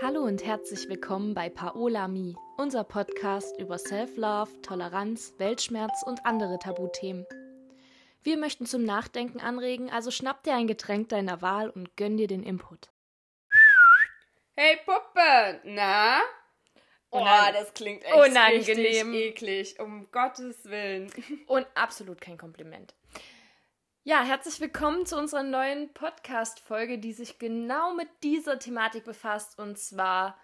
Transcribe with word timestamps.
Hallo 0.00 0.20
und 0.22 0.44
herzlich 0.44 0.88
willkommen 0.88 1.34
bei 1.34 1.48
Paola 1.48 2.06
Mi, 2.08 2.36
unser 2.56 2.84
Podcast 2.84 3.58
über 3.58 3.78
Self-Love, 3.78 4.62
Toleranz, 4.62 5.34
Weltschmerz 5.38 6.02
und 6.04 6.24
andere 6.24 6.58
Tabuthemen. 6.58 7.26
Wir 8.22 8.36
möchten 8.36 8.66
zum 8.66 8.84
Nachdenken 8.84 9.40
anregen, 9.40 9.90
also 9.90 10.10
schnapp 10.10 10.42
dir 10.42 10.54
ein 10.54 10.66
Getränk 10.66 11.08
deiner 11.08 11.42
Wahl 11.42 11.70
und 11.70 11.96
gönn 11.96 12.16
dir 12.16 12.26
den 12.28 12.42
Input. 12.42 12.90
Hey 14.56 14.76
Puppe, 14.84 15.60
na? 15.64 16.20
Oh, 17.10 17.18
Unan- 17.20 17.54
das 17.54 17.72
klingt 17.74 18.04
echt 18.04 18.14
unangenehm. 18.14 19.10
richtig 19.12 19.14
eklig, 19.14 19.80
um 19.80 20.10
Gottes 20.12 20.64
Willen. 20.64 21.10
Und 21.46 21.66
absolut 21.74 22.20
kein 22.20 22.36
Kompliment. 22.36 22.94
Ja, 24.04 24.22
herzlich 24.22 24.58
willkommen 24.60 25.04
zu 25.04 25.18
unserer 25.18 25.42
neuen 25.42 25.92
Podcast-Folge, 25.92 26.98
die 26.98 27.12
sich 27.12 27.38
genau 27.38 27.94
mit 27.94 28.08
dieser 28.22 28.58
Thematik 28.58 29.04
befasst, 29.04 29.58
und 29.58 29.76
zwar 29.76 30.38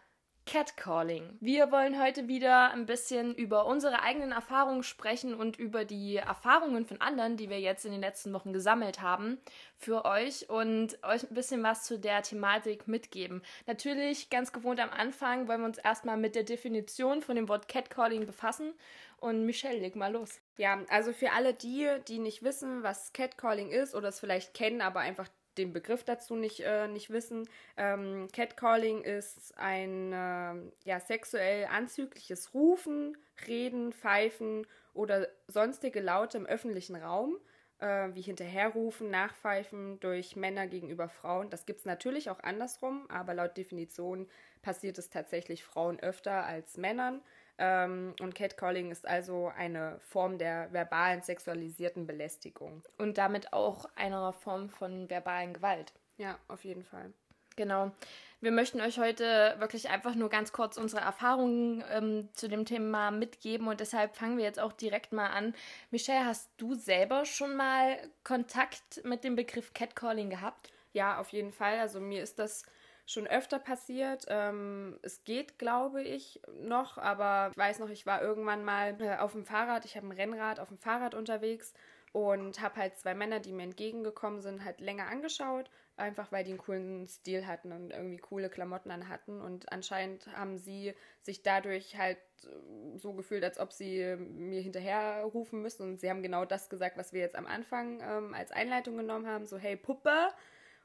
Catcalling. 0.44 1.38
Wir 1.40 1.72
wollen 1.72 1.98
heute 1.98 2.28
wieder 2.28 2.72
ein 2.72 2.84
bisschen 2.84 3.34
über 3.34 3.64
unsere 3.64 4.02
eigenen 4.02 4.32
Erfahrungen 4.32 4.82
sprechen 4.82 5.34
und 5.34 5.58
über 5.58 5.86
die 5.86 6.16
Erfahrungen 6.16 6.84
von 6.84 7.00
anderen, 7.00 7.38
die 7.38 7.48
wir 7.48 7.60
jetzt 7.60 7.86
in 7.86 7.92
den 7.92 8.02
letzten 8.02 8.34
Wochen 8.34 8.52
gesammelt 8.52 9.00
haben, 9.00 9.38
für 9.78 10.04
euch 10.04 10.50
und 10.50 11.02
euch 11.02 11.22
ein 11.22 11.34
bisschen 11.34 11.62
was 11.62 11.84
zu 11.84 11.98
der 11.98 12.22
Thematik 12.22 12.86
mitgeben. 12.86 13.40
Natürlich, 13.66 14.28
ganz 14.28 14.52
gewohnt 14.52 14.80
am 14.80 14.90
Anfang, 14.90 15.48
wollen 15.48 15.60
wir 15.60 15.66
uns 15.66 15.78
erstmal 15.78 16.18
mit 16.18 16.34
der 16.34 16.44
Definition 16.44 17.22
von 17.22 17.36
dem 17.36 17.48
Wort 17.48 17.68
Catcalling 17.68 18.26
befassen. 18.26 18.74
Und 19.16 19.46
Michelle, 19.46 19.78
leg 19.78 19.96
mal 19.96 20.12
los. 20.12 20.40
Ja, 20.56 20.80
also 20.88 21.12
für 21.12 21.32
alle 21.32 21.52
die, 21.52 21.88
die 22.06 22.18
nicht 22.18 22.42
wissen, 22.42 22.82
was 22.82 23.12
Catcalling 23.12 23.70
ist 23.70 23.94
oder 23.94 24.08
es 24.08 24.20
vielleicht 24.20 24.54
kennen, 24.54 24.80
aber 24.82 25.00
einfach 25.00 25.28
den 25.58 25.72
Begriff 25.72 26.04
dazu 26.04 26.36
nicht, 26.36 26.60
äh, 26.60 26.88
nicht 26.88 27.10
wissen. 27.10 27.48
Ähm, 27.76 28.28
Catcalling 28.32 29.02
ist 29.02 29.56
ein 29.58 30.12
ähm, 30.14 30.72
ja, 30.84 31.00
sexuell 31.00 31.66
anzügliches 31.66 32.54
Rufen, 32.54 33.16
Reden, 33.46 33.92
Pfeifen 33.92 34.66
oder 34.94 35.28
sonstige 35.48 36.00
Laute 36.00 36.38
im 36.38 36.46
öffentlichen 36.46 36.96
Raum, 36.96 37.36
äh, 37.78 38.08
wie 38.14 38.22
hinterherrufen, 38.22 39.10
nachpfeifen 39.10 39.98
durch 40.00 40.36
Männer 40.36 40.66
gegenüber 40.66 41.08
Frauen. 41.08 41.50
Das 41.50 41.66
gibt 41.66 41.80
es 41.80 41.84
natürlich 41.86 42.30
auch 42.30 42.40
andersrum, 42.40 43.06
aber 43.10 43.34
laut 43.34 43.56
Definition 43.56 44.28
passiert 44.62 44.98
es 44.98 45.10
tatsächlich 45.10 45.64
Frauen 45.64 46.00
öfter 46.00 46.44
als 46.44 46.76
Männern. 46.76 47.22
Ähm, 47.58 48.14
und 48.20 48.34
Catcalling 48.34 48.90
ist 48.90 49.06
also 49.06 49.50
eine 49.56 50.00
Form 50.00 50.38
der 50.38 50.72
verbalen 50.72 51.22
sexualisierten 51.22 52.06
Belästigung. 52.06 52.82
Und 52.98 53.18
damit 53.18 53.52
auch 53.52 53.86
einer 53.94 54.32
Form 54.32 54.68
von 54.68 55.08
verbalen 55.08 55.54
Gewalt. 55.54 55.92
Ja, 56.16 56.38
auf 56.48 56.64
jeden 56.64 56.84
Fall. 56.84 57.12
Genau. 57.56 57.92
Wir 58.40 58.50
möchten 58.50 58.80
euch 58.80 58.98
heute 58.98 59.54
wirklich 59.58 59.88
einfach 59.88 60.14
nur 60.14 60.28
ganz 60.28 60.52
kurz 60.52 60.76
unsere 60.76 61.00
Erfahrungen 61.02 61.82
ähm, 61.90 62.28
zu 62.34 62.48
dem 62.48 62.66
Thema 62.66 63.10
mitgeben 63.10 63.68
und 63.68 63.80
deshalb 63.80 64.16
fangen 64.16 64.36
wir 64.36 64.44
jetzt 64.44 64.60
auch 64.60 64.72
direkt 64.72 65.12
mal 65.12 65.28
an. 65.28 65.54
Michelle, 65.90 66.26
hast 66.26 66.50
du 66.58 66.74
selber 66.74 67.24
schon 67.24 67.56
mal 67.56 67.96
Kontakt 68.22 69.02
mit 69.04 69.24
dem 69.24 69.34
Begriff 69.34 69.72
Catcalling 69.72 70.28
gehabt? 70.28 70.72
Ja, 70.92 71.18
auf 71.18 71.30
jeden 71.30 71.52
Fall. 71.52 71.78
Also 71.78 72.00
mir 72.00 72.22
ist 72.22 72.38
das 72.38 72.64
schon 73.06 73.26
öfter 73.26 73.58
passiert. 73.58 74.24
Ähm, 74.28 74.98
es 75.02 75.24
geht, 75.24 75.58
glaube 75.58 76.02
ich, 76.02 76.40
noch, 76.60 76.98
aber 76.98 77.50
ich 77.50 77.56
weiß 77.56 77.78
noch, 77.78 77.90
ich 77.90 78.06
war 78.06 78.22
irgendwann 78.22 78.64
mal 78.64 78.96
äh, 79.00 79.16
auf 79.16 79.32
dem 79.32 79.44
Fahrrad, 79.44 79.84
ich 79.84 79.96
habe 79.96 80.06
ein 80.06 80.12
Rennrad 80.12 80.60
auf 80.60 80.68
dem 80.68 80.78
Fahrrad 80.78 81.14
unterwegs 81.14 81.74
und 82.12 82.60
habe 82.60 82.76
halt 82.76 82.96
zwei 82.96 83.14
Männer, 83.14 83.40
die 83.40 83.52
mir 83.52 83.64
entgegengekommen 83.64 84.40
sind, 84.40 84.64
halt 84.64 84.80
länger 84.80 85.08
angeschaut, 85.08 85.68
einfach 85.96 86.32
weil 86.32 86.44
die 86.44 86.52
einen 86.52 86.58
coolen 86.58 87.06
Stil 87.06 87.46
hatten 87.46 87.72
und 87.72 87.90
irgendwie 87.90 88.18
coole 88.18 88.48
Klamotten 88.48 88.90
an 88.90 89.08
hatten 89.08 89.40
und 89.40 89.70
anscheinend 89.72 90.26
haben 90.36 90.56
sie 90.56 90.94
sich 91.22 91.42
dadurch 91.42 91.98
halt 91.98 92.18
so 92.96 93.12
gefühlt, 93.12 93.44
als 93.44 93.58
ob 93.58 93.72
sie 93.72 94.16
mir 94.16 94.60
hinterher 94.60 95.22
rufen 95.22 95.62
müssen. 95.62 95.82
Und 95.82 96.00
sie 96.00 96.10
haben 96.10 96.22
genau 96.22 96.44
das 96.44 96.68
gesagt, 96.68 96.96
was 96.96 97.12
wir 97.12 97.20
jetzt 97.20 97.36
am 97.36 97.46
Anfang 97.46 98.00
ähm, 98.02 98.34
als 98.34 98.52
Einleitung 98.52 98.96
genommen 98.96 99.26
haben, 99.26 99.46
so 99.46 99.56
hey 99.56 99.76
Puppe, 99.76 100.28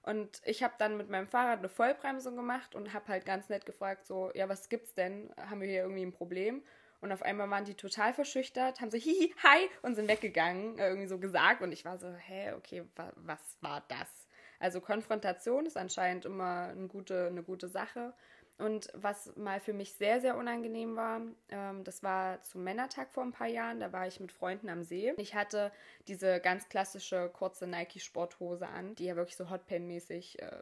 und 0.04 0.42
ich 0.46 0.64
habe 0.64 0.74
dann 0.78 0.98
mit 0.98 1.10
meinem 1.10 1.28
Fahrrad 1.28 1.60
eine 1.60 1.70
Vollbremsung 1.70 2.36
gemacht 2.36 2.76
und 2.76 2.94
habe 2.94 3.08
halt 3.10 3.26
ganz 3.26 3.50
nett 3.50 3.66
gefragt, 3.66 4.06
so, 4.06 4.32
ja, 4.34 4.48
was 4.48 4.70
gibt's 4.70 4.94
denn? 4.94 5.30
Haben 5.38 5.62
wir 5.62 5.68
hier 5.68 5.82
irgendwie 5.82 6.06
ein 6.06 6.14
Problem? 6.14 6.64
Und 7.02 7.12
auf 7.12 7.22
einmal 7.22 7.50
waren 7.50 7.66
die 7.66 7.76
total 7.76 8.14
verschüchtert, 8.14 8.82
haben 8.82 8.92
so, 8.92 8.98
hihi, 8.98 9.34
hi, 9.44 9.70
und 9.82 9.96
sind 9.96 10.08
weggegangen, 10.08 10.78
äh, 10.78 10.88
irgendwie 10.88 11.08
so 11.08 11.20
gesagt. 11.20 11.62
Und 11.62 11.72
ich 11.72 11.86
war 11.86 11.98
so, 11.98 12.12
hä, 12.12 12.54
okay, 12.54 12.84
wa 12.96 13.12
was 13.16 13.58
war 13.62 13.84
das? 13.88 14.28
Also 14.60 14.82
Konfrontation 14.82 15.66
ist 15.66 15.78
anscheinend 15.78 16.26
immer 16.26 16.70
eine 16.70 16.88
gute, 16.88 17.28
eine 17.28 17.44
gute 17.44 17.70
Sache. 17.70 18.14
Und 18.60 18.90
was 18.94 19.36
mal 19.38 19.62
für 19.62 19.72
mich 19.72 19.94
sehr, 19.94 20.20
sehr 20.20 20.38
unangenehm 20.38 20.98
war, 20.98 21.22
ähm, 21.50 21.84
das 21.86 22.04
war 22.04 22.42
zum 22.42 22.64
Männertag 22.64 23.10
vor 23.12 23.24
ein 23.24 23.32
paar 23.32 23.48
Jahren. 23.48 23.80
Da 23.80 23.94
war 23.94 24.06
ich 24.06 24.20
mit 24.20 24.34
Freunden 24.34 24.70
am 24.70 24.84
See. 24.84 25.14
Ich 25.18 25.34
hatte 25.34 25.72
diese 26.08 26.42
ganz 26.42 26.68
klassische 26.68 27.30
kurze 27.30 27.68
Nike-Sporthose 27.68 28.68
an, 28.68 28.96
die 28.96 29.06
ja 29.06 29.16
wirklich 29.16 29.38
so 29.38 29.50
Hotpan-mäßig 29.50 30.42
äh, 30.42 30.62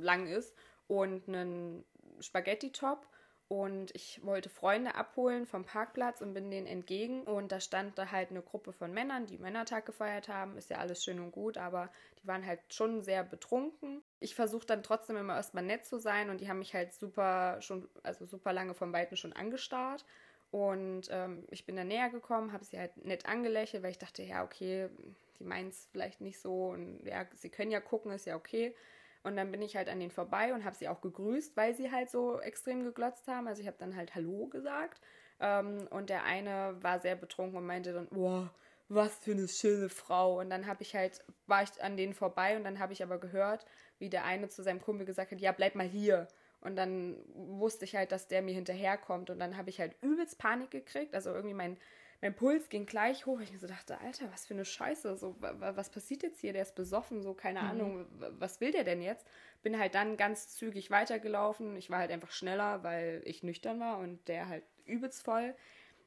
lang 0.00 0.26
ist. 0.26 0.54
Und 0.88 1.28
einen 1.28 1.84
Spaghetti-Top. 2.20 3.06
Und 3.48 3.94
ich 3.94 4.24
wollte 4.24 4.48
Freunde 4.48 4.96
abholen 4.96 5.46
vom 5.46 5.64
Parkplatz 5.64 6.20
und 6.20 6.34
bin 6.34 6.50
denen 6.50 6.66
entgegen. 6.66 7.22
Und 7.22 7.52
da 7.52 7.60
stand 7.60 7.96
da 7.96 8.10
halt 8.10 8.30
eine 8.30 8.42
Gruppe 8.42 8.72
von 8.72 8.92
Männern, 8.92 9.26
die 9.26 9.38
Männertag 9.38 9.86
gefeiert 9.86 10.28
haben. 10.28 10.56
Ist 10.56 10.70
ja 10.70 10.78
alles 10.78 11.04
schön 11.04 11.20
und 11.20 11.30
gut, 11.30 11.58
aber 11.58 11.90
die 12.20 12.26
waren 12.26 12.44
halt 12.44 12.58
schon 12.70 13.02
sehr 13.02 13.22
betrunken. 13.22 14.02
Ich 14.20 14.34
versuche 14.34 14.66
dann 14.66 14.82
trotzdem 14.82 15.16
immer 15.16 15.36
erstmal 15.36 15.64
nett 15.64 15.84
zu 15.84 15.98
sein 15.98 16.30
und 16.30 16.40
die 16.40 16.48
haben 16.48 16.58
mich 16.58 16.74
halt 16.74 16.94
super 16.94 17.60
schon, 17.60 17.88
also 18.02 18.24
super 18.24 18.52
lange 18.52 18.74
vom 18.74 18.92
Weiten 18.92 19.16
schon 19.16 19.32
angestarrt. 19.32 20.04
Und 20.50 21.08
ähm, 21.10 21.44
ich 21.50 21.66
bin 21.66 21.76
dann 21.76 21.88
näher 21.88 22.08
gekommen, 22.08 22.52
habe 22.52 22.64
sie 22.64 22.78
halt 22.78 22.96
nett 23.04 23.26
angelächelt, 23.26 23.82
weil 23.82 23.90
ich 23.90 23.98
dachte, 23.98 24.22
ja, 24.22 24.44
okay, 24.44 24.88
die 25.38 25.44
meinen 25.44 25.68
es 25.68 25.88
vielleicht 25.90 26.20
nicht 26.20 26.38
so 26.38 26.68
und 26.68 27.04
ja, 27.04 27.26
sie 27.34 27.50
können 27.50 27.70
ja 27.70 27.80
gucken, 27.80 28.12
ist 28.12 28.26
ja 28.26 28.36
okay. 28.36 28.74
Und 29.22 29.36
dann 29.36 29.50
bin 29.50 29.60
ich 29.60 29.76
halt 29.76 29.88
an 29.88 29.98
denen 29.98 30.12
vorbei 30.12 30.54
und 30.54 30.64
habe 30.64 30.76
sie 30.76 30.88
auch 30.88 31.00
gegrüßt, 31.00 31.56
weil 31.56 31.74
sie 31.74 31.90
halt 31.90 32.10
so 32.10 32.40
extrem 32.40 32.84
geglotzt 32.84 33.26
haben. 33.26 33.48
Also 33.48 33.60
ich 33.60 33.66
habe 33.66 33.76
dann 33.76 33.96
halt 33.96 34.14
Hallo 34.14 34.46
gesagt. 34.46 35.00
Ähm, 35.40 35.88
und 35.90 36.10
der 36.10 36.22
eine 36.22 36.76
war 36.80 37.00
sehr 37.00 37.16
betrunken 37.16 37.58
und 37.58 37.66
meinte 37.66 37.92
dann, 37.92 38.06
boah, 38.08 38.54
was 38.88 39.18
für 39.18 39.32
eine 39.32 39.48
schöne 39.48 39.88
Frau. 39.88 40.38
Und 40.38 40.50
dann 40.50 40.66
habe 40.66 40.82
ich 40.82 40.94
halt, 40.94 41.24
war 41.46 41.64
ich 41.64 41.82
an 41.82 41.96
denen 41.96 42.14
vorbei 42.14 42.56
und 42.56 42.62
dann 42.62 42.78
habe 42.78 42.92
ich 42.92 43.02
aber 43.02 43.18
gehört, 43.18 43.66
wie 43.98 44.08
der 44.10 44.24
eine 44.24 44.48
zu 44.48 44.62
seinem 44.62 44.80
Kumpel 44.80 45.06
gesagt 45.06 45.32
hat, 45.32 45.40
ja, 45.40 45.52
bleib 45.52 45.74
mal 45.74 45.86
hier. 45.86 46.28
Und 46.60 46.76
dann 46.76 47.16
wusste 47.34 47.84
ich 47.84 47.94
halt, 47.94 48.12
dass 48.12 48.28
der 48.28 48.42
mir 48.42 48.54
hinterherkommt. 48.54 49.30
Und 49.30 49.38
dann 49.38 49.56
habe 49.56 49.70
ich 49.70 49.78
halt 49.80 49.94
übelst 50.02 50.38
Panik 50.38 50.70
gekriegt. 50.70 51.14
Also 51.14 51.30
irgendwie 51.32 51.54
mein, 51.54 51.76
mein 52.22 52.34
Puls 52.34 52.68
ging 52.68 52.86
gleich 52.86 53.26
hoch. 53.26 53.40
Ich 53.40 53.52
mir 53.52 53.58
so 53.58 53.66
dachte, 53.66 54.00
Alter, 54.00 54.30
was 54.32 54.46
für 54.46 54.54
eine 54.54 54.64
Scheiße. 54.64 55.16
So, 55.16 55.36
wa- 55.40 55.54
wa- 55.60 55.76
was 55.76 55.90
passiert 55.90 56.22
jetzt 56.22 56.40
hier? 56.40 56.52
Der 56.52 56.62
ist 56.62 56.74
besoffen, 56.74 57.22
so 57.22 57.34
keine 57.34 57.60
Ahnung. 57.60 58.06
wa- 58.18 58.30
Was 58.38 58.60
will 58.60 58.72
der 58.72 58.84
denn 58.84 59.02
jetzt? 59.02 59.26
Bin 59.62 59.78
halt 59.78 59.94
dann 59.94 60.16
ganz 60.16 60.48
zügig 60.56 60.90
weitergelaufen. 60.90 61.76
Ich 61.76 61.90
war 61.90 61.98
halt 61.98 62.10
einfach 62.10 62.32
schneller, 62.32 62.82
weil 62.82 63.22
ich 63.24 63.42
nüchtern 63.42 63.78
war 63.78 63.98
und 63.98 64.26
der 64.28 64.48
halt 64.48 64.64
übelst 64.86 65.22
voll. 65.24 65.54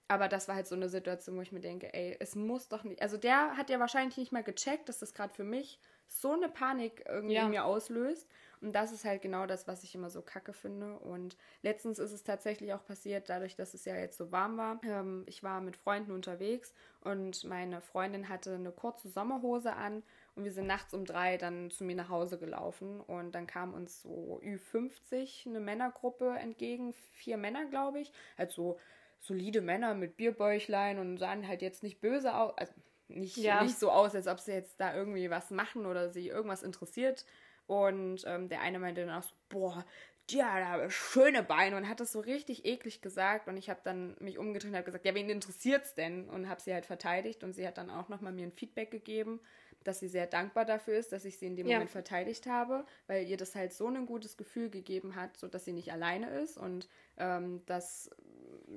Aber 0.10 0.28
das 0.28 0.48
war 0.48 0.56
halt 0.56 0.68
so 0.68 0.74
eine 0.76 0.90
Situation, 0.90 1.38
wo 1.38 1.42
ich 1.42 1.52
mir 1.52 1.60
denke, 1.62 1.94
ey, 1.94 2.18
es 2.20 2.36
muss 2.36 2.68
doch 2.68 2.84
nicht. 2.84 3.02
Also 3.02 3.16
der 3.16 3.56
hat 3.56 3.70
ja 3.70 3.80
wahrscheinlich 3.80 4.18
nicht 4.18 4.32
mal 4.32 4.44
gecheckt, 4.44 4.90
dass 4.90 4.98
das 5.00 5.14
gerade 5.14 5.34
für 5.34 5.44
mich 5.44 5.80
so 6.08 6.32
eine 6.34 6.50
Panik 6.50 7.06
irgendwie 7.08 7.36
Ja. 7.36 7.44
in 7.44 7.52
mir 7.52 7.64
auslöst. 7.64 8.28
Und 8.60 8.74
das 8.74 8.92
ist 8.92 9.06
halt 9.06 9.22
genau 9.22 9.46
das, 9.46 9.68
was 9.68 9.84
ich 9.84 9.94
immer 9.94 10.10
so 10.10 10.24
kacke 10.24 10.52
finde. 10.54 10.98
Und 10.98 11.38
letztens 11.62 12.00
ist 12.00 12.12
es 12.12 12.24
tatsächlich 12.24 12.74
auch 12.74 12.84
passiert, 12.84 13.30
dadurch, 13.30 13.56
dass 13.56 13.76
es 13.76 13.86
ja 13.86 13.96
jetzt 13.96 14.18
so 14.18 14.32
warm 14.32 14.58
war. 14.58 14.82
Ähm, 14.84 15.24
ich 15.28 15.44
war 15.44 15.62
mit 15.62 15.78
Freunden 15.78 16.12
unterwegs 16.12 16.74
und 17.02 17.44
meine 17.44 17.80
Freundin 17.80 18.28
hatte 18.30 18.56
eine 18.56 18.72
kurze 18.72 19.10
Sommerhose 19.10 19.74
an 19.74 20.02
und 20.36 20.44
wir 20.44 20.52
sind 20.52 20.66
nachts 20.66 20.94
um 20.96 21.06
drei 21.06 21.38
dann 21.38 21.70
zu 21.70 21.84
mir 21.84 21.96
nach 21.96 22.10
Hause 22.10 22.40
gelaufen. 22.40 23.00
Und 23.00 23.34
dann 23.36 23.46
kam 23.46 23.76
uns 23.76 24.02
so 24.02 24.42
Ü50 24.44 25.46
eine 25.46 25.60
Männergruppe 25.60 26.32
entgegen, 26.40 26.94
vier 27.14 27.38
Männer, 27.38 27.66
glaube 27.66 28.00
ich. 28.00 28.12
Halt 28.40 28.52
so 28.52 28.80
solide 29.20 29.62
Männer 29.62 29.94
mit 29.94 30.18
Bierbäuchlein 30.18 31.00
und 31.00 31.18
sahen 31.18 31.48
halt 31.48 31.62
jetzt 31.62 31.84
nicht 31.84 32.02
böse 32.02 32.36
aus. 32.36 32.54
Also 32.58 32.74
nicht, 33.08 33.38
Ja. 33.38 33.62
nicht 33.62 33.80
so 33.80 33.92
aus, 33.92 34.16
als 34.16 34.28
ob 34.28 34.40
sie 34.40 34.52
jetzt 34.54 34.80
da 34.80 34.96
irgendwie 34.96 35.30
was 35.30 35.50
machen 35.52 35.86
oder 35.86 36.10
sie 36.10 36.28
irgendwas 36.28 36.64
interessiert. 36.64 37.26
Und 37.68 38.24
ähm, 38.26 38.50
der 38.50 38.62
eine 38.62 38.80
meinte 38.80 39.06
dann 39.06 39.16
auch 39.16 39.24
so, 39.24 39.36
boah, 39.50 39.86
ja, 40.32 40.60
da 40.60 40.68
habe 40.68 40.92
schöne 40.92 41.42
Beine 41.44 41.76
und 41.76 41.90
hat 41.90 42.00
das 42.00 42.12
so 42.12 42.20
richtig 42.20 42.66
eklig 42.66 43.02
gesagt. 43.02 43.48
Und 43.48 43.58
ich 43.58 43.70
habe 43.70 43.80
dann 43.84 44.16
mich 44.20 44.38
umgedreht 44.38 44.70
und 44.72 44.76
habe 44.76 44.86
gesagt, 44.86 45.06
ja, 45.06 45.16
wen 45.16 45.30
interessiert's 45.30 45.96
denn? 45.96 46.30
Und 46.30 46.50
habe 46.50 46.62
sie 46.62 46.74
halt 46.74 46.86
verteidigt 46.86 47.44
und 47.44 47.54
sie 47.54 47.68
hat 47.68 47.78
dann 47.78 47.90
auch 47.90 48.10
nochmal 48.10 48.32
mir 48.32 48.46
ein 48.46 48.52
Feedback 48.52 48.92
gegeben, 48.92 49.40
dass 49.84 50.00
sie 50.00 50.08
sehr 50.08 50.28
dankbar 50.28 50.66
dafür 50.66 50.98
ist, 50.98 51.12
dass 51.12 51.26
ich 51.26 51.38
sie 51.40 51.48
in 51.48 51.56
dem 51.56 51.66
Ja. 51.68 51.78
Moment 51.80 51.90
verteidigt 51.90 52.46
habe, 52.48 52.86
weil 53.08 53.26
ihr 53.28 53.38
das 53.38 53.56
halt 53.56 53.74
so 53.74 53.88
ein 53.88 54.06
gutes 54.06 54.38
Gefühl 54.38 54.70
gegeben 54.70 55.16
hat, 55.16 55.38
so 55.38 55.48
dass 55.48 55.66
sie 55.66 55.74
nicht 55.74 55.92
alleine 55.92 56.30
ist 56.42 56.58
und 56.58 56.90
ähm, 57.18 57.66
dass 57.66 58.10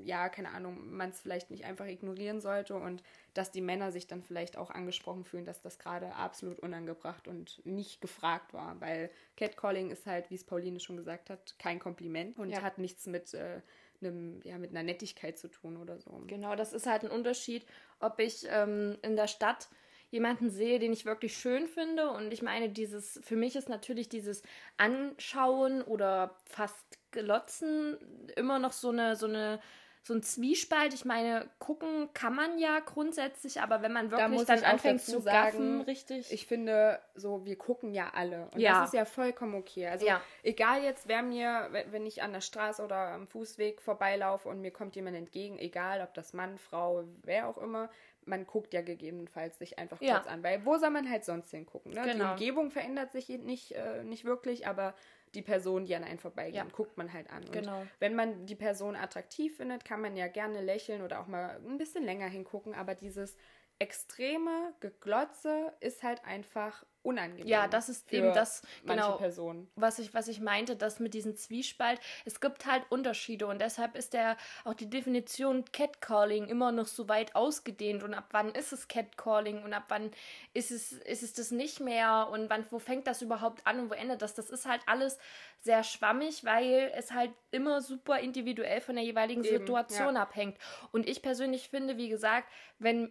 ja, 0.04 0.28
keine 0.28 0.50
Ahnung, 0.50 0.94
man 0.94 1.10
es 1.10 1.20
vielleicht 1.20 1.50
nicht 1.50 1.64
einfach 1.64 1.86
ignorieren 1.86 2.40
sollte 2.40 2.74
und 2.74 3.02
dass 3.34 3.50
die 3.50 3.60
Männer 3.60 3.92
sich 3.92 4.06
dann 4.06 4.22
vielleicht 4.22 4.56
auch 4.56 4.70
angesprochen 4.70 5.24
fühlen, 5.24 5.44
dass 5.44 5.60
das 5.60 5.78
gerade 5.78 6.14
absolut 6.14 6.58
unangebracht 6.60 7.28
und 7.28 7.64
nicht 7.64 8.00
gefragt 8.00 8.52
war, 8.52 8.80
weil 8.80 9.10
Catcalling 9.36 9.90
ist 9.90 10.06
halt, 10.06 10.30
wie 10.30 10.34
es 10.34 10.44
Pauline 10.44 10.80
schon 10.80 10.96
gesagt 10.96 11.30
hat, 11.30 11.58
kein 11.58 11.78
Kompliment 11.78 12.38
und 12.38 12.50
ja. 12.50 12.62
hat 12.62 12.78
nichts 12.78 13.06
mit 13.06 13.34
äh, 13.34 13.60
einem, 14.00 14.40
ja, 14.44 14.58
mit 14.58 14.70
einer 14.70 14.82
Nettigkeit 14.82 15.38
zu 15.38 15.48
tun 15.48 15.76
oder 15.76 15.98
so. 15.98 16.22
Genau, 16.26 16.56
das 16.56 16.72
ist 16.72 16.86
halt 16.86 17.04
ein 17.04 17.10
Unterschied, 17.10 17.66
ob 18.00 18.18
ich 18.18 18.46
ähm, 18.48 18.98
in 19.02 19.16
der 19.16 19.28
Stadt 19.28 19.68
jemanden 20.10 20.50
sehe, 20.50 20.78
den 20.78 20.92
ich 20.92 21.06
wirklich 21.06 21.36
schön 21.36 21.66
finde. 21.66 22.10
Und 22.10 22.32
ich 22.32 22.42
meine, 22.42 22.68
dieses, 22.68 23.18
für 23.24 23.36
mich 23.36 23.56
ist 23.56 23.68
natürlich 23.68 24.08
dieses 24.10 24.42
Anschauen 24.76 25.82
oder 25.82 26.36
fast 26.44 26.84
Glotzen 27.12 27.96
immer 28.36 28.58
noch 28.58 28.72
so 28.72 28.90
eine, 28.90 29.16
so 29.16 29.26
eine 29.26 29.60
so 30.04 30.14
ein 30.14 30.22
Zwiespalt. 30.22 30.94
Ich 30.94 31.04
meine, 31.04 31.48
gucken 31.60 32.08
kann 32.12 32.34
man 32.34 32.58
ja 32.58 32.80
grundsätzlich, 32.80 33.60
aber 33.60 33.82
wenn 33.82 33.92
man 33.92 34.10
wirklich 34.10 34.44
da 34.44 34.56
dann 34.56 34.64
anfängt 34.64 35.00
zu 35.00 35.20
sagen, 35.20 35.82
richtig. 35.82 36.32
Ich 36.32 36.46
finde, 36.46 37.00
so 37.14 37.44
wir 37.44 37.56
gucken 37.56 37.94
ja 37.94 38.10
alle 38.12 38.48
und 38.52 38.60
ja. 38.60 38.80
das 38.80 38.88
ist 38.88 38.94
ja 38.94 39.04
vollkommen 39.04 39.54
okay. 39.54 39.86
Also 39.86 40.04
ja. 40.04 40.20
egal 40.42 40.82
jetzt, 40.82 41.06
wer 41.06 41.22
mir, 41.22 41.68
wenn 41.90 42.04
ich 42.04 42.22
an 42.22 42.32
der 42.32 42.40
Straße 42.40 42.82
oder 42.82 43.12
am 43.12 43.28
Fußweg 43.28 43.80
vorbeilaufe 43.80 44.48
und 44.48 44.60
mir 44.60 44.72
kommt 44.72 44.96
jemand 44.96 45.16
entgegen, 45.16 45.58
egal 45.58 46.00
ob 46.02 46.12
das 46.14 46.32
Mann, 46.32 46.58
Frau, 46.58 47.04
wer 47.22 47.48
auch 47.48 47.58
immer, 47.58 47.88
man 48.24 48.44
guckt 48.44 48.74
ja 48.74 48.82
gegebenenfalls 48.82 49.58
sich 49.58 49.78
einfach 49.78 50.00
ja. 50.00 50.18
kurz 50.18 50.26
an, 50.26 50.42
weil 50.42 50.64
wo 50.64 50.78
soll 50.78 50.90
man 50.90 51.08
halt 51.08 51.24
sonst 51.24 51.50
hingucken? 51.50 51.92
Ne? 51.92 52.02
Genau. 52.02 52.24
Die 52.24 52.30
Umgebung 52.30 52.70
verändert 52.70 53.12
sich 53.12 53.28
nicht, 53.28 53.72
äh, 53.72 54.02
nicht 54.02 54.24
wirklich, 54.24 54.66
aber 54.66 54.94
die 55.34 55.42
Person, 55.42 55.84
die 55.84 55.94
an 55.94 56.04
einen 56.04 56.18
vorbeigeht, 56.18 56.54
ja. 56.54 56.64
guckt 56.64 56.96
man 56.98 57.12
halt 57.12 57.30
an. 57.30 57.44
Genau. 57.50 57.80
Und 57.80 57.88
wenn 58.00 58.14
man 58.14 58.46
die 58.46 58.54
Person 58.54 58.96
attraktiv 58.96 59.56
findet, 59.56 59.84
kann 59.84 60.00
man 60.00 60.16
ja 60.16 60.28
gerne 60.28 60.60
lächeln 60.60 61.02
oder 61.02 61.20
auch 61.20 61.26
mal 61.26 61.60
ein 61.66 61.78
bisschen 61.78 62.04
länger 62.04 62.26
hingucken, 62.26 62.74
aber 62.74 62.94
dieses 62.94 63.36
extreme 63.82 64.74
Geglotze 64.78 65.72
ist 65.80 66.04
halt 66.04 66.24
einfach 66.24 66.84
unangenehm. 67.02 67.48
Ja, 67.48 67.66
das 67.66 67.88
ist 67.88 68.12
eben 68.12 68.32
das 68.32 68.62
genau, 68.86 69.16
Personen. 69.16 69.68
Was 69.74 69.98
ich 69.98 70.14
was 70.14 70.28
ich 70.28 70.40
meinte, 70.40 70.76
das 70.76 71.00
mit 71.00 71.14
diesem 71.14 71.34
Zwiespalt. 71.36 71.98
Es 72.24 72.40
gibt 72.40 72.64
halt 72.64 72.84
Unterschiede 72.90 73.48
und 73.48 73.60
deshalb 73.60 73.96
ist 73.96 74.12
der 74.12 74.36
auch 74.64 74.74
die 74.74 74.88
Definition 74.88 75.64
Catcalling 75.72 76.46
immer 76.46 76.70
noch 76.70 76.86
so 76.86 77.08
weit 77.08 77.34
ausgedehnt 77.34 78.04
und 78.04 78.14
ab 78.14 78.28
wann 78.30 78.54
ist 78.54 78.72
es 78.72 78.86
Catcalling 78.86 79.64
und 79.64 79.74
ab 79.74 79.86
wann 79.88 80.12
ist 80.54 80.70
es 80.70 80.92
ist 80.92 81.24
es 81.24 81.32
das 81.32 81.50
nicht 81.50 81.80
mehr 81.80 82.28
und 82.30 82.48
wann 82.48 82.64
wo 82.70 82.78
fängt 82.78 83.08
das 83.08 83.20
überhaupt 83.20 83.66
an 83.66 83.80
und 83.80 83.90
wo 83.90 83.94
endet 83.94 84.22
das? 84.22 84.34
Das 84.34 84.48
ist 84.48 84.66
halt 84.66 84.82
alles 84.86 85.18
sehr 85.60 85.82
schwammig, 85.82 86.44
weil 86.44 86.92
es 86.94 87.10
halt 87.10 87.32
immer 87.50 87.80
super 87.80 88.20
individuell 88.20 88.80
von 88.80 88.94
der 88.94 89.04
jeweiligen 89.04 89.42
eben, 89.44 89.58
Situation 89.58 90.14
ja. 90.14 90.22
abhängt. 90.22 90.56
Und 90.92 91.08
ich 91.08 91.20
persönlich 91.20 91.68
finde, 91.68 91.96
wie 91.96 92.08
gesagt, 92.08 92.48
wenn 92.78 93.10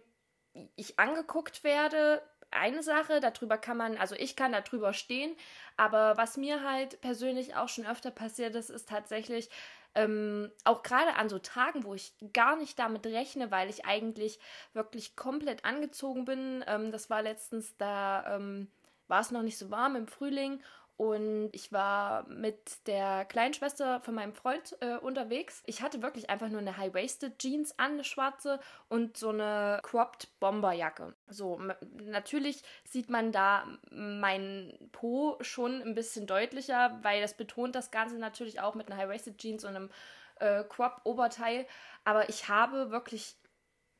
ich 0.76 0.98
angeguckt 0.98 1.64
werde, 1.64 2.22
eine 2.50 2.82
Sache, 2.82 3.20
darüber 3.20 3.56
kann 3.56 3.76
man, 3.76 3.96
also 3.96 4.14
ich 4.14 4.36
kann 4.36 4.52
darüber 4.52 4.92
stehen, 4.92 5.34
aber 5.76 6.16
was 6.16 6.36
mir 6.36 6.62
halt 6.62 7.00
persönlich 7.00 7.56
auch 7.56 7.68
schon 7.68 7.86
öfter 7.86 8.10
passiert 8.10 8.54
ist, 8.54 8.70
ist 8.70 8.88
tatsächlich 8.88 9.48
ähm, 9.94 10.50
auch 10.64 10.82
gerade 10.82 11.16
an 11.16 11.28
so 11.28 11.38
Tagen, 11.38 11.84
wo 11.84 11.94
ich 11.94 12.12
gar 12.32 12.56
nicht 12.56 12.78
damit 12.78 13.06
rechne, 13.06 13.50
weil 13.50 13.68
ich 13.68 13.84
eigentlich 13.84 14.38
wirklich 14.72 15.16
komplett 15.16 15.64
angezogen 15.64 16.24
bin. 16.24 16.64
Ähm, 16.66 16.92
das 16.92 17.10
war 17.10 17.22
letztens, 17.22 17.76
da 17.76 18.36
ähm, 18.36 18.70
war 19.08 19.20
es 19.20 19.30
noch 19.30 19.42
nicht 19.42 19.58
so 19.58 19.70
warm 19.70 19.96
im 19.96 20.06
Frühling 20.06 20.62
und 21.02 21.50
ich 21.50 21.72
war 21.72 22.28
mit 22.28 22.86
der 22.86 23.24
kleinen 23.24 23.54
Schwester 23.54 24.00
von 24.02 24.14
meinem 24.14 24.32
Freund 24.32 24.76
äh, 24.80 24.98
unterwegs. 24.98 25.60
Ich 25.66 25.82
hatte 25.82 26.00
wirklich 26.00 26.30
einfach 26.30 26.48
nur 26.48 26.60
eine 26.60 26.76
High-Waisted 26.76 27.40
Jeans 27.40 27.76
an, 27.76 27.94
eine 27.94 28.04
schwarze 28.04 28.60
und 28.88 29.16
so 29.16 29.30
eine 29.30 29.80
cropped 29.82 30.28
Bomberjacke. 30.38 31.12
So, 31.26 31.60
natürlich 32.04 32.62
sieht 32.84 33.10
man 33.10 33.32
da 33.32 33.66
meinen 33.90 34.90
Po 34.92 35.38
schon 35.40 35.82
ein 35.82 35.96
bisschen 35.96 36.28
deutlicher, 36.28 36.96
weil 37.02 37.20
das 37.20 37.34
betont 37.36 37.74
das 37.74 37.90
Ganze 37.90 38.16
natürlich 38.18 38.60
auch 38.60 38.76
mit 38.76 38.86
einer 38.86 38.96
High-Waisted 38.96 39.38
Jeans 39.38 39.64
und 39.64 39.74
einem 39.74 39.90
äh, 40.38 40.62
Crop-Oberteil. 40.62 41.66
Aber 42.04 42.28
ich 42.28 42.48
habe 42.48 42.92
wirklich 42.92 43.34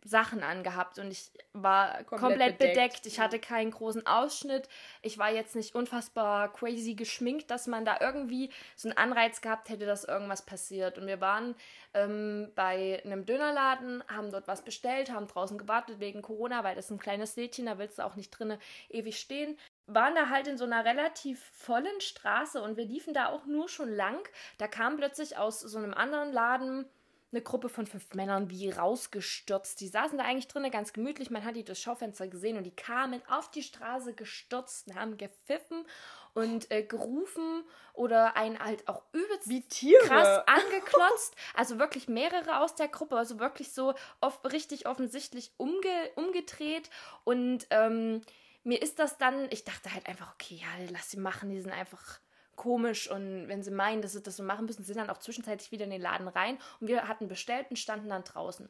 Sachen 0.04 0.42
angehabt 0.42 0.98
und 0.98 1.10
ich 1.10 1.30
war 1.52 2.02
komplett, 2.04 2.20
komplett 2.20 2.58
bedeckt. 2.58 2.74
bedeckt. 2.74 3.06
Ich 3.06 3.20
hatte 3.20 3.38
keinen 3.38 3.70
großen 3.70 4.06
Ausschnitt. 4.06 4.68
Ich 5.00 5.18
war 5.18 5.30
jetzt 5.30 5.54
nicht 5.54 5.74
unfassbar 5.74 6.52
crazy 6.52 6.94
geschminkt, 6.94 7.50
dass 7.50 7.66
man 7.66 7.84
da 7.84 7.98
irgendwie 8.00 8.50
so 8.74 8.88
einen 8.88 8.98
Anreiz 8.98 9.40
gehabt 9.40 9.68
hätte, 9.68 9.86
dass 9.86 10.04
irgendwas 10.04 10.42
passiert. 10.42 10.98
Und 10.98 11.06
wir 11.06 11.20
waren 11.20 11.54
ähm, 11.94 12.50
bei 12.54 13.00
einem 13.04 13.26
Dönerladen, 13.26 14.02
haben 14.08 14.30
dort 14.30 14.48
was 14.48 14.62
bestellt, 14.62 15.12
haben 15.12 15.28
draußen 15.28 15.58
gewartet 15.58 16.00
wegen 16.00 16.22
Corona, 16.22 16.64
weil 16.64 16.74
das 16.74 16.86
ist 16.86 16.90
ein 16.90 16.98
kleines 16.98 17.36
Lädchen, 17.36 17.66
da 17.66 17.78
willst 17.78 17.98
du 17.98 18.04
auch 18.04 18.16
nicht 18.16 18.30
drinnen 18.30 18.58
ewig 18.90 19.18
stehen 19.18 19.56
waren 19.86 20.14
da 20.14 20.28
halt 20.28 20.46
in 20.46 20.56
so 20.56 20.64
einer 20.64 20.84
relativ 20.84 21.42
vollen 21.52 22.00
Straße 22.00 22.62
und 22.62 22.76
wir 22.76 22.84
liefen 22.84 23.14
da 23.14 23.28
auch 23.28 23.46
nur 23.46 23.68
schon 23.68 23.92
lang. 23.92 24.20
Da 24.58 24.68
kam 24.68 24.96
plötzlich 24.96 25.36
aus 25.36 25.60
so 25.60 25.76
einem 25.76 25.92
anderen 25.92 26.32
Laden 26.32 26.86
eine 27.32 27.42
Gruppe 27.42 27.68
von 27.68 27.86
fünf 27.86 28.14
Männern 28.14 28.50
wie 28.50 28.70
rausgestürzt. 28.70 29.80
Die 29.80 29.88
saßen 29.88 30.18
da 30.18 30.24
eigentlich 30.24 30.48
drinnen 30.48 30.70
ganz 30.70 30.92
gemütlich. 30.92 31.30
Man 31.30 31.44
hat 31.44 31.56
die 31.56 31.64
durchs 31.64 31.80
Schaufenster 31.80 32.28
gesehen 32.28 32.56
und 32.56 32.64
die 32.64 32.76
kamen 32.76 33.22
auf 33.28 33.50
die 33.50 33.62
Straße 33.62 34.14
gestürzt 34.14 34.88
und 34.88 34.96
haben 34.96 35.16
gepfiffen 35.16 35.86
und 36.34 36.70
äh, 36.70 36.82
gerufen 36.82 37.64
oder 37.94 38.36
einen 38.36 38.58
halt 38.58 38.86
auch 38.88 39.02
übelst 39.12 39.48
wie 39.48 39.62
Tiere. 39.62 40.02
krass 40.04 40.42
angeklotzt. 40.46 41.34
Also 41.54 41.78
wirklich 41.78 42.08
mehrere 42.08 42.60
aus 42.60 42.74
der 42.74 42.88
Gruppe, 42.88 43.16
also 43.16 43.38
wirklich 43.38 43.72
so 43.72 43.94
oft 44.20 44.52
richtig 44.52 44.86
offensichtlich 44.86 45.52
umge 45.56 46.10
umgedreht 46.16 46.90
und 47.24 47.66
ähm, 47.70 48.22
mir 48.64 48.80
ist 48.80 48.98
das 48.98 49.18
dann, 49.18 49.48
ich 49.50 49.64
dachte 49.64 49.92
halt 49.92 50.06
einfach, 50.06 50.32
okay, 50.34 50.54
ja, 50.54 50.68
lass 50.90 51.10
sie 51.10 51.18
machen, 51.18 51.50
die 51.50 51.60
sind 51.60 51.72
einfach 51.72 52.20
komisch 52.56 53.10
und 53.10 53.48
wenn 53.48 53.62
sie 53.62 53.70
meinen, 53.70 54.02
dass 54.02 54.12
sie 54.12 54.22
das 54.22 54.36
so 54.36 54.42
machen 54.42 54.66
müssen, 54.66 54.84
sind 54.84 54.98
dann 54.98 55.10
auch 55.10 55.18
zwischenzeitlich 55.18 55.72
wieder 55.72 55.84
in 55.84 55.90
den 55.90 56.02
Laden 56.02 56.28
rein 56.28 56.58
und 56.80 56.88
wir 56.88 57.08
hatten 57.08 57.28
bestellt 57.28 57.66
und 57.70 57.78
standen 57.78 58.08
dann 58.08 58.24
draußen. 58.24 58.68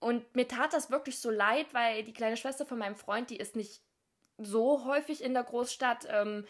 Und 0.00 0.34
mir 0.34 0.46
tat 0.46 0.72
das 0.72 0.90
wirklich 0.90 1.18
so 1.18 1.30
leid, 1.30 1.66
weil 1.72 2.04
die 2.04 2.12
kleine 2.12 2.36
Schwester 2.36 2.64
von 2.64 2.78
meinem 2.78 2.96
Freund, 2.96 3.30
die 3.30 3.36
ist 3.36 3.56
nicht 3.56 3.82
so 4.38 4.84
häufig 4.84 5.22
in 5.22 5.34
der 5.34 5.42
Großstadt 5.42 6.06
ähm, 6.08 6.46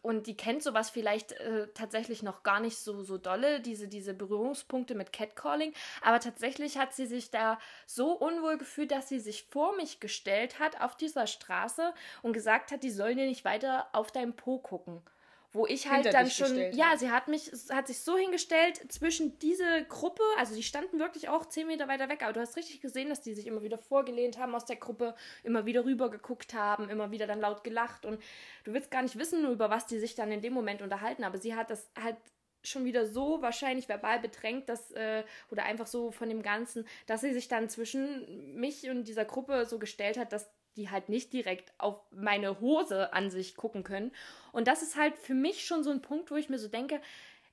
und 0.00 0.26
die 0.26 0.36
kennt 0.36 0.62
sowas 0.62 0.90
vielleicht 0.90 1.32
äh, 1.32 1.68
tatsächlich 1.74 2.22
noch 2.22 2.42
gar 2.42 2.58
nicht 2.58 2.78
so, 2.78 3.02
so 3.02 3.18
dolle, 3.18 3.60
diese, 3.60 3.86
diese 3.86 4.14
Berührungspunkte 4.14 4.94
mit 4.94 5.12
Catcalling. 5.12 5.74
Aber 6.00 6.18
tatsächlich 6.18 6.78
hat 6.78 6.94
sie 6.94 7.06
sich 7.06 7.30
da 7.30 7.58
so 7.86 8.12
unwohl 8.12 8.58
gefühlt, 8.58 8.90
dass 8.90 9.08
sie 9.08 9.20
sich 9.20 9.44
vor 9.44 9.76
mich 9.76 10.00
gestellt 10.00 10.58
hat 10.58 10.80
auf 10.80 10.96
dieser 10.96 11.26
Straße 11.26 11.92
und 12.22 12.32
gesagt 12.32 12.72
hat, 12.72 12.82
die 12.82 12.90
sollen 12.90 13.18
dir 13.18 13.26
nicht 13.26 13.44
weiter 13.44 13.86
auf 13.92 14.10
deinem 14.10 14.34
Po 14.34 14.58
gucken 14.58 15.02
wo 15.52 15.66
ich 15.66 15.88
halt 15.90 16.12
dann 16.12 16.30
schon, 16.30 16.56
ja, 16.72 16.96
sie 16.96 17.10
hat 17.10 17.28
mich, 17.28 17.52
hat 17.70 17.86
sich 17.86 18.00
so 18.00 18.16
hingestellt 18.16 18.80
zwischen 18.90 19.38
diese 19.38 19.84
Gruppe, 19.84 20.22
also 20.38 20.54
die 20.54 20.62
standen 20.62 20.98
wirklich 20.98 21.28
auch 21.28 21.44
zehn 21.44 21.66
Meter 21.66 21.88
weiter 21.88 22.08
weg, 22.08 22.22
aber 22.22 22.32
du 22.32 22.40
hast 22.40 22.56
richtig 22.56 22.80
gesehen, 22.80 23.10
dass 23.10 23.20
die 23.20 23.34
sich 23.34 23.46
immer 23.46 23.62
wieder 23.62 23.76
vorgelehnt 23.76 24.38
haben 24.38 24.54
aus 24.54 24.64
der 24.64 24.76
Gruppe, 24.76 25.14
immer 25.42 25.66
wieder 25.66 25.84
rüber 25.84 26.10
geguckt 26.10 26.54
haben, 26.54 26.88
immer 26.88 27.10
wieder 27.10 27.26
dann 27.26 27.40
laut 27.40 27.64
gelacht 27.64 28.06
und 28.06 28.22
du 28.64 28.72
willst 28.72 28.90
gar 28.90 29.02
nicht 29.02 29.18
wissen, 29.18 29.44
über 29.44 29.68
was 29.68 29.86
die 29.86 29.98
sich 29.98 30.14
dann 30.14 30.32
in 30.32 30.40
dem 30.40 30.54
Moment 30.54 30.80
unterhalten, 30.80 31.24
aber 31.24 31.36
sie 31.36 31.54
hat 31.54 31.68
das 31.68 31.90
halt 32.02 32.16
schon 32.64 32.84
wieder 32.84 33.06
so 33.06 33.42
wahrscheinlich 33.42 33.88
verbal 33.88 34.20
bedrängt, 34.20 34.68
dass, 34.68 34.90
äh, 34.92 35.24
oder 35.50 35.64
einfach 35.64 35.86
so 35.86 36.12
von 36.12 36.28
dem 36.28 36.42
Ganzen, 36.42 36.86
dass 37.06 37.20
sie 37.20 37.32
sich 37.34 37.48
dann 37.48 37.68
zwischen 37.68 38.54
mich 38.54 38.88
und 38.88 39.04
dieser 39.04 39.24
Gruppe 39.24 39.66
so 39.66 39.78
gestellt 39.78 40.16
hat, 40.16 40.32
dass 40.32 40.50
die 40.76 40.90
halt 40.90 41.08
nicht 41.08 41.32
direkt 41.32 41.72
auf 41.78 42.00
meine 42.10 42.60
Hose 42.60 43.12
an 43.12 43.30
sich 43.30 43.56
gucken 43.56 43.84
können. 43.84 44.12
Und 44.52 44.68
das 44.68 44.82
ist 44.82 44.96
halt 44.96 45.16
für 45.18 45.34
mich 45.34 45.66
schon 45.66 45.84
so 45.84 45.90
ein 45.90 46.02
Punkt, 46.02 46.30
wo 46.30 46.36
ich 46.36 46.48
mir 46.48 46.58
so 46.58 46.68
denke, 46.68 47.00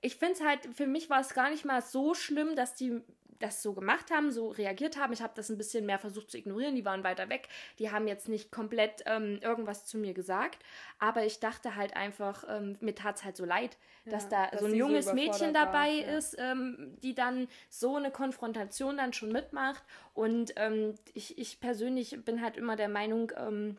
ich 0.01 0.15
finde 0.15 0.35
es 0.35 0.41
halt, 0.41 0.61
für 0.73 0.87
mich 0.87 1.09
war 1.09 1.19
es 1.19 1.33
gar 1.33 1.49
nicht 1.49 1.65
mal 1.65 1.81
so 1.81 2.13
schlimm, 2.13 2.55
dass 2.55 2.75
die 2.75 3.01
das 3.39 3.61
so 3.63 3.73
gemacht 3.73 4.11
haben, 4.11 4.31
so 4.31 4.49
reagiert 4.49 4.97
haben. 4.97 5.13
Ich 5.13 5.21
habe 5.21 5.33
das 5.35 5.49
ein 5.49 5.57
bisschen 5.57 5.85
mehr 5.85 5.99
versucht 5.99 6.29
zu 6.29 6.37
ignorieren. 6.37 6.75
Die 6.75 6.85
waren 6.85 7.03
weiter 7.03 7.29
weg. 7.29 7.47
Die 7.79 7.91
haben 7.91 8.07
jetzt 8.07 8.29
nicht 8.29 8.51
komplett 8.51 9.03
ähm, 9.05 9.39
irgendwas 9.41 9.85
zu 9.85 9.97
mir 9.97 10.13
gesagt. 10.13 10.63
Aber 10.99 11.25
ich 11.25 11.39
dachte 11.39 11.75
halt 11.75 11.95
einfach, 11.95 12.43
ähm, 12.49 12.77
mir 12.81 12.95
tat 12.95 13.17
es 13.17 13.23
halt 13.23 13.37
so 13.37 13.45
leid, 13.45 13.77
ja, 14.05 14.11
dass 14.11 14.29
da 14.29 14.47
dass 14.47 14.61
so 14.61 14.67
ein 14.67 14.75
junges 14.75 15.05
so 15.05 15.13
Mädchen 15.13 15.53
dabei 15.53 15.71
war, 15.71 15.87
ja. 15.87 16.17
ist, 16.17 16.35
ähm, 16.37 16.97
die 17.01 17.15
dann 17.15 17.47
so 17.69 17.95
eine 17.95 18.11
Konfrontation 18.11 18.97
dann 18.97 19.13
schon 19.13 19.31
mitmacht. 19.31 19.83
Und 20.13 20.53
ähm, 20.57 20.95
ich, 21.13 21.37
ich 21.37 21.59
persönlich 21.59 22.23
bin 22.25 22.41
halt 22.41 22.57
immer 22.57 22.75
der 22.75 22.89
Meinung, 22.89 23.31
ähm, 23.37 23.77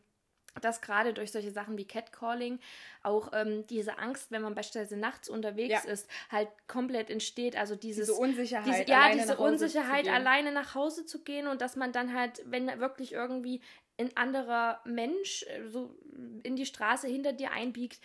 dass 0.61 0.81
gerade 0.81 1.13
durch 1.13 1.33
solche 1.33 1.51
Sachen 1.51 1.77
wie 1.79 1.85
Catcalling 1.85 2.59
auch 3.03 3.33
ähm, 3.33 3.67
diese 3.69 3.99
Angst, 3.99 4.31
wenn 4.31 4.43
man 4.43 4.55
beispielsweise 4.55 4.97
nachts 4.97 5.29
unterwegs 5.29 5.85
ja. 5.85 5.91
ist, 5.91 6.09
halt 6.31 6.49
komplett 6.67 7.11
entsteht. 7.11 7.57
Also 7.57 7.77
dieses, 7.77 8.09
diese 8.09 8.19
Unsicherheit, 8.19 8.67
diese, 8.67 8.91
ja, 8.91 9.13
diese 9.13 9.37
Unsicherheit, 9.37 10.09
alleine 10.09 10.53
nach 10.53 10.75
Hause 10.75 11.07
zu 11.07 11.23
gehen 11.23 11.47
und 11.47 11.61
dass 11.61 11.77
man 11.77 11.93
dann 11.93 12.15
halt, 12.15 12.43
wenn 12.47 12.67
wirklich 12.81 13.13
irgendwie 13.13 13.61
ein 14.01 14.17
anderer 14.17 14.81
Mensch 14.85 15.45
äh, 15.45 15.69
so 15.69 15.95
in 16.43 16.57
die 16.57 16.67
Straße 16.67 17.07
hinter 17.07 17.33
dir 17.33 17.53
einbiegt, 17.53 18.01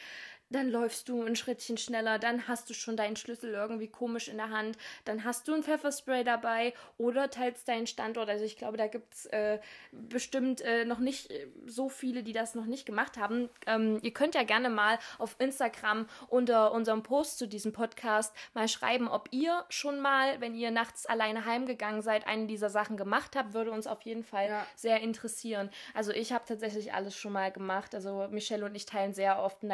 dann 0.49 0.69
läufst 0.69 1.09
du 1.09 1.23
ein 1.23 1.35
Schrittchen 1.35 1.77
schneller, 1.77 2.19
dann 2.19 2.47
hast 2.47 2.69
du 2.69 2.73
schon 2.73 2.97
deinen 2.97 3.15
Schlüssel 3.15 3.53
irgendwie 3.53 3.87
komisch 3.87 4.27
in 4.27 4.37
der 4.37 4.49
Hand, 4.49 4.77
dann 5.05 5.23
hast 5.23 5.47
du 5.47 5.53
ein 5.53 5.63
Pfefferspray 5.63 6.23
dabei 6.23 6.73
oder 6.97 7.29
teilst 7.29 7.67
deinen 7.67 7.87
Standort. 7.87 8.29
Also 8.29 8.45
ich 8.45 8.57
glaube, 8.57 8.77
da 8.77 8.87
gibt 8.87 9.13
es 9.13 9.25
äh, 9.27 9.59
bestimmt 9.91 10.61
äh, 10.61 10.85
noch 10.85 10.99
nicht 10.99 11.31
äh, 11.31 11.47
so 11.65 11.89
viele, 11.89 12.23
die 12.23 12.33
das 12.33 12.55
noch 12.55 12.65
nicht 12.65 12.85
gemacht 12.85 13.17
haben. 13.17 13.49
Ähm, 13.65 13.99
ihr 14.01 14.13
könnt 14.13 14.35
ja 14.35 14.43
gerne 14.43 14.69
mal 14.69 14.99
auf 15.17 15.35
Instagram 15.39 16.07
unter 16.27 16.71
unserem 16.71 17.03
Post 17.03 17.39
zu 17.39 17.47
diesem 17.47 17.73
Podcast 17.73 18.33
mal 18.53 18.67
schreiben, 18.67 19.07
ob 19.07 19.29
ihr 19.31 19.65
schon 19.69 19.99
mal, 19.99 20.39
wenn 20.41 20.55
ihr 20.55 20.71
nachts 20.71 21.05
alleine 21.05 21.45
heimgegangen 21.45 22.01
seid, 22.01 22.27
eine 22.27 22.47
dieser 22.47 22.69
Sachen 22.69 22.97
gemacht 22.97 23.35
habt, 23.35 23.53
würde 23.53 23.71
uns 23.71 23.87
auf 23.87 24.01
jeden 24.01 24.23
Fall 24.23 24.47
ja. 24.49 24.67
sehr 24.75 25.01
interessieren. 25.01 25.69
Also 25.93 26.11
ich 26.11 26.31
habe 26.31 26.45
tatsächlich 26.47 26.93
alles 26.93 27.15
schon 27.15 27.33
mal 27.33 27.51
gemacht. 27.51 27.95
Also 27.95 28.27
Michelle 28.29 28.65
und 28.65 28.75
ich 28.75 28.85
teilen 28.85 29.13
sehr 29.13 29.39
oft 29.41 29.63
einen 29.63 29.69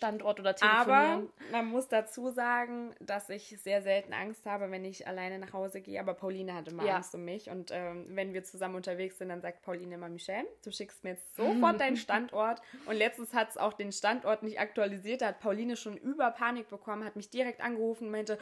Live-Standort 0.00 0.40
oder 0.40 0.54
telefonieren. 0.54 0.88
Aber 0.90 1.52
man 1.52 1.66
muss 1.66 1.88
dazu 1.88 2.30
sagen, 2.30 2.94
dass 3.00 3.28
ich 3.28 3.56
sehr 3.62 3.82
selten 3.82 4.12
Angst 4.12 4.46
habe, 4.46 4.70
wenn 4.70 4.84
ich 4.84 5.06
alleine 5.06 5.38
nach 5.38 5.52
Hause 5.52 5.80
gehe. 5.80 6.00
Aber 6.00 6.14
Pauline 6.14 6.54
hat 6.54 6.68
immer 6.68 6.84
ja. 6.84 6.96
Angst 6.96 7.14
um 7.14 7.24
mich. 7.24 7.50
Und 7.50 7.70
ähm, 7.72 8.06
wenn 8.08 8.32
wir 8.32 8.44
zusammen 8.44 8.76
unterwegs 8.76 9.18
sind, 9.18 9.28
dann 9.28 9.42
sagt 9.42 9.62
Pauline 9.62 9.94
immer, 9.94 10.08
Michelle, 10.08 10.46
du 10.64 10.72
schickst 10.72 11.04
mir 11.04 11.10
jetzt 11.10 11.36
sofort 11.36 11.80
deinen 11.80 11.96
Standort. 11.96 12.60
Und 12.86 12.96
letztens 12.96 13.34
hat 13.34 13.50
es 13.50 13.56
auch 13.56 13.74
den 13.74 13.92
Standort 13.92 14.42
nicht 14.42 14.58
aktualisiert. 14.58 15.22
Da 15.22 15.28
hat 15.28 15.40
Pauline 15.40 15.76
schon 15.76 15.96
über 15.96 16.30
Panik 16.30 16.68
bekommen, 16.68 17.04
hat 17.04 17.16
mich 17.16 17.30
direkt 17.30 17.60
angerufen 17.60 18.06
und 18.06 18.12
meinte, 18.12 18.38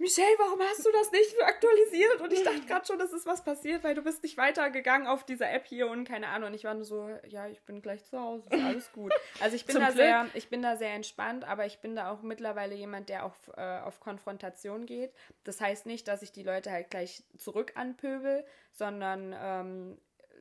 Michelle, 0.00 0.34
warum 0.38 0.58
hast 0.60 0.86
du 0.86 0.90
das 0.92 1.12
nicht 1.12 1.42
aktualisiert? 1.42 2.22
Und 2.22 2.32
ich 2.32 2.42
dachte 2.42 2.62
gerade 2.62 2.86
schon, 2.86 2.98
dass 2.98 3.12
ist 3.12 3.26
was 3.26 3.44
passiert, 3.44 3.84
weil 3.84 3.94
du 3.94 4.00
bist 4.00 4.22
nicht 4.22 4.38
weitergegangen 4.38 5.06
auf 5.06 5.24
dieser 5.24 5.52
App 5.52 5.66
hier 5.66 5.90
und 5.90 6.04
keine 6.04 6.28
Ahnung. 6.28 6.48
Und 6.48 6.54
ich 6.54 6.64
war 6.64 6.72
nur 6.72 6.86
so, 6.86 7.10
ja, 7.28 7.46
ich 7.48 7.60
bin 7.64 7.82
gleich 7.82 8.02
zu 8.06 8.18
Hause, 8.18 8.48
ist 8.50 8.64
alles 8.64 8.92
gut. 8.92 9.12
Also 9.40 9.56
ich 9.56 9.66
bin 9.66 9.76
da 9.76 9.92
sehr, 9.92 10.26
ich 10.32 10.48
bin 10.48 10.62
da 10.62 10.76
sehr 10.76 10.94
entspannt, 10.94 11.44
aber 11.44 11.66
ich 11.66 11.80
bin 11.80 11.96
da 11.96 12.10
auch 12.10 12.22
mittlerweile 12.22 12.74
jemand, 12.74 13.10
der 13.10 13.26
auf, 13.26 13.34
äh, 13.58 13.80
auf 13.80 14.00
Konfrontation 14.00 14.86
geht. 14.86 15.12
Das 15.44 15.60
heißt 15.60 15.84
nicht, 15.84 16.08
dass 16.08 16.22
ich 16.22 16.32
die 16.32 16.44
Leute 16.44 16.70
halt 16.70 16.88
gleich 16.88 17.22
zurück 17.36 17.72
anpöbel, 17.74 18.46
sondern 18.72 19.36
ähm, 19.38 19.98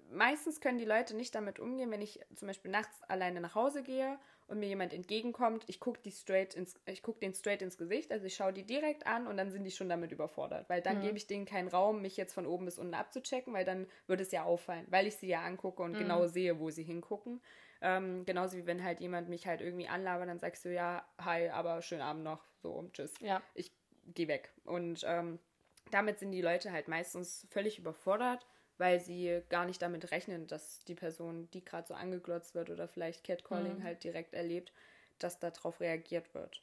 meistens 0.09 0.61
können 0.61 0.77
die 0.77 0.85
Leute 0.85 1.17
nicht 1.17 1.35
damit 1.35 1.59
umgehen, 1.59 1.91
wenn 1.91 2.01
ich 2.01 2.21
zum 2.33 2.47
Beispiel 2.47 2.71
nachts 2.71 3.03
alleine 3.09 3.41
nach 3.41 3.55
Hause 3.55 3.83
gehe 3.83 4.17
und 4.49 4.59
mir 4.59 4.67
jemand 4.67 4.93
entgegenkommt, 4.93 5.63
ich 5.67 5.79
gucke 5.79 5.99
die 6.03 6.11
straight 6.11 6.55
ins, 6.55 6.75
ich 6.85 7.01
gucke 7.01 7.19
den 7.19 7.33
straight 7.33 7.61
ins 7.61 7.77
Gesicht, 7.77 8.11
also 8.11 8.25
ich 8.25 8.35
schaue 8.35 8.53
die 8.53 8.63
direkt 8.63 9.05
an 9.07 9.27
und 9.27 9.37
dann 9.37 9.51
sind 9.51 9.63
die 9.63 9.71
schon 9.71 9.89
damit 9.89 10.11
überfordert, 10.11 10.69
weil 10.69 10.81
dann 10.81 10.97
mhm. 10.97 11.03
gebe 11.03 11.17
ich 11.17 11.27
denen 11.27 11.45
keinen 11.45 11.67
Raum, 11.67 12.01
mich 12.01 12.17
jetzt 12.17 12.33
von 12.33 12.45
oben 12.45 12.65
bis 12.65 12.79
unten 12.79 12.93
abzuchecken, 12.93 13.53
weil 13.53 13.65
dann 13.65 13.87
würde 14.07 14.23
es 14.23 14.31
ja 14.31 14.43
auffallen, 14.43 14.85
weil 14.89 15.07
ich 15.07 15.15
sie 15.15 15.27
ja 15.27 15.41
angucke 15.43 15.83
und 15.83 15.93
mhm. 15.93 15.99
genau 15.99 16.27
sehe, 16.27 16.59
wo 16.59 16.69
sie 16.69 16.83
hingucken. 16.83 17.41
Ähm, 17.81 18.25
genauso 18.25 18.57
wie 18.57 18.65
wenn 18.65 18.83
halt 18.83 18.99
jemand 18.99 19.29
mich 19.29 19.47
halt 19.47 19.61
irgendwie 19.61 19.87
anlabert, 19.87 20.27
dann 20.27 20.39
sagst 20.39 20.65
du 20.65 20.73
ja, 20.73 21.05
hi, 21.19 21.49
aber 21.49 21.81
schönen 21.81 22.01
Abend 22.01 22.23
noch, 22.23 22.43
so, 22.61 22.89
tschüss. 22.91 23.13
Ja. 23.21 23.41
Ich 23.53 23.71
gehe 24.13 24.27
weg. 24.27 24.51
Und 24.65 25.03
ähm, 25.05 25.39
damit 25.91 26.19
sind 26.19 26.31
die 26.31 26.41
Leute 26.41 26.71
halt 26.71 26.87
meistens 26.87 27.47
völlig 27.49 27.79
überfordert 27.79 28.45
weil 28.79 28.99
sie 28.99 29.41
gar 29.49 29.65
nicht 29.65 29.81
damit 29.81 30.11
rechnen, 30.11 30.47
dass 30.47 30.79
die 30.85 30.95
Person, 30.95 31.49
die 31.51 31.63
gerade 31.63 31.87
so 31.87 31.93
angeglotzt 31.93 32.55
wird 32.55 32.69
oder 32.69 32.87
vielleicht 32.87 33.23
Catcalling 33.23 33.79
mhm. 33.79 33.83
halt 33.83 34.03
direkt 34.03 34.33
erlebt, 34.33 34.71
dass 35.19 35.37
darauf 35.37 35.81
reagiert 35.81 36.33
wird. 36.33 36.61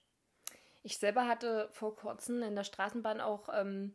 Ich 0.83 0.99
selber 0.99 1.29
hatte 1.29 1.69
vor 1.73 1.95
kurzem 1.95 2.43
in 2.43 2.57
der 2.57 2.65
Straßenbahn 2.65 3.21
auch, 3.21 3.49
ähm, 3.53 3.95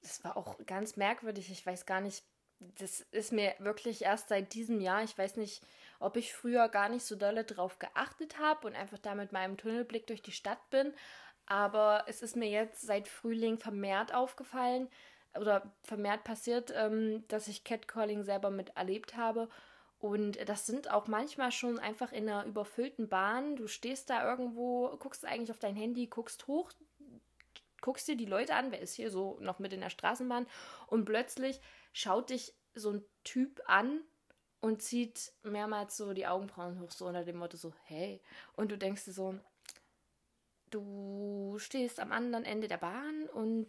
das 0.00 0.24
war 0.24 0.36
auch 0.36 0.56
ganz 0.66 0.96
merkwürdig, 0.96 1.50
ich 1.50 1.64
weiß 1.66 1.84
gar 1.84 2.00
nicht, 2.00 2.24
das 2.60 3.00
ist 3.12 3.32
mir 3.32 3.54
wirklich 3.58 4.02
erst 4.02 4.28
seit 4.28 4.54
diesem 4.54 4.80
Jahr, 4.80 5.04
ich 5.04 5.16
weiß 5.16 5.36
nicht, 5.36 5.62
ob 6.00 6.16
ich 6.16 6.32
früher 6.32 6.68
gar 6.68 6.88
nicht 6.88 7.04
so 7.04 7.14
dolle 7.14 7.44
drauf 7.44 7.78
geachtet 7.78 8.38
habe 8.38 8.66
und 8.66 8.74
einfach 8.74 8.98
da 8.98 9.14
mit 9.14 9.32
meinem 9.32 9.56
Tunnelblick 9.56 10.06
durch 10.06 10.22
die 10.22 10.32
Stadt 10.32 10.70
bin, 10.70 10.94
aber 11.46 12.04
es 12.06 12.22
ist 12.22 12.36
mir 12.36 12.48
jetzt 12.48 12.82
seit 12.82 13.06
Frühling 13.06 13.58
vermehrt 13.58 14.14
aufgefallen, 14.14 14.88
oder 15.38 15.72
vermehrt 15.82 16.24
passiert, 16.24 16.72
ähm, 16.74 17.24
dass 17.28 17.48
ich 17.48 17.64
Catcalling 17.64 18.24
selber 18.24 18.50
mit 18.50 18.76
erlebt 18.76 19.16
habe. 19.16 19.48
Und 19.98 20.38
das 20.48 20.66
sind 20.66 20.90
auch 20.90 21.08
manchmal 21.08 21.50
schon 21.50 21.78
einfach 21.78 22.12
in 22.12 22.28
einer 22.28 22.44
überfüllten 22.44 23.08
Bahn. 23.08 23.56
Du 23.56 23.66
stehst 23.66 24.10
da 24.10 24.28
irgendwo, 24.28 24.96
guckst 24.98 25.24
eigentlich 25.24 25.50
auf 25.50 25.58
dein 25.58 25.74
Handy, 25.74 26.06
guckst 26.06 26.46
hoch, 26.46 26.70
guckst 27.80 28.06
dir 28.06 28.16
die 28.16 28.26
Leute 28.26 28.54
an, 28.54 28.70
wer 28.70 28.80
ist 28.80 28.94
hier 28.94 29.10
so 29.10 29.38
noch 29.40 29.58
mit 29.58 29.72
in 29.72 29.80
der 29.80 29.90
Straßenbahn 29.90 30.46
und 30.86 31.04
plötzlich 31.04 31.60
schaut 31.92 32.30
dich 32.30 32.54
so 32.74 32.92
ein 32.92 33.04
Typ 33.24 33.60
an 33.66 34.02
und 34.60 34.82
zieht 34.82 35.32
mehrmals 35.42 35.96
so 35.96 36.12
die 36.12 36.26
Augenbrauen 36.26 36.80
hoch, 36.80 36.90
so 36.90 37.06
unter 37.06 37.24
dem 37.24 37.36
Motto 37.36 37.56
so, 37.56 37.72
hey. 37.84 38.20
Und 38.54 38.70
du 38.70 38.78
denkst 38.78 39.04
dir 39.04 39.12
so, 39.12 39.34
du 40.70 41.56
stehst 41.58 42.00
am 42.00 42.12
anderen 42.12 42.44
Ende 42.44 42.68
der 42.68 42.78
Bahn 42.78 43.28
und 43.32 43.66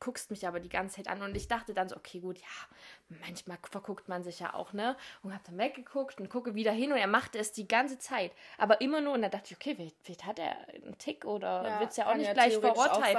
guckst 0.00 0.30
mich 0.30 0.46
aber 0.46 0.60
die 0.60 0.68
ganze 0.68 0.96
Zeit 0.96 1.08
an 1.08 1.22
und 1.22 1.34
ich 1.36 1.48
dachte 1.48 1.74
dann 1.74 1.88
so, 1.88 1.96
okay, 1.96 2.20
gut, 2.20 2.38
ja, 2.38 3.16
manchmal 3.20 3.58
verguckt 3.70 4.08
man 4.08 4.22
sich 4.22 4.40
ja 4.40 4.54
auch, 4.54 4.72
ne? 4.72 4.96
Und 5.22 5.34
hab 5.34 5.44
dann 5.44 5.58
weggeguckt 5.58 6.20
und 6.20 6.28
gucke 6.28 6.54
wieder 6.54 6.72
hin 6.72 6.92
und 6.92 6.98
er 6.98 7.06
machte 7.06 7.38
es 7.38 7.52
die 7.52 7.66
ganze 7.68 7.98
Zeit. 7.98 8.32
Aber 8.58 8.80
immer 8.80 9.00
nur, 9.00 9.14
und 9.14 9.22
da 9.22 9.28
dachte 9.28 9.46
ich, 9.50 9.56
okay, 9.56 9.74
vielleicht, 9.74 9.96
vielleicht 10.02 10.24
hat 10.24 10.38
er 10.38 10.56
einen 10.74 10.98
Tick 10.98 11.24
oder 11.24 11.64
ja, 11.64 11.80
wird 11.80 11.90
es 11.90 11.96
ja 11.96 12.10
auch 12.10 12.14
nicht 12.14 12.26
ja 12.26 12.34
gleich 12.34 12.58
verurteilt. 12.58 13.16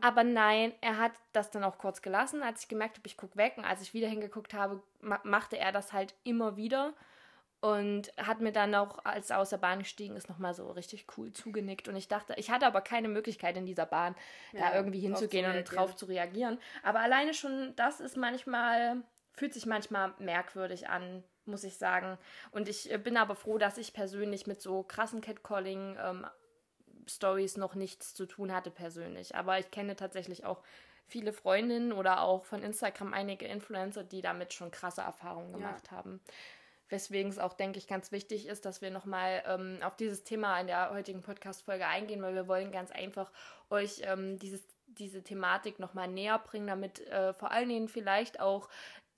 aber 0.00 0.24
nein, 0.24 0.72
er 0.80 0.98
hat 0.98 1.12
das 1.32 1.50
dann 1.50 1.64
auch 1.64 1.78
kurz 1.78 2.02
gelassen, 2.02 2.42
als 2.42 2.62
ich 2.62 2.68
gemerkt 2.68 2.98
habe, 2.98 3.06
ich 3.06 3.16
gucke 3.16 3.36
weg 3.36 3.54
und 3.56 3.64
als 3.64 3.82
ich 3.82 3.94
wieder 3.94 4.08
hingeguckt 4.08 4.54
habe, 4.54 4.82
machte 5.00 5.58
er 5.58 5.72
das 5.72 5.92
halt 5.92 6.14
immer 6.24 6.56
wieder 6.56 6.92
und 7.62 8.12
hat 8.16 8.40
mir 8.40 8.50
dann 8.50 8.74
auch, 8.74 9.04
als 9.04 9.30
er 9.30 9.38
aus 9.38 9.50
der 9.50 9.56
Bahn 9.56 9.78
gestiegen 9.78 10.16
ist, 10.16 10.28
nochmal 10.28 10.52
so 10.52 10.68
richtig 10.72 11.06
cool 11.16 11.32
zugenickt. 11.32 11.86
Und 11.86 11.94
ich 11.94 12.08
dachte, 12.08 12.34
ich 12.36 12.50
hatte 12.50 12.66
aber 12.66 12.80
keine 12.80 13.06
Möglichkeit 13.06 13.56
in 13.56 13.66
dieser 13.66 13.86
Bahn, 13.86 14.16
ja, 14.52 14.62
da 14.62 14.74
irgendwie 14.74 14.98
hinzugehen 14.98 15.48
und 15.48 15.64
drauf 15.64 15.94
zu 15.94 16.06
reagieren. 16.06 16.58
Aber 16.82 16.98
alleine 16.98 17.34
schon 17.34 17.72
das 17.76 18.00
ist 18.00 18.16
manchmal, 18.16 19.04
fühlt 19.32 19.54
sich 19.54 19.64
manchmal 19.64 20.12
merkwürdig 20.18 20.88
an, 20.88 21.22
muss 21.44 21.62
ich 21.62 21.78
sagen. 21.78 22.18
Und 22.50 22.68
ich 22.68 22.90
äh, 22.90 22.98
bin 22.98 23.16
aber 23.16 23.36
froh, 23.36 23.58
dass 23.58 23.78
ich 23.78 23.92
persönlich 23.92 24.48
mit 24.48 24.60
so 24.60 24.82
krassen 24.82 25.20
Catcalling 25.20 25.96
ähm, 26.02 26.26
Stories 27.06 27.56
noch 27.58 27.76
nichts 27.76 28.12
zu 28.12 28.26
tun 28.26 28.52
hatte 28.52 28.72
persönlich. 28.72 29.36
Aber 29.36 29.60
ich 29.60 29.70
kenne 29.70 29.94
tatsächlich 29.94 30.44
auch 30.44 30.64
viele 31.06 31.32
Freundinnen 31.32 31.92
oder 31.92 32.22
auch 32.22 32.44
von 32.44 32.64
Instagram 32.64 33.14
einige 33.14 33.46
Influencer, 33.46 34.02
die 34.02 34.20
damit 34.20 34.52
schon 34.52 34.72
krasse 34.72 35.02
Erfahrungen 35.02 35.52
gemacht 35.52 35.84
ja. 35.92 35.96
haben 35.96 36.20
weswegen 36.92 37.32
es 37.32 37.38
auch, 37.38 37.54
denke 37.54 37.78
ich, 37.78 37.88
ganz 37.88 38.12
wichtig 38.12 38.46
ist, 38.46 38.64
dass 38.64 38.82
wir 38.82 38.90
nochmal 38.90 39.42
ähm, 39.46 39.78
auf 39.82 39.96
dieses 39.96 40.22
Thema 40.22 40.60
in 40.60 40.68
der 40.68 40.90
heutigen 40.90 41.22
Podcast-Folge 41.22 41.86
eingehen, 41.86 42.22
weil 42.22 42.34
wir 42.34 42.46
wollen 42.46 42.70
ganz 42.70 42.92
einfach 42.92 43.32
euch 43.70 44.02
ähm, 44.04 44.38
dieses, 44.38 44.62
diese 44.86 45.22
Thematik 45.22 45.78
nochmal 45.78 46.06
näher 46.06 46.38
bringen, 46.38 46.66
damit 46.66 47.00
äh, 47.08 47.32
vor 47.32 47.50
allen 47.50 47.70
Dingen 47.70 47.88
vielleicht 47.88 48.40
auch 48.40 48.68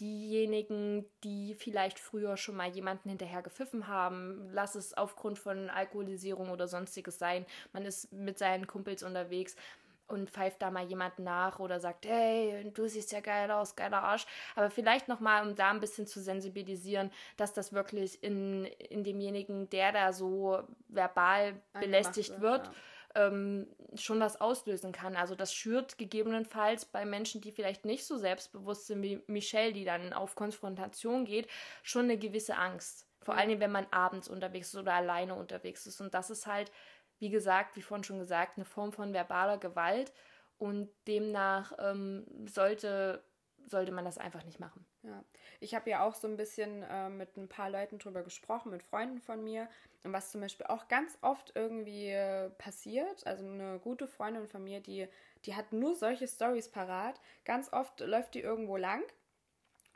diejenigen, 0.01 1.05
die 1.23 1.55
vielleicht 1.55 1.99
früher 1.99 2.37
schon 2.37 2.57
mal 2.57 2.69
jemanden 2.69 3.09
hinterher 3.09 3.43
gepfiffen 3.43 3.87
haben, 3.87 4.49
lass 4.53 4.75
es 4.75 4.95
aufgrund 4.95 5.39
von 5.39 5.71
Alkoholisierung 5.71 6.51
oder 6.51 6.67
sonstiges 6.67 7.19
sein, 7.19 7.47
man 7.73 7.85
ist 7.85 8.13
mit 8.13 8.39
seinen 8.39 8.67
Kumpels 8.67 9.03
unterwegs, 9.03 9.57
und 10.07 10.31
pfeift 10.31 10.61
da 10.63 10.71
mal 10.71 10.85
jemand 10.85 11.19
nach 11.19 11.59
oder 11.59 11.81
sagt, 11.81 12.07
hey, 12.07 12.71
du 12.73 12.87
siehst 12.87 13.13
ja 13.13 13.21
geil 13.21 13.51
aus, 13.51 13.77
geiler 13.77 14.03
Arsch. 14.03 14.27
Aber 14.55 14.71
vielleicht 14.71 15.09
nochmal, 15.09 15.47
um 15.47 15.55
da 15.55 15.71
ein 15.71 15.81
bisschen 15.81 16.07
zu 16.07 16.21
sensibilisieren, 16.21 17.11
dass 17.37 17.53
das 17.53 17.73
wirklich 17.73 18.23
in, 18.23 18.65
in 18.65 19.05
demjenigen, 19.05 19.69
der 19.71 19.93
da 19.93 20.13
so 20.13 20.63
verbal 20.89 21.61
belästigt 21.73 22.41
wird, 22.41 22.71
ja. 23.15 23.27
ähm, 23.27 23.67
schon 23.95 24.21
was 24.21 24.41
auslösen 24.41 24.93
kann. 24.93 25.17
Also 25.17 25.35
das 25.35 25.55
schürt 25.55 25.97
gegebenenfalls 25.97 26.85
bei 26.85 27.05
Menschen, 27.05 27.41
die 27.41 27.53
vielleicht 27.53 27.85
nicht 27.85 28.05
so 28.05 28.19
selbstbewusst 28.19 28.87
sind 28.87 29.03
wie 29.03 29.23
Michelle, 29.27 29.73
die 29.73 29.85
dann 29.85 30.13
auf 30.13 30.35
Konfrontation 30.35 31.25
geht, 31.25 31.49
schon 31.83 32.05
eine 32.05 32.19
gewisse 32.19 32.57
Angst. 32.57 33.07
Vor 33.25 33.37
allem, 33.37 33.59
wenn 33.59 33.73
man 33.73 33.87
abends 33.91 34.29
unterwegs 34.29 34.69
ist 34.69 34.77
oder 34.81 34.93
alleine 34.93 35.35
unterwegs 35.35 35.87
ist. 35.87 36.01
Und 36.03 36.13
das 36.13 36.29
ist 36.29 36.47
halt 36.47 36.71
wie 37.19 37.31
gesagt, 37.31 37.77
wie 37.77 37.83
vorhin 37.83 38.05
schon 38.05 38.19
gesagt, 38.19 38.57
eine 38.57 38.65
Form 38.65 38.93
von 38.93 39.13
verbaler 39.13 39.59
Gewalt 39.59 40.13
und 40.59 40.89
demnach 41.07 41.73
ähm, 41.79 42.27
sollte, 42.47 43.23
sollte 43.67 43.93
man 43.93 44.05
das 44.05 44.19
einfach 44.19 44.45
nicht 44.45 44.61
machen. 44.61 44.85
Ja, 45.03 45.23
ich 45.61 45.75
habe 45.75 45.91
ja 45.91 46.03
auch 46.03 46.15
so 46.15 46.27
ein 46.27 46.37
bisschen 46.37 46.83
äh, 46.83 47.11
mit 47.11 47.37
ein 47.37 47.49
paar 47.49 47.71
Leuten 47.71 47.99
drüber 47.99 48.23
gesprochen, 48.23 48.71
mit 48.71 48.83
Freunden 48.83 49.21
von 49.21 49.43
mir. 49.45 49.69
Und 50.03 50.13
was 50.13 50.31
zum 50.31 50.41
Beispiel 50.41 50.67
auch 50.67 50.89
ganz 50.89 51.19
oft 51.21 51.53
irgendwie 51.55 52.09
äh, 52.09 52.51
passiert, 52.51 53.27
also 53.27 53.45
eine 53.45 53.79
gute 53.79 54.07
Freundin 54.07 54.47
von 54.47 54.65
mir, 54.65 54.81
die, 54.81 55.09
die 55.45 55.55
hat 55.55 55.73
nur 55.73 55.95
solche 55.95 56.29
Stories 56.29 56.71
parat. 56.71 57.21
Ganz 57.45 57.73
oft 57.73 58.01
läuft 58.01 58.35
die 58.35 58.41
irgendwo 58.41 58.77
lang 58.77 59.03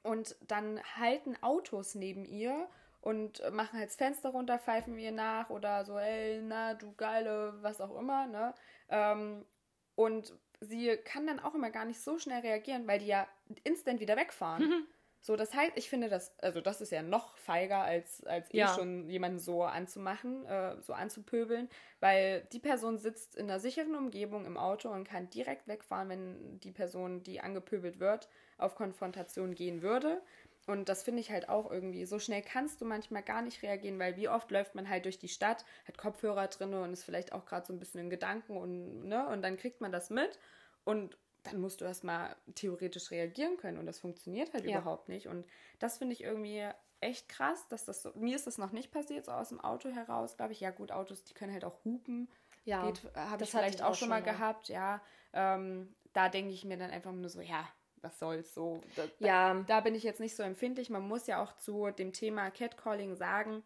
und 0.02 0.36
dann 0.46 0.80
halten 0.96 1.36
Autos 1.42 1.94
neben 1.94 2.24
ihr 2.24 2.68
und 3.00 3.42
machen 3.52 3.78
halt 3.78 3.88
das 3.88 3.96
Fenster 3.96 4.30
runter, 4.30 4.58
pfeifen 4.58 4.94
mir 4.94 5.12
nach 5.12 5.50
oder 5.50 5.84
so, 5.84 5.98
ey, 5.98 6.40
na, 6.42 6.74
du 6.74 6.94
geile, 6.94 7.54
was 7.62 7.80
auch 7.80 7.96
immer, 7.98 8.26
ne? 8.26 8.54
Ähm, 8.88 9.46
und 9.94 10.34
sie 10.60 10.96
kann 11.04 11.26
dann 11.26 11.40
auch 11.40 11.54
immer 11.54 11.70
gar 11.70 11.84
nicht 11.84 12.00
so 12.00 12.18
schnell 12.18 12.40
reagieren, 12.40 12.86
weil 12.86 12.98
die 13.00 13.06
ja 13.06 13.28
instant 13.64 14.00
wieder 14.00 14.16
wegfahren. 14.16 14.68
Mhm. 14.68 14.86
So, 15.20 15.34
das 15.36 15.52
heißt, 15.52 15.72
ich 15.76 15.88
finde 15.90 16.08
das, 16.08 16.38
also 16.38 16.60
das 16.60 16.80
ist 16.80 16.92
ja 16.92 17.02
noch 17.02 17.36
feiger, 17.36 17.78
als, 17.82 18.22
als 18.24 18.54
eh 18.54 18.66
Ja. 18.66 18.68
schon 18.68 19.08
jemanden 19.10 19.40
so 19.40 19.64
anzumachen, 19.64 20.44
äh, 20.46 20.80
so 20.80 20.92
anzupöbeln, 20.92 21.68
weil 22.00 22.42
die 22.52 22.60
Person 22.60 22.98
sitzt 22.98 23.34
in 23.34 23.50
einer 23.50 23.58
sicheren 23.58 23.96
Umgebung 23.96 24.46
im 24.46 24.56
Auto 24.56 24.90
und 24.90 25.04
kann 25.04 25.28
direkt 25.28 25.66
wegfahren, 25.66 26.08
wenn 26.08 26.60
die 26.60 26.70
Person, 26.70 27.22
die 27.24 27.40
angepöbelt 27.40 27.98
wird, 27.98 28.28
auf 28.58 28.76
Konfrontation 28.76 29.54
gehen 29.56 29.82
würde. 29.82 30.22
Und 30.68 30.90
das 30.90 31.02
finde 31.02 31.20
ich 31.20 31.30
halt 31.30 31.48
auch 31.48 31.70
irgendwie, 31.70 32.04
so 32.04 32.18
schnell 32.18 32.42
kannst 32.42 32.80
du 32.82 32.84
manchmal 32.84 33.22
gar 33.22 33.40
nicht 33.40 33.62
reagieren, 33.62 33.98
weil 33.98 34.16
wie 34.16 34.28
oft 34.28 34.50
läuft 34.50 34.74
man 34.74 34.88
halt 34.88 35.06
durch 35.06 35.18
die 35.18 35.28
Stadt, 35.28 35.64
hat 35.86 35.96
Kopfhörer 35.96 36.46
drin 36.48 36.74
und 36.74 36.92
ist 36.92 37.04
vielleicht 37.04 37.32
auch 37.32 37.46
gerade 37.46 37.66
so 37.66 37.72
ein 37.72 37.78
bisschen 37.78 38.00
in 38.02 38.10
Gedanken 38.10 38.56
und, 38.58 39.06
ne, 39.08 39.26
und 39.28 39.40
dann 39.42 39.56
kriegt 39.56 39.80
man 39.80 39.92
das 39.92 40.10
mit 40.10 40.38
und 40.84 41.16
dann 41.44 41.58
musst 41.60 41.80
du 41.80 41.86
erstmal 41.86 42.36
theoretisch 42.54 43.10
reagieren 43.10 43.56
können 43.56 43.78
und 43.78 43.86
das 43.86 43.98
funktioniert 43.98 44.52
halt 44.52 44.66
Ja. 44.66 44.70
überhaupt 44.70 45.08
nicht. 45.08 45.26
Und 45.28 45.46
das 45.78 45.96
finde 45.98 46.12
ich 46.12 46.22
irgendwie 46.22 46.68
echt 47.00 47.28
krass, 47.30 47.66
dass 47.68 47.86
das 47.86 48.02
so, 48.02 48.12
mir 48.14 48.36
ist 48.36 48.46
das 48.46 48.58
noch 48.58 48.72
nicht 48.72 48.90
passiert, 48.90 49.24
so 49.24 49.32
aus 49.32 49.48
dem 49.48 49.60
Auto 49.60 49.88
heraus, 49.88 50.36
glaube 50.36 50.52
ich. 50.52 50.60
Ja, 50.60 50.70
gut, 50.70 50.92
Autos, 50.92 51.24
die 51.24 51.32
können 51.34 51.52
halt 51.52 51.64
auch 51.64 51.84
hupen. 51.84 52.28
Ja, 52.64 52.82
Geht, 52.82 53.02
habe 53.14 53.38
das 53.38 53.48
ich 53.48 53.50
vielleicht 53.50 53.80
ich 53.80 53.84
auch 53.84 53.94
schon 53.94 54.08
mal. 54.10 54.22
gehabt, 54.22 54.68
ja. 54.68 55.00
Ähm, 55.32 55.94
da 56.12 56.28
denke 56.28 56.52
ich 56.52 56.64
mir 56.64 56.76
dann 56.76 56.90
einfach 56.90 57.12
nur 57.12 57.28
so, 57.30 57.40
ja, 57.40 57.66
was 58.02 58.18
soll's 58.18 58.54
so. 58.54 58.80
Da, 58.96 59.04
Ja. 59.18 59.64
da 59.66 59.80
bin 59.80 59.94
ich 59.94 60.02
jetzt 60.02 60.20
nicht 60.20 60.36
so 60.36 60.42
empfindlich. 60.42 60.90
Man 60.90 61.06
muss 61.06 61.26
ja 61.26 61.42
auch 61.42 61.56
zu 61.56 61.90
dem 61.90 62.12
Thema 62.12 62.50
Catcalling 62.50 63.16
sagen, 63.16 63.62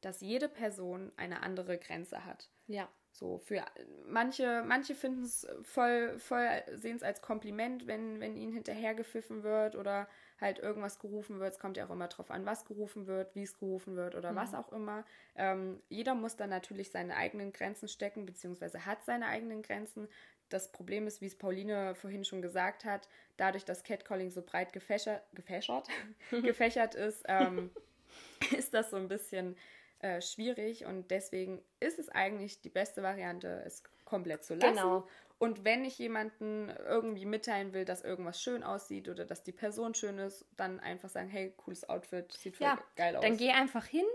dass 0.00 0.20
jede 0.20 0.48
Person 0.48 1.12
eine 1.16 1.42
andere 1.42 1.78
Grenze 1.78 2.24
hat. 2.24 2.48
Ja. 2.66 2.88
So 3.10 3.38
für 3.38 3.64
manche, 4.06 4.62
manche 4.64 4.94
finden 4.94 5.24
es 5.24 5.44
voll, 5.62 6.18
voll 6.20 6.46
sehen 6.76 6.96
es 6.96 7.02
als 7.02 7.20
Kompliment, 7.20 7.88
wenn, 7.88 8.20
wenn 8.20 8.36
ihnen 8.36 8.52
hinterhergepfiffen 8.52 9.42
wird 9.42 9.74
oder 9.74 10.08
halt 10.40 10.60
irgendwas 10.60 11.00
gerufen 11.00 11.40
wird. 11.40 11.52
Es 11.54 11.58
kommt 11.58 11.76
ja 11.76 11.86
auch 11.86 11.90
immer 11.90 12.06
drauf 12.06 12.30
an, 12.30 12.46
was 12.46 12.64
gerufen 12.64 13.08
wird, 13.08 13.34
wie 13.34 13.42
es 13.42 13.58
gerufen 13.58 13.96
wird 13.96 14.14
oder 14.14 14.36
was 14.36 14.54
auch 14.54 14.70
immer. 14.72 15.04
Ähm, 15.34 15.82
jeder 15.88 16.14
muss 16.14 16.36
dann 16.36 16.50
natürlich 16.50 16.92
seine 16.92 17.16
eigenen 17.16 17.52
Grenzen 17.52 17.88
stecken, 17.88 18.24
beziehungsweise 18.24 18.86
hat 18.86 19.04
seine 19.04 19.26
eigenen 19.26 19.62
Grenzen. 19.62 20.06
Das 20.48 20.72
Problem 20.72 21.06
ist, 21.06 21.20
wie 21.20 21.26
es 21.26 21.36
Pauline 21.36 21.94
vorhin 21.94 22.24
schon 22.24 22.42
gesagt 22.42 22.84
hat, 22.84 23.08
dadurch, 23.36 23.64
dass 23.64 23.82
Catcalling 23.84 24.30
so 24.30 24.42
breit 24.42 24.72
gefächert, 24.72 25.22
gefächert, 25.34 25.88
gefächert 26.30 26.94
ist, 26.94 27.24
ähm, 27.28 27.70
ist 28.56 28.74
das 28.74 28.90
so 28.90 28.96
ein 28.96 29.08
bisschen 29.08 29.56
äh, 30.00 30.20
schwierig 30.20 30.84
und 30.84 31.10
deswegen 31.10 31.60
ist 31.80 31.98
es 31.98 32.08
eigentlich 32.08 32.60
die 32.60 32.68
beste 32.68 33.02
Variante, 33.02 33.62
es 33.66 33.82
komplett 34.04 34.44
zu 34.44 34.54
lassen. 34.54 34.76
Genau. 34.76 35.08
Und 35.38 35.64
wenn 35.64 35.84
ich 35.84 35.98
jemanden 35.98 36.68
irgendwie 36.88 37.24
mitteilen 37.24 37.72
will, 37.72 37.84
dass 37.84 38.02
irgendwas 38.02 38.42
schön 38.42 38.64
aussieht 38.64 39.08
oder 39.08 39.24
dass 39.24 39.44
die 39.44 39.52
Person 39.52 39.94
schön 39.94 40.18
ist, 40.18 40.44
dann 40.56 40.80
einfach 40.80 41.08
sagen, 41.08 41.28
hey, 41.28 41.52
cooles 41.56 41.88
Outfit, 41.88 42.32
sieht 42.32 42.56
voll 42.56 42.66
Ja, 42.66 42.78
geil 42.96 43.14
aus. 43.14 43.22
Dann 43.22 43.36
geh 43.36 43.50
einfach 43.50 43.84
hin, 43.84 44.06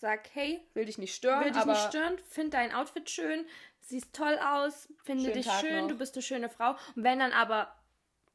sag, 0.00 0.28
hey, 0.34 0.60
will 0.74 0.84
dich 0.84 0.98
nicht 0.98 1.14
stören, 1.14 1.44
will 1.44 1.52
dich 1.52 1.64
nicht 1.64 1.82
stören, 1.88 2.18
find 2.28 2.54
dein 2.54 2.72
Outfit 2.72 3.08
schön, 3.10 3.46
siehst 3.80 4.14
toll 4.14 4.38
aus, 4.38 4.88
finde 5.04 5.24
Schönen 5.24 5.34
dich 5.34 5.46
Tag 5.46 5.60
schön, 5.60 5.80
noch. 5.82 5.88
du 5.88 5.98
bist 5.98 6.14
eine 6.14 6.22
schöne 6.22 6.48
Frau. 6.48 6.72
Und 6.94 7.04
wenn 7.04 7.18
dann 7.18 7.32
aber, 7.32 7.74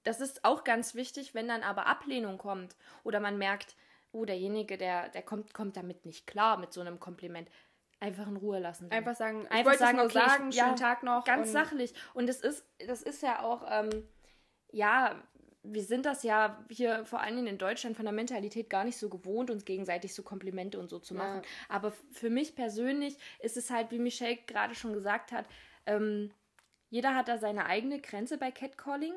das 0.03 0.19
ist 0.21 0.43
auch 0.45 0.63
ganz 0.63 0.95
wichtig, 0.95 1.33
wenn 1.33 1.47
dann 1.47 1.63
aber 1.63 1.87
Ablehnung 1.87 2.37
kommt 2.37 2.75
oder 3.03 3.19
man 3.19 3.37
merkt, 3.37 3.75
oh, 4.11 4.25
derjenige, 4.25 4.77
der, 4.77 5.09
der 5.09 5.21
kommt, 5.21 5.53
kommt 5.53 5.75
damit 5.77 6.05
nicht 6.05 6.27
klar 6.27 6.57
mit 6.57 6.73
so 6.73 6.81
einem 6.81 6.99
Kompliment, 6.99 7.49
einfach 7.99 8.27
in 8.27 8.35
Ruhe 8.35 8.59
lassen. 8.59 8.89
dann. 8.89 8.97
einfach 8.99 9.15
sagen, 9.15 9.45
ich 9.45 9.51
Einfach 9.51 9.73
sagen, 9.75 9.99
okay, 9.99 10.07
ich- 10.07 10.13
sagen, 10.13 10.51
ja, 10.51 10.63
schönen 10.65 10.75
Tag 10.75 11.03
noch. 11.03 11.23
Ganz 11.23 11.47
und 11.47 11.53
sachlich. 11.53 11.93
Und 12.13 12.29
es 12.29 12.41
ist, 12.41 12.65
das 12.85 13.01
ist 13.01 13.23
ja 13.23 13.41
auch, 13.41 13.65
ähm, 13.69 14.07
ja, 14.71 15.15
wir 15.63 15.83
sind 15.83 16.05
das 16.05 16.23
ja 16.23 16.63
hier 16.69 17.05
vor 17.05 17.21
allem 17.21 17.47
in 17.47 17.57
Deutschland 17.57 17.95
von 17.95 18.05
der 18.05 18.13
Mentalität 18.13 18.69
gar 18.69 18.83
nicht 18.83 18.97
so 18.97 19.09
gewohnt, 19.09 19.49
uns 19.49 19.63
gegenseitig 19.65 20.13
so 20.13 20.21
Komplimente 20.23 20.77
und 20.79 20.89
so 20.89 20.99
zu 20.99 21.13
Ja. 21.15 21.19
machen. 21.19 21.41
Aber 21.69 21.87
f- 21.89 22.03
für 22.11 22.29
mich 22.29 22.55
persönlich 22.55 23.17
ist 23.39 23.55
es 23.57 23.69
halt, 23.69 23.89
wie 23.91 23.99
Michelle 23.99 24.37
gerade 24.45 24.75
schon 24.75 24.93
gesagt 24.93 25.31
hat, 25.31 25.45
ähm, 25.85 26.31
jeder 26.89 27.15
hat 27.15 27.27
da 27.27 27.37
seine 27.37 27.65
eigene 27.65 28.01
Grenze 28.01 28.37
bei 28.37 28.51
Catcalling. 28.51 29.13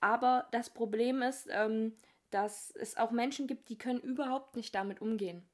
Aber 0.00 0.48
das 0.52 0.70
Problem 0.70 1.20
ist, 1.22 1.48
ähm, 1.50 1.94
dass 2.30 2.70
es 2.76 2.96
auch 2.96 3.10
Menschen 3.10 3.46
gibt, 3.46 3.68
die 3.68 3.76
können 3.76 4.00
überhaupt 4.00 4.56
nicht 4.56 4.74
damit 4.74 5.02
umgehen. 5.02 5.46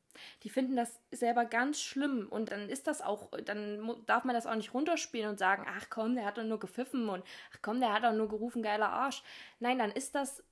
Die 0.43 0.51
finden 0.51 0.77
das 0.77 1.01
selber 1.11 1.45
ganz 1.45 1.81
schlimm 1.81 2.27
und 2.29 2.51
dann 2.51 2.69
ist 2.69 2.87
das 2.87 3.03
auch, 3.03 3.31
dann 3.45 3.97
darf 4.07 4.25
man 4.25 4.35
das 4.35 4.47
auch 4.47 4.55
nicht 4.55 4.75
runterspielen 4.75 5.31
und 5.31 5.39
sagen, 5.39 5.65
ach 5.69 5.87
komm, 5.91 6.15
der 6.15 6.25
hat 6.25 6.39
doch 6.39 6.45
nur 6.45 6.59
gepfiffen 6.59 7.09
und 7.09 7.25
ach 7.53 7.59
komm, 7.63 7.81
der 7.81 7.93
hat 7.93 8.05
doch 8.05 8.13
nur 8.13 8.29
gerufen, 8.29 8.63
geiler 8.63 8.91
Arsch. 8.91 9.23
Nein, 9.61 9.79
dann 9.79 9.91
ist 9.91 10.15
das, 10.15 10.43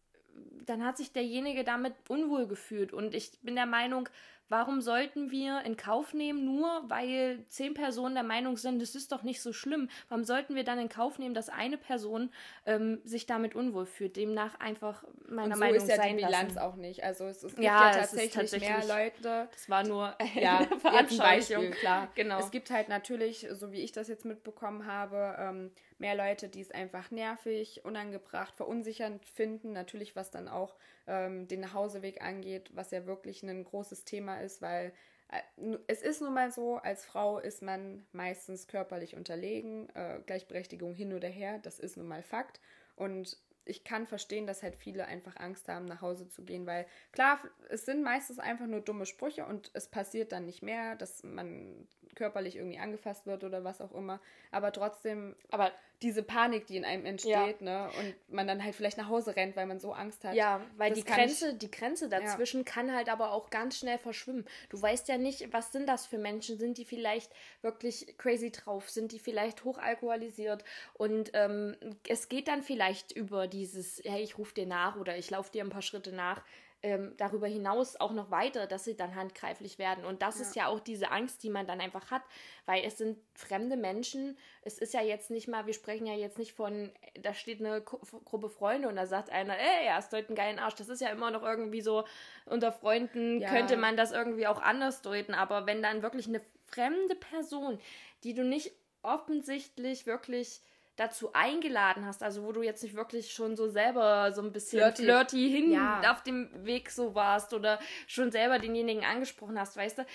dann 0.64 0.84
hat 0.84 0.96
sich 0.96 1.12
derjenige 1.12 1.64
damit 1.64 1.94
unwohl 2.08 2.46
gefühlt 2.46 2.92
und 2.92 3.14
ich 3.14 3.38
bin 3.42 3.54
der 3.54 3.66
Meinung, 3.66 4.08
warum 4.48 4.80
sollten 4.80 5.30
wir 5.30 5.62
in 5.62 5.76
Kauf 5.76 6.12
nehmen, 6.14 6.44
nur 6.44 6.84
weil 6.88 7.44
zehn 7.48 7.74
Personen 7.74 8.14
der 8.14 8.24
Meinung 8.24 8.56
sind, 8.56 8.80
das 8.82 8.94
ist 8.94 9.10
doch 9.12 9.22
nicht 9.22 9.40
so 9.42 9.52
schlimm. 9.52 9.88
Warum 10.08 10.24
sollten 10.24 10.54
wir 10.54 10.64
dann 10.64 10.78
in 10.78 10.88
Kauf 10.88 11.18
nehmen, 11.18 11.34
dass 11.34 11.48
eine 11.48 11.78
Person 11.78 12.30
ähm, 12.66 13.00
sich 13.04 13.26
damit 13.26 13.54
unwohl 13.54 13.86
fühlt? 13.86 14.16
Demnach 14.16 14.58
einfach 14.60 15.04
meiner 15.28 15.46
und 15.46 15.52
so 15.54 15.58
Meinung 15.60 15.76
ist 15.76 15.88
ja 15.88 15.96
sein 15.96 16.16
die 16.16 16.24
Bilanz 16.24 16.54
lassen. 16.54 16.58
auch 16.58 16.76
nicht. 16.76 17.02
Also 17.02 17.24
es, 17.26 17.42
es 17.42 17.52
gibt 17.54 17.64
Ja, 17.64 17.90
ja, 17.92 18.00
es 18.00 18.12
ist 18.12 18.34
tatsächlich, 18.34 18.60
mehr 18.60 18.76
tatsächlich- 18.80 19.22
Leute, 19.24 19.48
Das 19.52 19.68
war 19.68 19.82
nur 19.84 20.14
ja, 20.34 20.66
Veranschaulichung. 20.78 21.70
Klar. 21.72 22.08
Genau. 22.14 22.38
Es 22.38 22.50
gibt 22.50 22.70
halt 22.70 22.88
natürlich, 22.88 23.46
so 23.52 23.72
wie 23.72 23.80
ich 23.80 23.92
das 23.92 24.08
jetzt 24.08 24.24
mitbekommen 24.24 24.86
habe, 24.86 25.36
ähm, 25.38 25.70
mehr 25.98 26.14
Leute, 26.14 26.48
die 26.48 26.60
es 26.60 26.70
einfach 26.70 27.10
nervig, 27.10 27.84
unangebracht, 27.84 28.54
verunsichernd 28.56 29.24
finden. 29.26 29.72
Natürlich, 29.72 30.16
was 30.16 30.30
dann 30.30 30.48
auch 30.48 30.74
ähm, 31.06 31.48
den 31.48 31.60
Nachhauseweg 31.60 32.22
angeht, 32.22 32.70
was 32.74 32.90
ja 32.90 33.06
wirklich 33.06 33.42
ein 33.42 33.64
großes 33.64 34.04
Thema 34.04 34.40
ist, 34.40 34.62
weil 34.62 34.92
äh, 35.28 35.76
es 35.86 36.02
ist 36.02 36.20
nun 36.20 36.34
mal 36.34 36.50
so, 36.50 36.76
als 36.76 37.04
Frau 37.04 37.38
ist 37.38 37.62
man 37.62 38.06
meistens 38.12 38.68
körperlich 38.68 39.16
unterlegen, 39.16 39.88
äh, 39.94 40.20
Gleichberechtigung 40.26 40.94
hin 40.94 41.12
oder 41.12 41.28
her, 41.28 41.58
das 41.58 41.78
ist 41.78 41.96
nun 41.96 42.08
mal 42.08 42.22
Fakt. 42.22 42.60
Und 42.96 43.38
ich 43.66 43.84
kann 43.84 44.06
verstehen, 44.06 44.46
dass 44.46 44.62
halt 44.62 44.76
viele 44.76 45.06
einfach 45.06 45.36
Angst 45.36 45.68
haben, 45.68 45.86
nach 45.86 46.02
Hause 46.02 46.28
zu 46.28 46.44
gehen, 46.44 46.66
weil 46.66 46.86
klar, 47.12 47.40
es 47.70 47.86
sind 47.86 48.02
meistens 48.02 48.38
einfach 48.38 48.66
nur 48.66 48.80
dumme 48.80 49.06
Sprüche 49.06 49.46
und 49.46 49.70
es 49.74 49.88
passiert 49.88 50.32
dann 50.32 50.44
nicht 50.44 50.62
mehr, 50.62 50.96
dass 50.96 51.22
man 51.22 51.88
körperlich 52.14 52.56
irgendwie 52.56 52.78
angefasst 52.78 53.26
wird 53.26 53.44
oder 53.44 53.64
was 53.64 53.80
auch 53.80 53.92
immer. 53.92 54.20
Aber 54.50 54.72
trotzdem, 54.72 55.34
Aber 55.50 55.72
diese 56.02 56.22
Panik, 56.22 56.66
die 56.66 56.76
in 56.76 56.84
einem 56.84 57.06
entsteht, 57.06 57.62
ne, 57.62 57.88
und 57.98 58.14
man 58.32 58.46
dann 58.46 58.62
halt 58.62 58.74
vielleicht 58.74 58.98
nach 58.98 59.08
Hause 59.08 59.36
rennt, 59.36 59.56
weil 59.56 59.66
man 59.66 59.80
so 59.80 59.92
Angst 59.92 60.22
hat. 60.24 60.34
Ja, 60.34 60.60
weil 60.76 60.90
Das 60.90 60.98
die 60.98 61.04
Grenze, 61.04 61.54
die 61.54 61.70
Grenze 61.70 62.08
dazwischen 62.08 62.64
kann 62.64 62.94
halt 62.94 63.08
aber 63.08 63.32
auch 63.32 63.48
ganz 63.48 63.78
schnell 63.78 63.98
verschwimmen. 63.98 64.44
Du 64.68 64.80
weißt 64.80 65.08
ja 65.08 65.16
nicht, 65.16 65.52
was 65.52 65.72
sind 65.72 65.88
das 65.88 66.06
für 66.06 66.18
Menschen? 66.18 66.58
Sind 66.58 66.76
die 66.78 66.84
vielleicht 66.84 67.32
wirklich 67.62 68.14
crazy 68.18 68.50
drauf? 68.50 68.90
Sind 68.90 69.12
die 69.12 69.18
vielleicht 69.18 69.64
hochalkoholisiert? 69.64 70.64
Und 70.92 71.30
ähm, 71.32 71.76
es 72.06 72.28
geht 72.28 72.48
dann 72.48 72.62
vielleicht 72.62 73.12
über 73.12 73.46
dieses, 73.46 74.02
hey, 74.04 74.22
ich 74.22 74.36
rufe 74.36 74.54
dir 74.54 74.66
nach 74.66 74.96
oder 74.96 75.16
ich 75.16 75.30
laufe 75.30 75.52
dir 75.52 75.64
ein 75.64 75.70
paar 75.70 75.82
Schritte 75.82 76.12
nach. 76.12 76.42
Ähm, 76.86 77.14
darüber 77.16 77.46
hinaus 77.46 77.96
auch 77.96 78.12
noch 78.12 78.30
weiter, 78.30 78.66
dass 78.66 78.84
sie 78.84 78.94
dann 78.94 79.14
handgreiflich 79.14 79.78
werden. 79.78 80.04
Und 80.04 80.20
das 80.20 80.38
ist 80.38 80.54
ja 80.54 80.66
auch 80.66 80.80
diese 80.80 81.10
Angst, 81.10 81.42
die 81.42 81.48
man 81.48 81.66
dann 81.66 81.80
einfach 81.80 82.10
hat, 82.10 82.20
weil 82.66 82.84
es 82.84 82.98
sind 82.98 83.16
fremde 83.34 83.78
Menschen. 83.78 84.36
Es 84.60 84.76
ist 84.78 84.92
ja 84.92 85.00
jetzt 85.00 85.30
nicht 85.30 85.48
mal, 85.48 85.64
wir 85.64 85.72
sprechen 85.72 86.06
ja 86.06 86.12
jetzt 86.12 86.36
nicht 86.36 86.52
von, 86.52 86.92
da 87.22 87.32
steht 87.32 87.60
eine 87.60 87.80
Gru- 87.80 88.02
Gruppe 88.26 88.50
Freunde 88.50 88.88
und 88.88 88.96
da 88.96 89.06
sagt 89.06 89.30
einer, 89.30 89.56
ey, 89.56 89.88
hast 89.88 90.12
heute 90.12 90.28
einen 90.28 90.36
geilen 90.36 90.58
Arsch. 90.58 90.74
Das 90.74 90.90
ist 90.90 91.00
ja 91.00 91.08
immer 91.08 91.30
noch 91.30 91.42
irgendwie 91.42 91.80
so, 91.80 92.04
unter 92.44 92.70
Freunden 92.70 93.40
Ja. 93.40 93.48
könnte 93.48 93.78
man 93.78 93.96
das 93.96 94.12
irgendwie 94.12 94.46
auch 94.46 94.60
anders 94.60 95.00
deuten. 95.00 95.32
Aber 95.32 95.64
wenn 95.64 95.80
dann 95.82 96.02
wirklich 96.02 96.28
eine 96.28 96.42
fremde 96.66 97.14
Person, 97.14 97.78
die 98.24 98.34
du 98.34 98.44
nicht 98.44 98.72
offensichtlich 99.02 100.04
wirklich 100.04 100.60
dazu 100.96 101.32
eingeladen 101.32 102.06
hast, 102.06 102.22
also 102.22 102.44
wo 102.44 102.52
du 102.52 102.62
jetzt 102.62 102.82
nicht 102.82 102.94
wirklich 102.94 103.32
schon 103.32 103.56
so 103.56 103.68
selber 103.68 104.32
so 104.32 104.42
ein 104.42 104.52
bisschen 104.52 104.78
Flirty. 104.80 105.02
flirty, 105.04 105.50
hin 105.50 105.72
Ja. 105.72 106.12
auf 106.12 106.22
dem 106.22 106.48
Weg 106.64 106.90
so 106.90 107.14
warst 107.14 107.52
oder 107.52 107.80
schon 108.06 108.30
selber 108.30 108.58
denjenigen 108.58 109.04
angesprochen 109.04 109.58
hast, 109.58 109.76
weißt 109.76 109.98
du? 109.98 110.06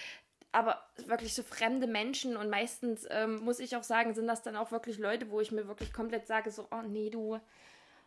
Aber 0.51 0.81
wirklich 1.05 1.33
so 1.35 1.43
fremde 1.43 1.85
Menschen 1.85 2.35
und 2.37 2.49
meistens 2.49 3.05
ähm, 3.11 3.39
muss 3.43 3.59
ich 3.59 3.75
auch 3.75 3.83
sagen, 3.83 4.13
sind 4.15 4.25
das 4.27 4.41
dann 4.41 4.55
auch 4.55 4.71
wirklich 4.71 4.97
Leute, 4.97 5.29
wo 5.29 5.41
ich 5.41 5.51
mir 5.51 5.67
wirklich 5.67 5.93
komplett 5.93 6.25
sage, 6.27 6.49
so, 6.49 6.67
oh 6.71 6.81
nee, 6.87 7.09
du, 7.09 7.39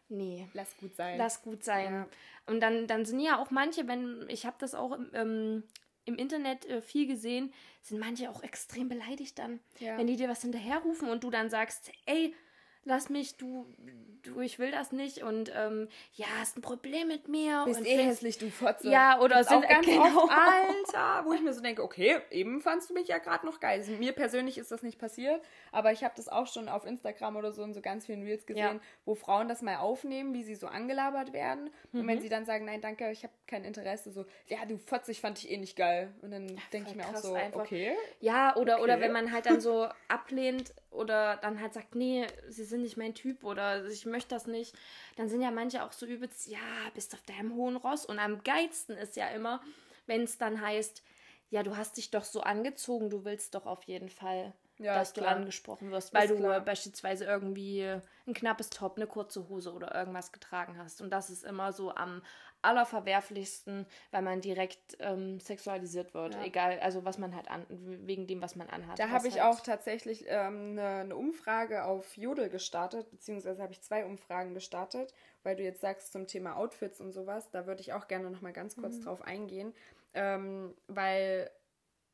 nee, 0.08 0.48
Lass 0.54 0.76
gut 0.76 0.94
sein. 0.96 1.18
lass 1.18 1.42
gut 1.42 1.62
sein. 1.62 1.92
Ja. 1.92 2.06
Und 2.46 2.60
dann, 2.60 2.86
dann 2.86 3.04
sind 3.04 3.20
ja 3.20 3.38
auch 3.38 3.50
manche, 3.50 3.86
wenn, 3.86 4.24
ich 4.28 4.44
habe 4.46 4.56
das 4.58 4.74
auch 4.74 4.92
im, 4.92 5.10
ähm, 5.14 5.62
im 6.04 6.16
Internet 6.16 6.64
äh, 6.66 6.80
viel 6.82 7.06
gesehen, 7.06 7.52
sind 7.82 8.00
manche 8.00 8.28
auch 8.30 8.42
extrem 8.42 8.88
beleidigt 8.88 9.38
dann. 9.38 9.60
Ja. 9.78 9.96
Wenn 9.98 10.06
die 10.08 10.16
dir 10.16 10.28
was 10.28 10.42
hinterherrufen 10.42 11.08
und 11.10 11.22
du 11.22 11.30
dann 11.30 11.48
sagst, 11.48 11.92
ey, 12.06 12.34
lass 12.84 13.08
mich, 13.08 13.36
du, 13.36 13.66
du, 14.22 14.40
ich 14.40 14.58
will 14.58 14.70
das 14.70 14.92
nicht 14.92 15.22
und 15.22 15.52
ähm, 15.54 15.88
ja, 16.14 16.26
hast 16.38 16.56
ein 16.56 16.62
Problem 16.62 17.08
mit 17.08 17.28
mir. 17.28 17.62
Bist 17.64 17.80
und 17.80 17.86
eh 17.86 17.96
hässlich, 17.96 18.38
du 18.38 18.50
Fotze. 18.50 18.90
Ja, 18.90 19.20
oder 19.20 19.40
auch 19.40 19.44
sind- 19.48 19.68
ganz 19.68 19.86
genau. 19.86 20.24
oft, 20.24 20.32
Alter, 20.94 21.24
wo 21.24 21.32
ich 21.32 21.40
mir 21.40 21.52
so 21.52 21.60
denke, 21.60 21.82
okay, 21.82 22.18
eben 22.30 22.60
fandst 22.60 22.90
du 22.90 22.94
mich 22.94 23.08
ja 23.08 23.18
gerade 23.18 23.46
noch 23.46 23.60
geil. 23.60 23.78
Also 23.80 23.92
mir 23.92 24.12
persönlich 24.12 24.58
ist 24.58 24.70
das 24.72 24.82
nicht 24.82 24.98
passiert, 24.98 25.42
aber 25.70 25.92
ich 25.92 26.04
habe 26.04 26.14
das 26.16 26.28
auch 26.28 26.46
schon 26.46 26.68
auf 26.68 26.84
Instagram 26.84 27.36
oder 27.36 27.52
so 27.52 27.62
in 27.62 27.74
so 27.74 27.80
ganz 27.80 28.06
vielen 28.06 28.22
Reels 28.22 28.46
gesehen, 28.46 28.76
Ja. 28.76 28.80
wo 29.04 29.14
Frauen 29.14 29.48
das 29.48 29.62
mal 29.62 29.76
aufnehmen, 29.78 30.34
wie 30.34 30.42
sie 30.44 30.54
so 30.54 30.66
angelabert 30.66 31.32
werden. 31.32 31.70
Und 31.92 32.02
Mhm. 32.02 32.08
wenn 32.08 32.20
sie 32.20 32.28
dann 32.28 32.44
sagen, 32.44 32.64
nein, 32.64 32.80
danke, 32.80 33.10
ich 33.10 33.22
habe 33.24 33.32
kein 33.46 33.64
Interesse, 33.64 34.10
so, 34.12 34.24
ja, 34.46 34.58
du 34.66 34.78
Fotze, 34.78 35.10
ich 35.12 35.20
fand 35.20 35.38
dich 35.42 35.50
eh 35.50 35.56
nicht 35.56 35.76
geil. 35.76 36.12
Und 36.22 36.30
dann 36.32 36.60
denke 36.72 36.90
ich 36.90 36.96
mir 36.96 37.06
auch 37.08 37.16
so, 37.16 37.34
einfach. 37.34 37.60
okay. 37.60 37.96
Ja, 38.20 38.56
oder, 38.56 38.82
oder 38.82 38.94
Okay. 38.94 39.02
wenn 39.02 39.12
man 39.12 39.32
halt 39.32 39.46
dann 39.46 39.60
so 39.60 39.88
ablehnt 40.08 40.72
oder 40.92 41.36
dann 41.38 41.60
halt 41.60 41.74
sagt, 41.74 41.94
nee, 41.94 42.26
sie 42.48 42.64
sind 42.64 42.82
nicht 42.82 42.96
mein 42.96 43.14
Typ 43.14 43.44
oder 43.44 43.84
ich 43.86 44.06
möchte 44.06 44.34
das 44.34 44.46
nicht, 44.46 44.74
dann 45.16 45.28
sind 45.28 45.42
ja 45.42 45.50
manche 45.50 45.84
auch 45.84 45.92
so 45.92 46.06
übelst, 46.06 46.46
ja, 46.46 46.58
bist 46.94 47.14
auf 47.14 47.22
deinem 47.22 47.54
hohen 47.54 47.76
Ross. 47.76 48.04
Und 48.06 48.18
am 48.18 48.42
geilsten 48.42 48.96
ist 48.96 49.16
ja 49.16 49.28
immer, 49.28 49.60
wenn 50.06 50.22
es 50.22 50.38
dann 50.38 50.60
heißt, 50.60 51.02
ja, 51.50 51.62
du 51.62 51.76
hast 51.76 51.96
dich 51.96 52.10
doch 52.10 52.24
so 52.24 52.40
angezogen, 52.42 53.10
du 53.10 53.24
willst 53.24 53.54
doch 53.54 53.66
auf 53.66 53.82
jeden 53.84 54.08
Fall, 54.08 54.54
Ja, 54.78 54.94
dass 54.94 55.12
du 55.12 55.20
klar. 55.20 55.36
angesprochen 55.36 55.90
wirst, 55.90 56.14
weil 56.14 56.24
Ist 56.24 56.36
du 56.36 56.38
klar. 56.38 56.60
beispielsweise 56.60 57.24
irgendwie 57.24 57.82
ein 58.26 58.34
knappes 58.34 58.70
Top, 58.70 58.96
eine 58.96 59.06
kurze 59.06 59.48
Hose 59.48 59.72
oder 59.72 59.94
irgendwas 59.94 60.32
getragen 60.32 60.78
hast. 60.78 61.00
Und 61.02 61.10
das 61.10 61.30
ist 61.30 61.44
immer 61.44 61.72
so 61.72 61.94
am 61.94 62.22
allerverwerflichsten, 62.62 63.86
weil 64.10 64.22
man 64.22 64.40
direkt 64.40 64.96
ähm, 65.00 65.40
sexualisiert 65.40 66.14
wird. 66.14 66.34
Ja. 66.34 66.44
Egal, 66.44 66.78
also 66.80 67.04
was 67.04 67.18
man 67.18 67.34
halt 67.34 67.50
an, 67.50 67.66
wegen 67.68 68.26
dem, 68.26 68.40
was 68.40 68.56
man 68.56 68.68
anhat. 68.68 68.98
Da 68.98 69.10
habe 69.10 69.28
ich 69.28 69.40
halt, 69.40 69.54
auch 69.54 69.60
tatsächlich 69.60 70.24
ähm, 70.28 70.70
eine, 70.72 70.88
eine 71.00 71.16
Umfrage 71.16 71.84
auf 71.84 72.16
Jodel 72.16 72.48
gestartet, 72.48 73.10
beziehungsweise 73.10 73.62
habe 73.62 73.72
ich 73.72 73.82
zwei 73.82 74.04
Umfragen 74.04 74.54
gestartet, 74.54 75.12
weil 75.42 75.56
du 75.56 75.62
jetzt 75.62 75.80
sagst 75.80 76.12
zum 76.12 76.26
Thema 76.26 76.56
Outfits 76.56 77.00
und 77.00 77.12
sowas, 77.12 77.50
da 77.50 77.66
würde 77.66 77.80
ich 77.80 77.92
auch 77.92 78.08
gerne 78.08 78.30
noch 78.30 78.40
mal 78.40 78.52
ganz 78.52 78.76
kurz 78.76 79.00
drauf 79.00 79.22
eingehen, 79.22 79.74
ähm, 80.14 80.74
weil 80.86 81.50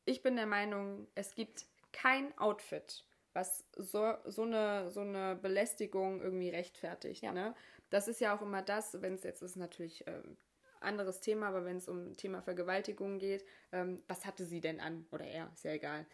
ich 0.04 0.22
bin 0.22 0.36
der 0.36 0.46
Meinung, 0.46 1.06
es 1.14 1.34
gibt 1.34 1.66
kein 1.92 2.36
Outfit, 2.38 3.04
was 3.34 3.64
so, 3.76 4.14
so, 4.24 4.42
eine, 4.42 4.90
so 4.90 5.00
eine 5.00 5.36
Belästigung 5.36 6.20
irgendwie 6.20 6.48
rechtfertigt. 6.48 7.22
Ja. 7.22 7.32
Ne? 7.32 7.54
Das 7.90 8.08
ist 8.08 8.20
ja 8.20 8.36
auch 8.36 8.42
immer 8.42 8.62
das, 8.62 9.00
wenn 9.00 9.14
es 9.14 9.22
jetzt 9.22 9.42
ist 9.42 9.56
natürlich 9.56 10.04
ähm, 10.06 10.36
anderes 10.80 11.20
Thema, 11.20 11.48
aber 11.48 11.64
wenn 11.64 11.78
es 11.78 11.88
um 11.88 12.16
Thema 12.16 12.42
Vergewaltigung 12.42 13.18
geht, 13.18 13.44
ähm, 13.72 14.02
was 14.06 14.24
hatte 14.26 14.44
sie 14.44 14.60
denn 14.60 14.80
an? 14.80 15.06
Oder 15.10 15.26
er, 15.26 15.50
ist 15.54 15.64
ja 15.64 15.72
egal. 15.72 16.06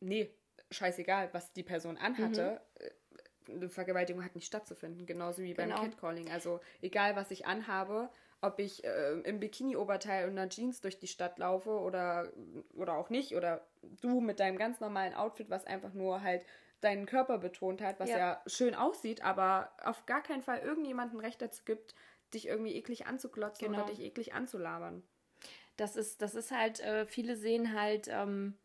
Nee, 0.00 0.34
scheißegal, 0.70 1.30
was 1.32 1.52
die 1.52 1.62
Person 1.62 1.96
anhatte. 1.96 2.60
Äh, 2.74 2.90
Eine 3.52 3.68
Vergewaltigung 3.68 4.24
hat 4.24 4.34
nicht 4.34 4.46
stattzufinden, 4.46 5.04
genauso 5.06 5.42
wie 5.42 5.54
beim 5.54 5.70
Genau. 5.70 5.82
Catcalling. 5.82 6.30
Also 6.30 6.60
egal, 6.80 7.16
was 7.16 7.30
ich 7.30 7.46
anhabe, 7.46 8.08
ob 8.40 8.58
ich 8.58 8.84
äh, 8.84 9.20
im 9.20 9.40
Bikini-Oberteil 9.40 10.28
und 10.28 10.38
einer 10.38 10.48
Jeans 10.48 10.80
durch 10.80 10.98
die 10.98 11.06
Stadt 11.06 11.38
laufe 11.38 11.70
oder, 11.70 12.32
oder 12.74 12.96
auch 12.96 13.10
nicht, 13.10 13.34
oder 13.36 13.66
du 14.00 14.20
mit 14.20 14.40
deinem 14.40 14.58
ganz 14.58 14.80
normalen 14.80 15.14
Outfit, 15.14 15.50
was 15.50 15.64
einfach 15.64 15.92
nur 15.92 16.22
halt 16.22 16.44
deinen 16.82 17.06
Körper 17.06 17.38
betont 17.38 17.80
hat, 17.80 17.98
was 18.00 18.10
Ja. 18.10 18.18
ja, 18.18 18.42
schön 18.46 18.74
aussieht, 18.74 19.22
aber 19.22 19.72
auf 19.82 20.04
gar 20.06 20.22
keinen 20.22 20.42
Fall 20.42 20.58
irgendjemandem 20.58 21.20
Recht 21.20 21.40
dazu 21.40 21.62
gibt, 21.64 21.94
dich 22.34 22.48
irgendwie 22.48 22.74
eklig 22.74 23.06
anzuklotzen 23.06 23.66
Genau. 23.68 23.78
oder 23.84 23.90
dich 23.90 24.00
eklig 24.00 24.34
anzulabern. 24.34 25.02
das 25.78 25.96
ist, 25.96 26.20
das 26.20 26.34
ist 26.34 26.50
halt, 26.50 26.80
äh, 26.80 27.06
viele 27.06 27.34
sehen 27.34 27.72
halt 27.74 28.06
ähm, 28.08 28.58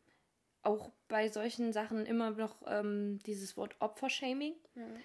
auch 0.62 0.92
bei 1.08 1.30
solchen 1.30 1.72
Sachen 1.72 2.06
immer 2.06 2.32
noch 2.32 2.58
ähm, 2.68 3.20
dieses 3.26 3.56
Wort 3.56 3.76
Opfershaming. 3.80 4.54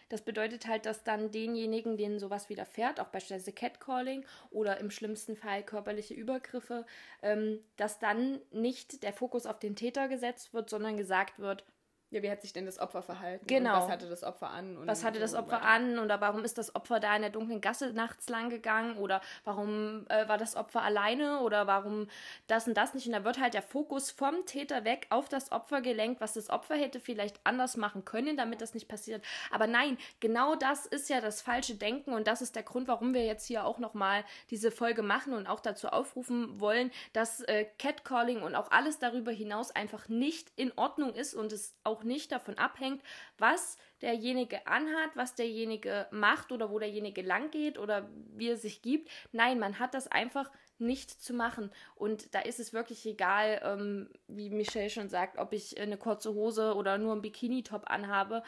Das 0.08 0.22
bedeutet 0.22 0.66
halt, 0.66 0.84
dass 0.86 1.04
dann 1.04 1.30
denjenigen, 1.30 1.96
denen 1.96 2.18
sowas 2.18 2.48
widerfährt, 2.48 2.98
auch 2.98 3.06
beispielsweise 3.08 3.52
Catcalling 3.52 4.24
oder 4.50 4.78
im 4.78 4.90
schlimmsten 4.90 5.36
Fall 5.36 5.62
körperliche 5.62 6.14
Übergriffe, 6.14 6.84
ähm, 7.22 7.60
dass 7.76 8.00
dann 8.00 8.40
nicht 8.50 9.04
der 9.04 9.12
Fokus 9.12 9.46
auf 9.46 9.60
den 9.60 9.76
Täter 9.76 10.08
gesetzt 10.08 10.52
wird, 10.52 10.68
sondern 10.68 10.96
gesagt 10.96 11.38
wird, 11.38 11.64
Ja, 12.12 12.22
wie 12.22 12.30
hat 12.30 12.42
sich 12.42 12.52
denn 12.52 12.66
das 12.66 12.78
Opfer 12.78 13.02
verhalten? 13.02 13.46
Genau. 13.46 13.74
Und 13.74 13.82
was 13.84 13.90
hatte 13.90 14.06
das 14.06 14.22
Opfer 14.22 14.50
an? 14.50 14.76
Was 14.86 15.02
hatte 15.02 15.18
das 15.18 15.34
Opfer 15.34 15.62
an 15.62 15.98
oder 15.98 16.20
warum 16.20 16.44
ist 16.44 16.58
das 16.58 16.74
Opfer 16.74 17.00
da 17.00 17.16
in 17.16 17.22
der 17.22 17.30
dunklen 17.30 17.62
Gasse 17.62 17.94
nachts 17.94 18.28
lang 18.28 18.50
gegangen 18.50 18.98
oder 18.98 19.22
warum 19.44 20.04
äh, 20.10 20.28
war 20.28 20.36
das 20.36 20.54
Opfer 20.54 20.82
alleine 20.82 21.40
oder 21.40 21.66
warum 21.66 22.08
das 22.48 22.68
und 22.68 22.76
das 22.76 22.92
nicht. 22.92 23.06
Und 23.06 23.14
da 23.14 23.24
wird 23.24 23.40
halt 23.40 23.54
der 23.54 23.62
Fokus 23.62 24.10
vom 24.10 24.44
Täter 24.44 24.84
weg 24.84 25.06
auf 25.08 25.30
das 25.30 25.52
Opfer 25.52 25.80
gelenkt, 25.80 26.20
was 26.20 26.34
das 26.34 26.50
Opfer 26.50 26.74
hätte 26.74 27.00
vielleicht 27.00 27.40
anders 27.44 27.78
machen 27.78 28.04
können, 28.04 28.36
damit 28.36 28.60
das 28.60 28.74
nicht 28.74 28.88
passiert. 28.88 29.24
Aber 29.50 29.66
nein, 29.66 29.96
genau 30.20 30.54
das 30.54 30.84
ist 30.84 31.08
ja 31.08 31.22
das 31.22 31.40
falsche 31.40 31.76
Denken 31.76 32.12
und 32.12 32.26
das 32.26 32.42
ist 32.42 32.56
der 32.56 32.62
Grund, 32.62 32.88
warum 32.88 33.14
wir 33.14 33.24
jetzt 33.24 33.46
hier 33.46 33.64
auch 33.64 33.78
nochmal 33.78 34.22
diese 34.50 34.70
Folge 34.70 35.00
machen 35.00 35.32
und 35.32 35.46
auch 35.46 35.60
dazu 35.60 35.88
aufrufen 35.88 36.60
wollen, 36.60 36.90
dass 37.14 37.40
äh, 37.40 37.64
Catcalling 37.78 38.42
und 38.42 38.54
auch 38.54 38.70
alles 38.70 38.98
darüber 38.98 39.32
hinaus 39.32 39.70
einfach 39.70 40.10
nicht 40.10 40.52
in 40.56 40.72
Ordnung 40.76 41.14
ist 41.14 41.32
und 41.32 41.52
es 41.52 41.74
auch 41.84 42.01
nicht 42.02 42.32
davon 42.32 42.58
abhängt, 42.58 43.02
was 43.38 43.76
derjenige 44.00 44.66
anhat, 44.66 45.10
was 45.14 45.34
derjenige 45.34 46.06
macht 46.10 46.52
oder 46.52 46.70
wo 46.70 46.78
derjenige 46.78 47.22
lang 47.22 47.50
geht 47.50 47.78
oder 47.78 48.08
wie 48.34 48.48
er 48.48 48.56
sich 48.56 48.82
gibt. 48.82 49.10
Nein, 49.32 49.58
man 49.58 49.78
hat 49.78 49.94
das 49.94 50.08
einfach 50.08 50.50
nicht 50.78 51.10
zu 51.22 51.32
machen. 51.32 51.70
Und 51.94 52.34
da 52.34 52.40
ist 52.40 52.60
es 52.60 52.72
wirklich 52.72 53.06
egal, 53.06 53.60
ähm, 53.64 54.10
wie 54.26 54.50
Michelle 54.50 54.90
schon 54.90 55.08
sagt, 55.08 55.38
ob 55.38 55.52
ich 55.52 55.80
eine 55.80 55.96
kurze 55.96 56.34
Hose 56.34 56.74
oder 56.74 56.98
nur 56.98 57.12
einen 57.12 57.22
Bikini-Top 57.22 57.88
anhabe. 57.88 58.42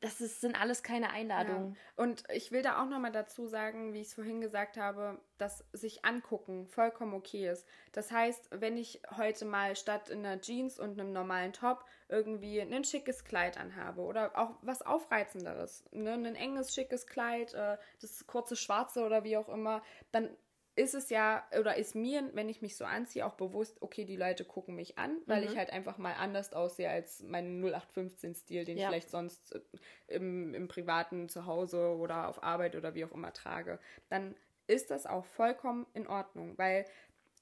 Das 0.00 0.20
ist, 0.20 0.40
sind 0.40 0.54
alles 0.60 0.84
keine 0.84 1.10
Einladungen. 1.10 1.74
Ja. 1.74 2.04
Und 2.04 2.22
ich 2.32 2.52
will 2.52 2.62
da 2.62 2.80
auch 2.80 2.88
nochmal 2.88 3.10
dazu 3.10 3.46
sagen, 3.46 3.92
wie 3.92 4.00
ich 4.00 4.08
es 4.08 4.14
vorhin 4.14 4.40
gesagt 4.40 4.76
habe, 4.76 5.20
dass 5.38 5.64
sich 5.72 6.04
angucken 6.04 6.68
vollkommen 6.68 7.14
okay 7.14 7.48
ist. 7.48 7.66
Das 7.92 8.12
heißt, 8.12 8.48
wenn 8.52 8.76
ich 8.76 9.02
heute 9.16 9.44
mal 9.44 9.74
statt 9.74 10.08
in 10.08 10.24
einer 10.24 10.40
Jeans 10.40 10.78
und 10.78 11.00
einem 11.00 11.12
normalen 11.12 11.52
Top 11.52 11.84
irgendwie 12.08 12.60
ein 12.60 12.84
schickes 12.84 13.24
Kleid 13.24 13.58
anhabe 13.58 14.02
oder 14.02 14.38
auch 14.38 14.50
was 14.62 14.82
Aufreizenderes, 14.82 15.84
ne? 15.90 16.12
ein 16.12 16.36
enges, 16.36 16.72
schickes 16.72 17.06
Kleid, 17.06 17.54
äh, 17.54 17.76
das 18.00 18.26
kurze 18.28 18.54
Schwarze 18.54 19.04
oder 19.04 19.24
wie 19.24 19.36
auch 19.36 19.48
immer, 19.48 19.82
dann 20.12 20.30
ist 20.78 20.94
es 20.94 21.10
ja, 21.10 21.44
oder 21.58 21.76
ist 21.76 21.94
mir, 21.94 22.30
wenn 22.34 22.48
ich 22.48 22.62
mich 22.62 22.76
so 22.76 22.84
anziehe, 22.84 23.26
auch 23.26 23.34
bewusst, 23.34 23.82
okay, 23.82 24.04
die 24.04 24.16
Leute 24.16 24.44
gucken 24.44 24.74
mich 24.76 24.96
an, 24.98 25.18
weil 25.26 25.42
Mhm. 25.42 25.44
ich 25.44 25.56
halt 25.56 25.70
einfach 25.70 25.98
mal 25.98 26.14
anders 26.14 26.52
aussehe 26.52 26.88
als 26.88 27.22
mein 27.22 27.60
0815-Stil, 27.60 28.64
den 28.64 28.76
Ja. 28.76 28.84
ich 28.84 28.86
vielleicht 28.86 29.10
sonst 29.10 29.54
äh, 29.54 29.60
im, 30.06 30.54
im 30.54 30.68
privaten 30.68 31.28
Zuhause 31.28 31.96
oder 31.96 32.28
auf 32.28 32.42
Arbeit 32.42 32.76
oder 32.76 32.94
wie 32.94 33.04
auch 33.04 33.12
immer 33.12 33.32
trage. 33.32 33.80
Dann 34.08 34.36
ist 34.68 34.90
das 34.90 35.06
auch 35.06 35.24
vollkommen 35.24 35.86
in 35.94 36.06
Ordnung, 36.06 36.56
weil 36.58 36.86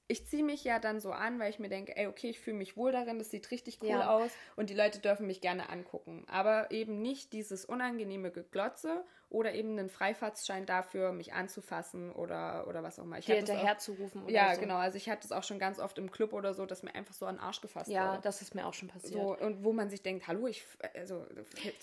ich 0.09 0.25
ziehe 0.25 0.43
mich 0.43 0.63
ja 0.63 0.79
dann 0.79 1.01
so 1.01 1.11
an, 1.11 1.37
weil 1.39 1.49
ich 1.49 1.59
mir 1.59 1.67
denke, 1.69 1.95
ey, 1.97 2.07
okay, 2.07 2.29
ich 2.29 2.39
fühle 2.39 2.55
mich 2.57 2.77
wohl 2.77 2.93
darin, 2.93 3.19
das 3.19 3.29
sieht 3.29 3.51
richtig 3.51 3.79
cool 3.89 3.89
Ja. 3.89 4.01
aus 4.01 4.37
und 4.55 4.69
die 4.69 4.73
Leute 4.73 4.99
dürfen 4.99 5.27
mich 5.27 5.41
gerne 5.41 5.69
angucken. 5.69 6.25
Aber 6.29 6.71
eben 6.71 7.01
nicht 7.01 7.33
dieses 7.33 7.65
unangenehme 7.65 8.31
Geglotze 8.31 9.05
oder 9.29 9.53
eben 9.53 9.77
einen 9.77 9.89
Freifahrtsschein 9.89 10.65
dafür, 10.65 11.11
mich 11.11 11.33
anzufassen 11.33 12.11
oder, 12.13 12.65
oder 12.67 12.81
was 12.81 12.97
auch 12.97 13.03
immer. 13.03 13.17
Ich 13.17 13.25
Dir 13.25 13.33
hatte 13.35 13.41
das 13.41 13.49
auch- 13.49 13.53
hinterher 13.55 13.77
zu 13.77 13.91
rufen 13.93 14.23
oder 14.23 14.31
Ja, 14.31 14.55
so. 14.55 14.61
genau. 14.61 14.75
Also 14.77 14.95
ich 14.97 15.09
hatte 15.09 15.25
es 15.25 15.31
auch 15.33 15.43
schon 15.43 15.59
ganz 15.59 15.79
oft 15.79 15.97
im 15.97 16.11
Club 16.11 16.31
oder 16.33 16.53
so, 16.53 16.65
dass 16.65 16.81
mir 16.81 16.95
einfach 16.95 17.13
so 17.13 17.25
an 17.25 17.35
den 17.35 17.41
Arsch 17.43 17.59
gefasst 17.59 17.89
Ja, 17.89 18.11
wurde. 18.13 18.21
das 18.23 18.41
ist 18.41 18.55
mir 18.55 18.65
auch 18.65 18.73
schon 18.73 18.87
passiert. 18.87 19.13
So, 19.21 19.37
und 19.37 19.63
wo 19.65 19.73
man 19.73 19.89
sich 19.89 20.01
denkt, 20.01 20.27
hallo, 20.27 20.47
ich, 20.47 20.63
also 20.95 21.25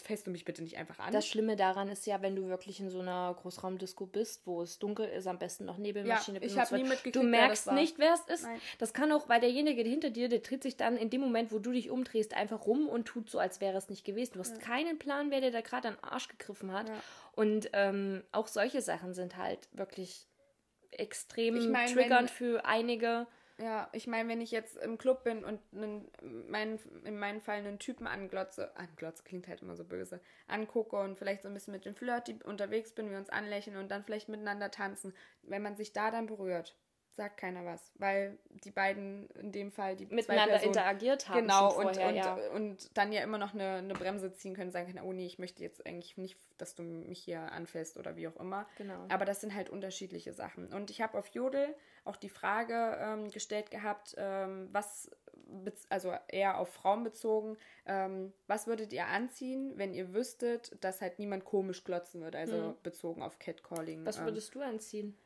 fällst- 0.03 0.27
du 0.27 0.31
mich 0.31 0.45
bitte 0.47 0.63
nicht 0.63 0.79
einfach 0.79 0.99
an? 0.99 1.13
Das 1.13 1.27
Schlimme 1.27 1.57
daran 1.57 1.89
ist 1.89 2.07
ja, 2.07 2.23
wenn 2.23 2.35
du 2.35 2.49
wirklich 2.49 2.81
in 2.81 2.89
so 2.89 3.01
einer 3.01 3.35
Großraumdisco 3.41 4.07
bist, 4.07 4.47
wo 4.47 4.63
es 4.63 4.79
dunkel 4.79 5.07
ist, 5.09 5.27
am 5.27 5.39
besten 5.39 5.67
noch 5.67 5.77
Nebelmaschine 5.77 6.39
Ja, 6.39 6.45
ich 6.47 6.53
benutzt 6.55 6.73
hab 6.73 6.79
nie 6.79 6.85
mitgekriegt, 6.85 7.17
Du 7.17 7.23
merkst 7.23 7.71
nicht, 7.73 7.99
wer 7.99 8.15
es 8.15 8.21
ist. 8.23 8.45
Nein. 8.45 8.61
Das 8.79 8.95
kann 8.95 9.13
auch, 9.13 9.29
weil 9.29 9.41
derjenige 9.41 9.83
hinter 9.83 10.09
dir, 10.11 10.29
der 10.31 10.39
dreht 10.39 10.63
sich 10.63 10.77
dann 10.79 10.97
in 10.97 11.11
dem 11.11 11.21
Moment, 11.21 11.53
wo 11.53 11.59
du 11.59 11.73
dich 11.73 11.91
umdrehst, 11.91 12.35
einfach 12.35 12.67
rum 12.67 12.89
und 12.89 13.05
tut 13.05 13.29
so, 13.29 13.39
als 13.39 13.61
wäre 13.61 13.77
es 13.77 13.89
nicht 13.91 14.05
gewesen. 14.05 14.33
Du 14.35 14.41
hast 14.41 14.61
keinen 14.61 14.99
Plan, 14.99 15.31
wer 15.31 15.41
dir 15.43 15.51
da 15.51 15.61
gerade 15.61 15.89
an 15.89 15.95
den 15.97 16.05
Arsch 16.05 16.29
gegriffen 16.29 16.73
hat. 16.73 16.89
Ja. 16.89 16.95
Und 17.35 17.71
ähm, 17.73 18.23
auch 18.33 18.47
solche 18.47 18.81
Sachen 18.81 19.15
sind 19.15 19.37
halt 19.37 19.69
wirklich 19.73 20.29
extrem 20.91 21.57
Ich 21.57 21.69
mein, 21.69 21.93
triggernd 21.93 22.31
für 22.31 22.65
einige. 22.65 23.27
Ja, 23.59 23.89
ich 23.93 24.09
meine, 24.09 24.29
wenn 24.29 24.41
ich 24.41 24.51
jetzt 24.51 24.77
im 24.79 24.99
Club 24.99 25.23
bin 25.23 25.45
und 25.45 25.61
einen, 25.73 26.11
mein, 26.49 26.79
in 27.05 27.17
meinem 27.17 27.41
Fall 27.41 27.59
einen 27.59 27.79
Typen 27.79 28.07
anglotze, 28.07 28.77
anglotze 28.77 29.23
klingt 29.23 29.47
halt 29.47 29.63
immer 29.63 29.77
so 29.77 29.85
böse, 29.85 30.21
angucke 30.49 30.97
und 30.97 31.17
vielleicht 31.17 31.43
so 31.43 31.49
ein 31.49 31.55
bisschen 31.55 31.73
mit 31.73 31.85
dem 31.85 31.95
Flirty 31.95 32.41
unterwegs 32.45 32.93
bin, 32.93 33.11
wir 33.11 33.19
uns 33.19 33.31
anlächeln 33.31 33.77
und 33.77 33.91
dann 33.91 34.03
vielleicht 34.03 34.29
miteinander 34.29 34.73
tanzen, 34.73 35.15
wenn 35.43 35.63
man 35.63 35.77
sich 35.77 35.93
da 35.93 36.11
dann 36.11 36.27
berührt, 36.27 36.77
sagt 37.17 37.37
keiner 37.37 37.65
was, 37.65 37.93
weil 37.97 38.39
die 38.51 38.71
beiden 38.71 39.29
in 39.31 39.53
dem 39.53 39.71
Fall, 39.71 39.97
die 39.97 40.07
Miteinander 40.07 40.55
Personen, 40.55 40.75
interagiert 40.75 41.29
haben 41.29 41.41
genau 41.41 41.71
vorher, 41.71 42.09
und, 42.09 42.15
ja. 42.17 42.35
und 42.55 42.97
dann 42.97 43.13
ja 43.13 43.23
immer 43.23 43.39
noch 43.39 43.55
eine, 43.55 43.77
eine 43.77 43.95
Bremse 43.95 44.33
ziehen 44.33 44.55
können, 44.55 44.71
sagen 44.71 44.93
können, 44.93 45.07
oh 45.07 45.13
nee, 45.13 45.27
ich 45.27 45.39
möchte 45.39 45.63
jetzt 45.63 45.87
eigentlich 45.87 46.17
nicht, 46.17 46.37
dass 46.59 46.75
du 46.75 46.83
mich 46.83 47.21
hier 47.21 47.41
anfällst 47.53 47.97
oder 47.99 48.17
wie 48.17 48.27
auch 48.29 48.37
immer. 48.37 48.67
Genau. 48.79 49.07
Aber 49.09 49.25
das 49.25 49.41
sind 49.41 49.55
halt 49.55 49.71
unterschiedliche 49.71 50.33
Sachen. 50.33 50.73
Und 50.73 50.91
ich 50.91 51.01
habe 51.01 51.17
auf 51.17 51.29
Jodel 51.29 51.75
auch 52.05 52.17
die 52.17 52.29
Frage 52.29 52.99
ähm, 53.01 53.31
gestellt 53.31 53.71
gehabt, 53.71 54.15
ähm, 54.19 54.69
was, 54.73 55.11
also 55.89 56.13
eher 56.29 56.59
auf 56.59 56.69
Frauen 56.69 57.05
bezogen, 57.05 57.57
ähm, 57.87 58.33
was 58.47 58.67
würdet 58.67 58.93
ihr 58.93 59.07
anziehen, 59.07 59.73
wenn 59.77 59.95
ihr 59.95 60.13
wüsstet, 60.13 60.77
dass 60.83 61.01
halt 61.01 61.19
niemand 61.19 61.45
komisch 61.45 61.85
glotzen 61.85 62.23
würde, 62.23 62.39
also 62.39 62.57
hm. 62.57 62.75
bezogen 62.83 63.23
auf 63.23 63.39
Catcalling? 63.39 64.05
Was 64.05 64.19
ähm, 64.19 64.25
würdest 64.25 64.55
du 64.55 64.61
anziehen? 64.61 65.17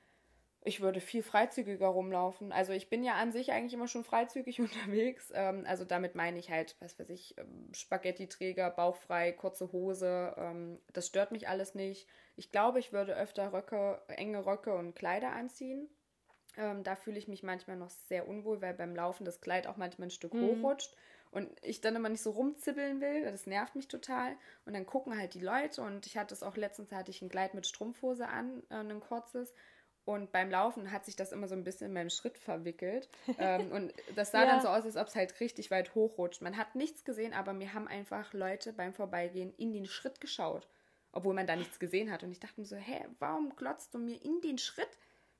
Ich 0.68 0.82
würde 0.82 1.00
viel 1.00 1.22
freizügiger 1.22 1.86
rumlaufen. 1.86 2.52
Also 2.52 2.74
ich 2.74 2.90
bin 2.90 3.02
ja 3.02 3.14
an 3.14 3.32
sich 3.32 3.52
eigentlich 3.52 3.72
immer 3.72 3.88
schon 3.88 4.04
freizügig 4.04 4.60
unterwegs. 4.60 5.32
Ähm, 5.34 5.64
also 5.66 5.86
damit 5.86 6.14
meine 6.14 6.38
ich 6.38 6.50
halt, 6.50 6.76
was 6.78 6.98
weiß 6.98 7.08
ich, 7.08 7.38
ähm, 7.38 7.72
Spaghetti-Träger, 7.72 8.68
bauchfrei, 8.70 9.32
kurze 9.32 9.72
Hose. 9.72 10.34
Ähm, 10.36 10.78
das 10.92 11.06
stört 11.06 11.32
mich 11.32 11.48
alles 11.48 11.74
nicht. 11.74 12.06
Ich 12.36 12.52
glaube, 12.52 12.80
ich 12.80 12.92
würde 12.92 13.16
öfter 13.16 13.54
Röcke, 13.54 14.02
enge 14.08 14.44
Röcke 14.44 14.74
und 14.74 14.94
Kleider 14.94 15.32
anziehen. 15.32 15.88
Ähm, 16.58 16.84
da 16.84 16.96
fühle 16.96 17.18
ich 17.18 17.28
mich 17.28 17.42
manchmal 17.42 17.78
noch 17.78 17.88
sehr 17.88 18.28
unwohl, 18.28 18.60
weil 18.60 18.74
beim 18.74 18.94
Laufen 18.94 19.24
das 19.24 19.40
Kleid 19.40 19.66
auch 19.68 19.78
manchmal 19.78 20.08
ein 20.08 20.10
Stück 20.10 20.34
mhm. 20.34 20.48
hochrutscht 20.48 20.94
und 21.30 21.48
ich 21.62 21.80
dann 21.80 21.96
immer 21.96 22.10
nicht 22.10 22.22
so 22.22 22.32
rumzibbeln 22.32 23.00
will. 23.00 23.24
Das 23.24 23.46
nervt 23.46 23.74
mich 23.74 23.88
total. 23.88 24.36
Und 24.66 24.74
dann 24.74 24.84
gucken 24.84 25.16
halt 25.18 25.32
die 25.32 25.40
Leute 25.40 25.80
und 25.80 26.04
ich 26.04 26.18
hatte 26.18 26.34
es 26.34 26.42
auch 26.42 26.58
letztens, 26.58 26.92
hatte 26.92 27.10
ich 27.10 27.22
ein 27.22 27.30
Kleid 27.30 27.54
mit 27.54 27.66
Strumpfhose 27.66 28.28
an, 28.28 28.62
äh, 28.68 28.74
ein 28.74 29.00
kurzes. 29.00 29.54
Und 30.08 30.32
beim 30.32 30.50
Laufen 30.50 30.90
hat 30.90 31.04
sich 31.04 31.16
das 31.16 31.32
immer 31.32 31.48
so 31.48 31.54
ein 31.54 31.64
bisschen 31.64 31.88
in 31.88 31.92
meinen 31.92 32.08
Schritt 32.08 32.38
verwickelt. 32.38 33.10
ähm, 33.38 33.70
und 33.72 33.92
das 34.16 34.30
sah 34.30 34.44
ja. 34.44 34.46
dann 34.46 34.62
so 34.62 34.68
aus, 34.68 34.86
als 34.86 34.96
ob 34.96 35.06
es 35.06 35.14
halt 35.14 35.38
richtig 35.38 35.70
weit 35.70 35.94
hochrutscht. 35.94 36.40
Man 36.40 36.56
hat 36.56 36.74
nichts 36.74 37.04
gesehen, 37.04 37.34
aber 37.34 37.52
mir 37.52 37.74
haben 37.74 37.86
einfach 37.86 38.32
Leute 38.32 38.72
beim 38.72 38.94
Vorbeigehen 38.94 39.52
in 39.58 39.74
den 39.74 39.84
Schritt 39.84 40.18
geschaut. 40.18 40.66
Obwohl 41.12 41.34
man 41.34 41.46
da 41.46 41.56
nichts 41.56 41.78
gesehen 41.78 42.10
hat. 42.10 42.22
Und 42.22 42.32
ich 42.32 42.40
dachte 42.40 42.58
mir 42.58 42.64
so, 42.64 42.76
hä, 42.76 43.04
warum 43.18 43.54
glotzt 43.54 43.92
du 43.92 43.98
mir 43.98 44.16
in 44.24 44.40
den 44.40 44.56
Schritt? 44.56 44.88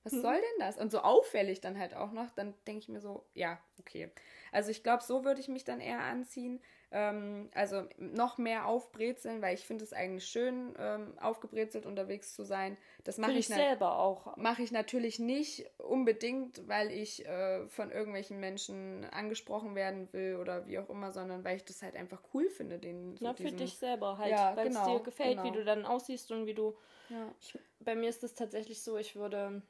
Was 0.09 0.15
mhm. 0.15 0.23
soll 0.23 0.37
denn 0.37 0.67
das? 0.67 0.79
Und 0.79 0.91
so 0.91 1.01
auffällig 1.01 1.61
dann 1.61 1.79
halt 1.79 1.95
auch 1.95 2.13
noch. 2.13 2.31
Dann 2.31 2.55
denke 2.67 2.81
ich 2.81 2.89
mir 2.89 3.01
so, 3.01 3.27
ja, 3.35 3.59
okay. 3.79 4.11
Also 4.53 4.71
ich 4.71 4.83
glaube, 4.83 5.03
so 5.03 5.25
würde 5.25 5.41
ich 5.41 5.49
mich 5.49 5.65
dann 5.65 5.81
eher 5.81 6.01
anziehen. 6.01 6.61
Ähm, 6.91 7.51
also 7.53 7.83
noch 7.99 8.39
mehr 8.39 8.67
aufbrezeln, 8.67 9.43
weil 9.43 9.55
ich 9.55 9.67
finde 9.67 9.85
es 9.85 9.93
eigentlich 9.93 10.25
schön, 10.25 10.75
ähm, 10.79 11.19
aufgebrezelt 11.21 11.85
unterwegs 11.85 12.35
zu 12.35 12.45
sein. 12.45 12.79
Das 13.05 13.19
mache 13.19 13.33
ich, 13.33 13.47
selber 13.47 13.99
auch. 13.99 14.39
Mache 14.39 14.63
ich 14.63 14.73
natürlich 14.73 15.19
nicht 15.19 15.67
unbedingt, 15.77 16.67
weil 16.67 16.91
ich 16.91 17.27
äh, 17.27 17.69
von 17.69 17.91
irgendwelchen 17.91 18.41
Menschen 18.41 19.05
angesprochen 19.11 19.75
werden 19.75 20.11
will 20.15 20.37
oder 20.37 20.67
wie 20.67 20.79
auch 20.79 20.89
immer, 20.89 21.13
sondern 21.13 21.45
weil 21.45 21.57
ich 21.57 21.65
das 21.65 21.83
halt 21.83 21.95
einfach 21.95 22.23
cool 22.33 22.49
finde. 22.49 22.79
Den, 22.79 23.17
so 23.19 23.25
Na, 23.27 23.35
für 23.35 23.53
dich 23.53 23.77
selber 23.77 24.17
halt, 24.17 24.31
ja, 24.31 24.57
weil 24.57 24.69
genau, 24.69 24.81
es 24.81 24.87
dir 24.87 25.05
gefällt, 25.05 25.37
genau. 25.37 25.45
wie 25.45 25.59
du 25.59 25.65
dann 25.65 25.85
aussiehst 25.85 26.33
und 26.33 26.47
wie 26.47 26.55
du. 26.55 26.75
Ja. 27.11 27.35
Ich, 27.39 27.59
bei 27.81 27.95
mir 27.95 28.09
ist 28.09 28.25
es 28.25 28.35
tatsächlich 28.35 28.83
so, 28.83 28.97
ich 28.97 29.15
würde. 29.15 29.61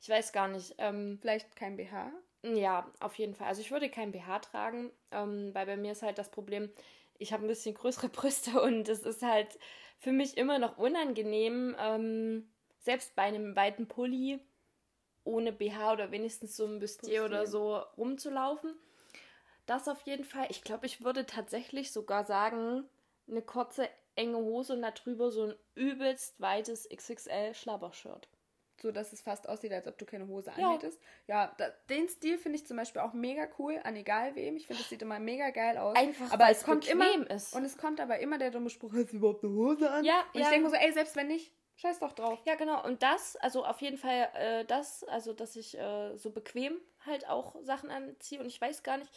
Ich 0.00 0.08
weiß 0.08 0.32
gar 0.32 0.48
nicht. 0.48 0.74
Ähm, 0.78 1.18
Vielleicht 1.20 1.54
kein 1.56 1.76
BH? 1.76 2.12
Ja, 2.42 2.90
auf 3.00 3.14
jeden 3.16 3.34
Fall. 3.34 3.48
Also 3.48 3.60
ich 3.60 3.70
würde 3.70 3.90
kein 3.90 4.12
BH 4.12 4.40
tragen, 4.40 4.90
ähm, 5.10 5.54
weil 5.54 5.66
bei 5.66 5.76
mir 5.76 5.92
ist 5.92 6.02
halt 6.02 6.18
das 6.18 6.30
Problem, 6.30 6.70
ich 7.18 7.32
habe 7.32 7.44
ein 7.44 7.48
bisschen 7.48 7.74
größere 7.74 8.08
Brüste 8.08 8.60
und 8.60 8.88
es 8.88 9.00
ist 9.00 9.22
halt 9.22 9.58
für 9.98 10.12
mich 10.12 10.36
immer 10.36 10.58
noch 10.58 10.78
unangenehm, 10.78 11.76
ähm, 11.78 12.48
selbst 12.78 13.16
bei 13.16 13.22
einem 13.22 13.56
weiten 13.56 13.88
Pulli 13.88 14.38
ohne 15.24 15.52
BH 15.52 15.92
oder 15.92 16.10
wenigstens 16.10 16.56
so 16.56 16.64
ein 16.64 16.78
Bustier 16.78 17.24
oder 17.24 17.46
so 17.46 17.76
rumzulaufen. 17.96 18.74
Das 19.66 19.88
auf 19.88 20.00
jeden 20.02 20.24
Fall. 20.24 20.46
Ich 20.48 20.62
glaube, 20.62 20.86
ich 20.86 21.04
würde 21.04 21.26
tatsächlich 21.26 21.92
sogar 21.92 22.24
sagen, 22.24 22.84
eine 23.28 23.42
kurze, 23.42 23.88
enge 24.14 24.38
Hose 24.38 24.72
und 24.72 24.82
darüber 24.82 25.30
so 25.30 25.48
ein 25.48 25.54
übelst 25.74 26.40
weites 26.40 26.88
XXL 26.90 27.54
Schlabbershirt 27.54 28.28
so 28.80 28.92
dass 28.92 29.12
es 29.12 29.20
fast 29.20 29.48
aussieht, 29.48 29.72
als 29.72 29.86
ob 29.86 29.98
du 29.98 30.04
keine 30.04 30.26
Hose 30.28 30.52
ja. 30.56 30.66
anhättest. 30.66 31.00
Ja, 31.26 31.52
da, 31.58 31.68
den 31.88 32.08
Stil 32.08 32.38
finde 32.38 32.58
ich 32.58 32.66
zum 32.66 32.76
Beispiel 32.76 33.02
auch 33.02 33.12
mega 33.12 33.48
cool, 33.58 33.80
an 33.84 33.96
egal 33.96 34.34
wem. 34.34 34.56
Ich 34.56 34.66
finde, 34.66 34.82
es 34.82 34.88
sieht 34.88 35.02
immer 35.02 35.18
mega 35.18 35.50
geil 35.50 35.78
aus. 35.78 35.96
Einfach, 35.96 36.32
aber 36.32 36.50
es 36.50 36.62
kommt 36.62 36.88
immer 36.88 37.30
ist. 37.30 37.54
und 37.54 37.64
es 37.64 37.76
kommt 37.76 38.00
aber 38.00 38.18
immer 38.20 38.38
der 38.38 38.50
dumme 38.50 38.70
Spruch, 38.70 38.92
hast 38.94 39.12
du 39.12 39.16
überhaupt 39.16 39.44
eine 39.44 39.52
Hose 39.52 39.90
an? 39.90 40.04
Ja, 40.04 40.24
und 40.32 40.40
ja. 40.40 40.46
ich 40.46 40.48
denke 40.48 40.64
mir 40.64 40.70
so, 40.70 40.76
ey, 40.76 40.92
selbst 40.92 41.16
wenn 41.16 41.28
nicht, 41.28 41.52
scheiß 41.76 41.98
doch 42.00 42.12
drauf. 42.12 42.38
Ja, 42.44 42.54
genau. 42.56 42.84
Und 42.84 43.02
das, 43.02 43.36
also 43.36 43.64
auf 43.64 43.80
jeden 43.80 43.96
Fall 43.96 44.28
äh, 44.34 44.64
das, 44.64 45.04
also 45.04 45.32
dass 45.32 45.56
ich 45.56 45.78
äh, 45.78 46.16
so 46.16 46.30
bequem 46.30 46.76
halt 47.06 47.28
auch 47.28 47.56
Sachen 47.62 47.90
anziehe 47.90 48.40
und 48.40 48.46
ich 48.46 48.60
weiß 48.60 48.82
gar 48.82 48.98
nicht, 48.98 49.10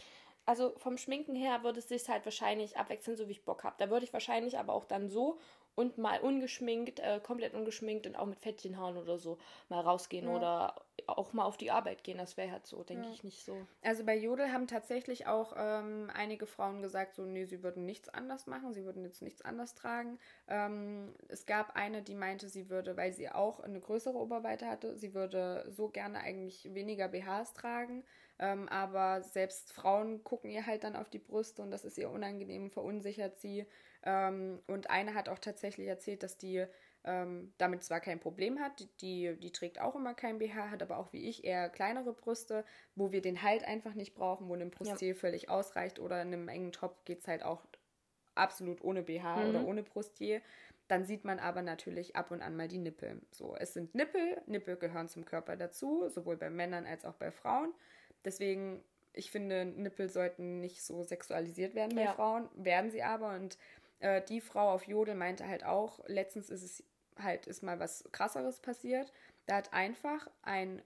also 0.45 0.73
vom 0.77 0.97
Schminken 0.97 1.35
her 1.35 1.63
würde 1.63 1.79
es 1.79 1.89
sich 1.89 2.07
halt 2.09 2.25
wahrscheinlich 2.25 2.77
abwechseln, 2.77 3.17
so 3.17 3.27
wie 3.27 3.33
ich 3.33 3.45
Bock 3.45 3.63
habe. 3.63 3.75
Da 3.77 3.89
würde 3.89 4.05
ich 4.05 4.13
wahrscheinlich 4.13 4.57
aber 4.57 4.73
auch 4.73 4.85
dann 4.85 5.09
so 5.09 5.39
und 5.75 5.97
mal 5.97 6.19
ungeschminkt, 6.19 6.99
äh, 6.99 7.19
komplett 7.23 7.53
ungeschminkt 7.53 8.05
und 8.05 8.15
auch 8.15 8.25
mit 8.25 8.39
Fettchenhaaren 8.39 8.97
oder 8.97 9.17
so 9.17 9.37
mal 9.69 9.79
rausgehen 9.79 10.25
ja. 10.25 10.35
oder 10.35 10.75
auch 11.07 11.33
mal 11.33 11.45
auf 11.45 11.57
die 11.57 11.71
Arbeit 11.71 12.03
gehen. 12.03 12.17
Das 12.17 12.37
wäre 12.37 12.51
halt 12.51 12.67
so, 12.67 12.83
denke 12.83 13.07
ja. 13.07 13.13
ich, 13.13 13.23
nicht 13.23 13.45
so. 13.45 13.55
Also 13.81 14.03
bei 14.03 14.17
Jodel 14.17 14.51
haben 14.51 14.67
tatsächlich 14.67 15.27
auch 15.27 15.53
ähm, 15.55 16.09
einige 16.13 16.45
Frauen 16.45 16.81
gesagt, 16.81 17.15
so, 17.15 17.23
nee, 17.23 17.45
sie 17.45 17.63
würden 17.63 17.85
nichts 17.85 18.09
anders 18.09 18.47
machen, 18.47 18.73
sie 18.73 18.83
würden 18.83 19.03
jetzt 19.03 19.21
nichts 19.21 19.41
anders 19.41 19.73
tragen. 19.73 20.19
Ähm, 20.47 21.13
es 21.29 21.45
gab 21.45 21.75
eine, 21.75 22.01
die 22.01 22.15
meinte, 22.15 22.49
sie 22.49 22.69
würde, 22.69 22.97
weil 22.97 23.13
sie 23.13 23.29
auch 23.29 23.61
eine 23.61 23.79
größere 23.79 24.17
Oberweite 24.17 24.67
hatte, 24.67 24.97
sie 24.97 25.13
würde 25.13 25.65
so 25.69 25.89
gerne 25.89 26.19
eigentlich 26.19 26.73
weniger 26.73 27.07
BHs 27.07 27.53
tragen. 27.53 28.03
Ähm, 28.41 28.67
aber 28.69 29.21
selbst 29.21 29.71
Frauen 29.71 30.23
gucken 30.23 30.49
ihr 30.49 30.65
halt 30.65 30.83
dann 30.83 30.95
auf 30.95 31.09
die 31.09 31.19
Brüste 31.19 31.61
und 31.61 31.69
das 31.69 31.85
ist 31.85 31.97
ihr 31.99 32.09
unangenehm, 32.09 32.71
verunsichert 32.71 33.37
sie. 33.37 33.67
Ähm, 34.03 34.59
und 34.65 34.89
eine 34.89 35.13
hat 35.13 35.29
auch 35.29 35.37
tatsächlich 35.37 35.87
erzählt, 35.87 36.23
dass 36.23 36.39
die 36.39 36.65
ähm, 37.03 37.53
damit 37.59 37.83
zwar 37.83 37.99
kein 37.99 38.19
Problem 38.19 38.59
hat, 38.59 38.79
die, 38.79 38.89
die, 38.97 39.39
die, 39.39 39.51
trägt 39.51 39.79
auch 39.79 39.95
immer 39.95 40.13
kein 40.13 40.39
BH, 40.39 40.69
hat 40.69 40.81
aber 40.83 40.97
auch 40.97 41.13
wie 41.13 41.29
ich 41.29 41.43
eher 41.43 41.69
kleinere 41.69 42.13
Brüste, 42.13 42.65
wo 42.95 43.11
wir 43.11 43.21
den 43.21 43.41
Halt 43.41 43.63
einfach 43.63 43.93
nicht 43.93 44.13
brauchen, 44.13 44.49
wo 44.49 44.53
ein 44.53 44.71
Brustziel 44.71 45.09
ja. 45.09 45.15
völlig 45.15 45.49
ausreicht 45.49 45.99
oder 45.99 46.21
in 46.21 46.27
einem 46.27 46.47
engen 46.47 46.71
Top 46.71 47.05
geht 47.05 47.21
es 47.21 47.27
halt 47.27 47.43
auch 47.43 47.65
absolut 48.35 48.83
ohne 48.83 49.03
BH 49.03 49.37
mhm. 49.37 49.49
oder 49.49 49.65
ohne 49.65 49.83
Brusttier. 49.83 50.41
Dann 50.87 51.05
sieht 51.05 51.25
man 51.25 51.39
aber 51.39 51.61
natürlich 51.61 52.15
ab 52.15 52.31
und 52.31 52.41
an 52.41 52.55
mal 52.55 52.67
die 52.67 52.77
Nippel. 52.77 53.21
So, 53.31 53.55
es 53.55 53.73
sind 53.73 53.95
Nippel, 53.95 54.41
Nippel 54.45 54.75
gehören 54.77 55.07
zum 55.07 55.25
Körper 55.25 55.55
dazu, 55.55 56.07
sowohl 56.09 56.37
bei 56.37 56.49
Männern 56.49 56.85
als 56.85 57.05
auch 57.05 57.15
bei 57.15 57.31
Frauen. 57.31 57.73
Deswegen, 58.25 58.83
ich 59.13 59.31
finde, 59.31 59.65
Nippel 59.65 60.09
sollten 60.09 60.59
nicht 60.59 60.83
so 60.83 61.03
sexualisiert 61.03 61.75
werden 61.75 61.95
bei 61.95 62.03
ja. 62.03 62.13
Frauen, 62.13 62.49
werden 62.55 62.91
sie 62.91 63.03
aber. 63.03 63.35
Und 63.35 63.57
äh, 63.99 64.21
die 64.21 64.41
Frau 64.41 64.71
auf 64.71 64.87
Jodel 64.87 65.15
meinte 65.15 65.47
halt 65.47 65.63
auch, 65.63 65.99
letztens 66.07 66.49
ist 66.49 66.63
es 66.63 66.83
halt, 67.17 67.47
ist 67.47 67.63
mal 67.63 67.79
was 67.79 68.03
krasseres 68.11 68.59
passiert. 68.59 69.11
Da 69.45 69.55
hat 69.55 69.73
einfach 69.73 70.29
ein 70.43 70.81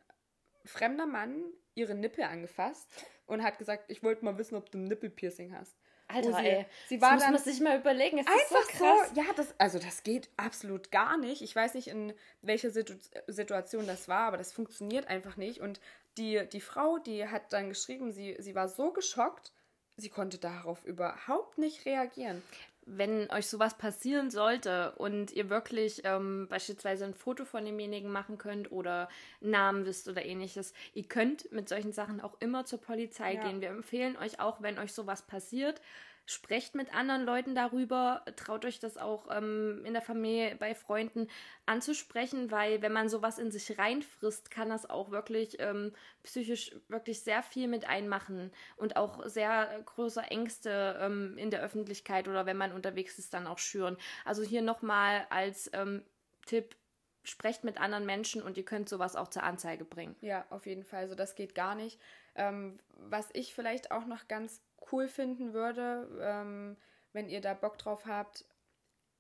fremder 0.63 1.05
Mann 1.05 1.43
ihre 1.75 1.93
Nippel 1.93 2.23
angefasst 2.23 2.87
und 3.27 3.43
hat 3.43 3.57
gesagt, 3.57 3.85
ich 3.89 4.03
wollte 4.03 4.25
mal 4.25 4.37
wissen, 4.37 4.55
ob 4.55 4.71
du 4.71 4.77
ein 4.77 4.85
Nippelpiercing 4.85 5.55
hast. 5.55 5.75
Alter, 6.07 6.33
sie, 6.33 6.47
ey. 6.47 6.65
Sie 6.87 7.01
war 7.01 7.13
das 7.13 7.23
dann, 7.23 7.33
muss 7.33 7.45
man 7.45 7.53
sich 7.53 7.63
mal 7.63 7.79
überlegen. 7.79 8.19
Es 8.19 8.27
einfach 8.27 8.69
so 8.69 8.77
krass. 8.77 9.09
So, 9.09 9.21
ja, 9.21 9.25
das, 9.35 9.55
also 9.57 9.79
das 9.79 10.03
geht 10.03 10.29
absolut 10.37 10.91
gar 10.91 11.17
nicht. 11.17 11.41
Ich 11.41 11.55
weiß 11.55 11.73
nicht, 11.73 11.87
in 11.87 12.13
welcher 12.41 12.69
Situ 12.69 12.93
Situation 13.27 13.87
das 13.87 14.07
war, 14.07 14.27
aber 14.27 14.37
das 14.37 14.51
funktioniert 14.51 15.07
einfach 15.07 15.35
nicht. 15.35 15.61
Und 15.61 15.79
die, 16.17 16.47
die 16.51 16.61
Frau, 16.61 16.97
die 16.97 17.27
hat 17.27 17.53
dann 17.53 17.69
geschrieben, 17.69 18.11
sie, 18.11 18.35
sie 18.39 18.55
war 18.55 18.67
so 18.67 18.91
geschockt, 18.91 19.53
sie 19.97 20.09
konnte 20.09 20.37
darauf 20.37 20.83
überhaupt 20.85 21.57
nicht 21.57 21.85
reagieren 21.85 22.41
wenn 22.85 23.29
euch 23.31 23.47
sowas 23.47 23.77
passieren 23.77 24.29
sollte 24.29 24.93
und 24.97 25.31
ihr 25.31 25.49
wirklich 25.49 26.01
ähm, 26.05 26.47
beispielsweise 26.49 27.05
ein 27.05 27.15
Foto 27.15 27.43
von 27.43 27.65
demjenigen 27.65 28.11
machen 28.11 28.37
könnt 28.37 28.71
oder 28.71 29.09
Namen 29.41 29.85
wisst 29.85 30.07
oder 30.07 30.23
ähnliches, 30.23 30.73
ihr 30.93 31.07
könnt 31.07 31.51
mit 31.51 31.67
solchen 31.67 31.93
Sachen 31.93 32.21
auch 32.21 32.39
immer 32.39 32.65
zur 32.65 32.79
Polizei 32.79 33.33
ja. 33.33 33.43
gehen. 33.43 33.61
Wir 33.61 33.69
empfehlen 33.69 34.15
euch 34.17 34.39
auch, 34.39 34.61
wenn 34.61 34.77
euch 34.77 34.93
sowas 34.93 35.23
passiert, 35.23 35.81
sprecht 36.25 36.73
mit 36.73 36.93
anderen 36.93 37.23
Leuten 37.23 37.53
darüber, 37.53 38.23
traut 38.35 38.65
euch 38.65 38.79
das 38.79 38.97
auch 38.97 39.27
ähm, 39.29 39.83
in 39.85 39.93
der 39.93 40.01
Familie, 40.01 40.55
bei 40.55 40.73
Freunden 40.73 41.27
anzusprechen, 41.65 42.49
weil 42.49 42.81
wenn 42.81 42.91
man 42.91 43.09
sowas 43.09 43.37
in 43.37 43.51
sich 43.51 43.77
reinfrisst, 43.77 44.49
kann 44.49 44.69
das 44.69 44.89
auch 44.89 45.11
wirklich 45.11 45.57
ähm, 45.59 45.93
psychisch 46.23 46.75
wirklich 46.87 47.21
sehr 47.21 47.43
viel 47.43 47.67
mit 47.67 47.87
einmachen 47.87 48.51
und 48.75 48.97
auch 48.97 49.23
sehr 49.25 49.81
große 49.85 50.21
Ängste 50.21 50.97
ähm, 50.99 51.37
in 51.37 51.51
der 51.51 51.61
Öffentlichkeit 51.61 52.27
oder 52.27 52.45
wenn 52.45 52.57
man 52.57 52.71
unterwegs 52.71 53.19
ist, 53.19 53.33
dann 53.33 53.45
auch 53.45 53.59
schüren. 53.59 53.97
Also 54.23 54.41
hier 54.41 54.63
nochmal 54.63 55.27
als 55.29 55.69
ähm, 55.73 56.03
Tipp, 56.47 56.75
sprecht 57.23 57.63
mit 57.63 57.79
anderen 57.79 58.05
Menschen 58.05 58.41
und 58.41 58.57
ihr 58.57 58.65
könnt 58.65 58.87
sowas 58.89 59.15
auch 59.15 59.29
zur 59.29 59.43
Anzeige 59.43 59.83
bringen. 59.83 60.15
Ja, 60.21 60.45
auf 60.49 60.65
jeden 60.65 60.83
Fall. 60.83 61.01
Also 61.01 61.15
das 61.15 61.35
geht 61.35 61.55
gar 61.55 61.75
nicht. 61.75 61.99
Ähm, 62.35 62.79
was 62.97 63.29
ich 63.33 63.53
vielleicht 63.53 63.91
auch 63.91 64.05
noch 64.05 64.27
ganz 64.27 64.61
cool 64.91 65.07
finden 65.07 65.53
würde, 65.53 66.07
ähm, 66.21 66.77
wenn 67.13 67.29
ihr 67.29 67.41
da 67.41 67.53
Bock 67.53 67.77
drauf 67.77 68.05
habt. 68.05 68.45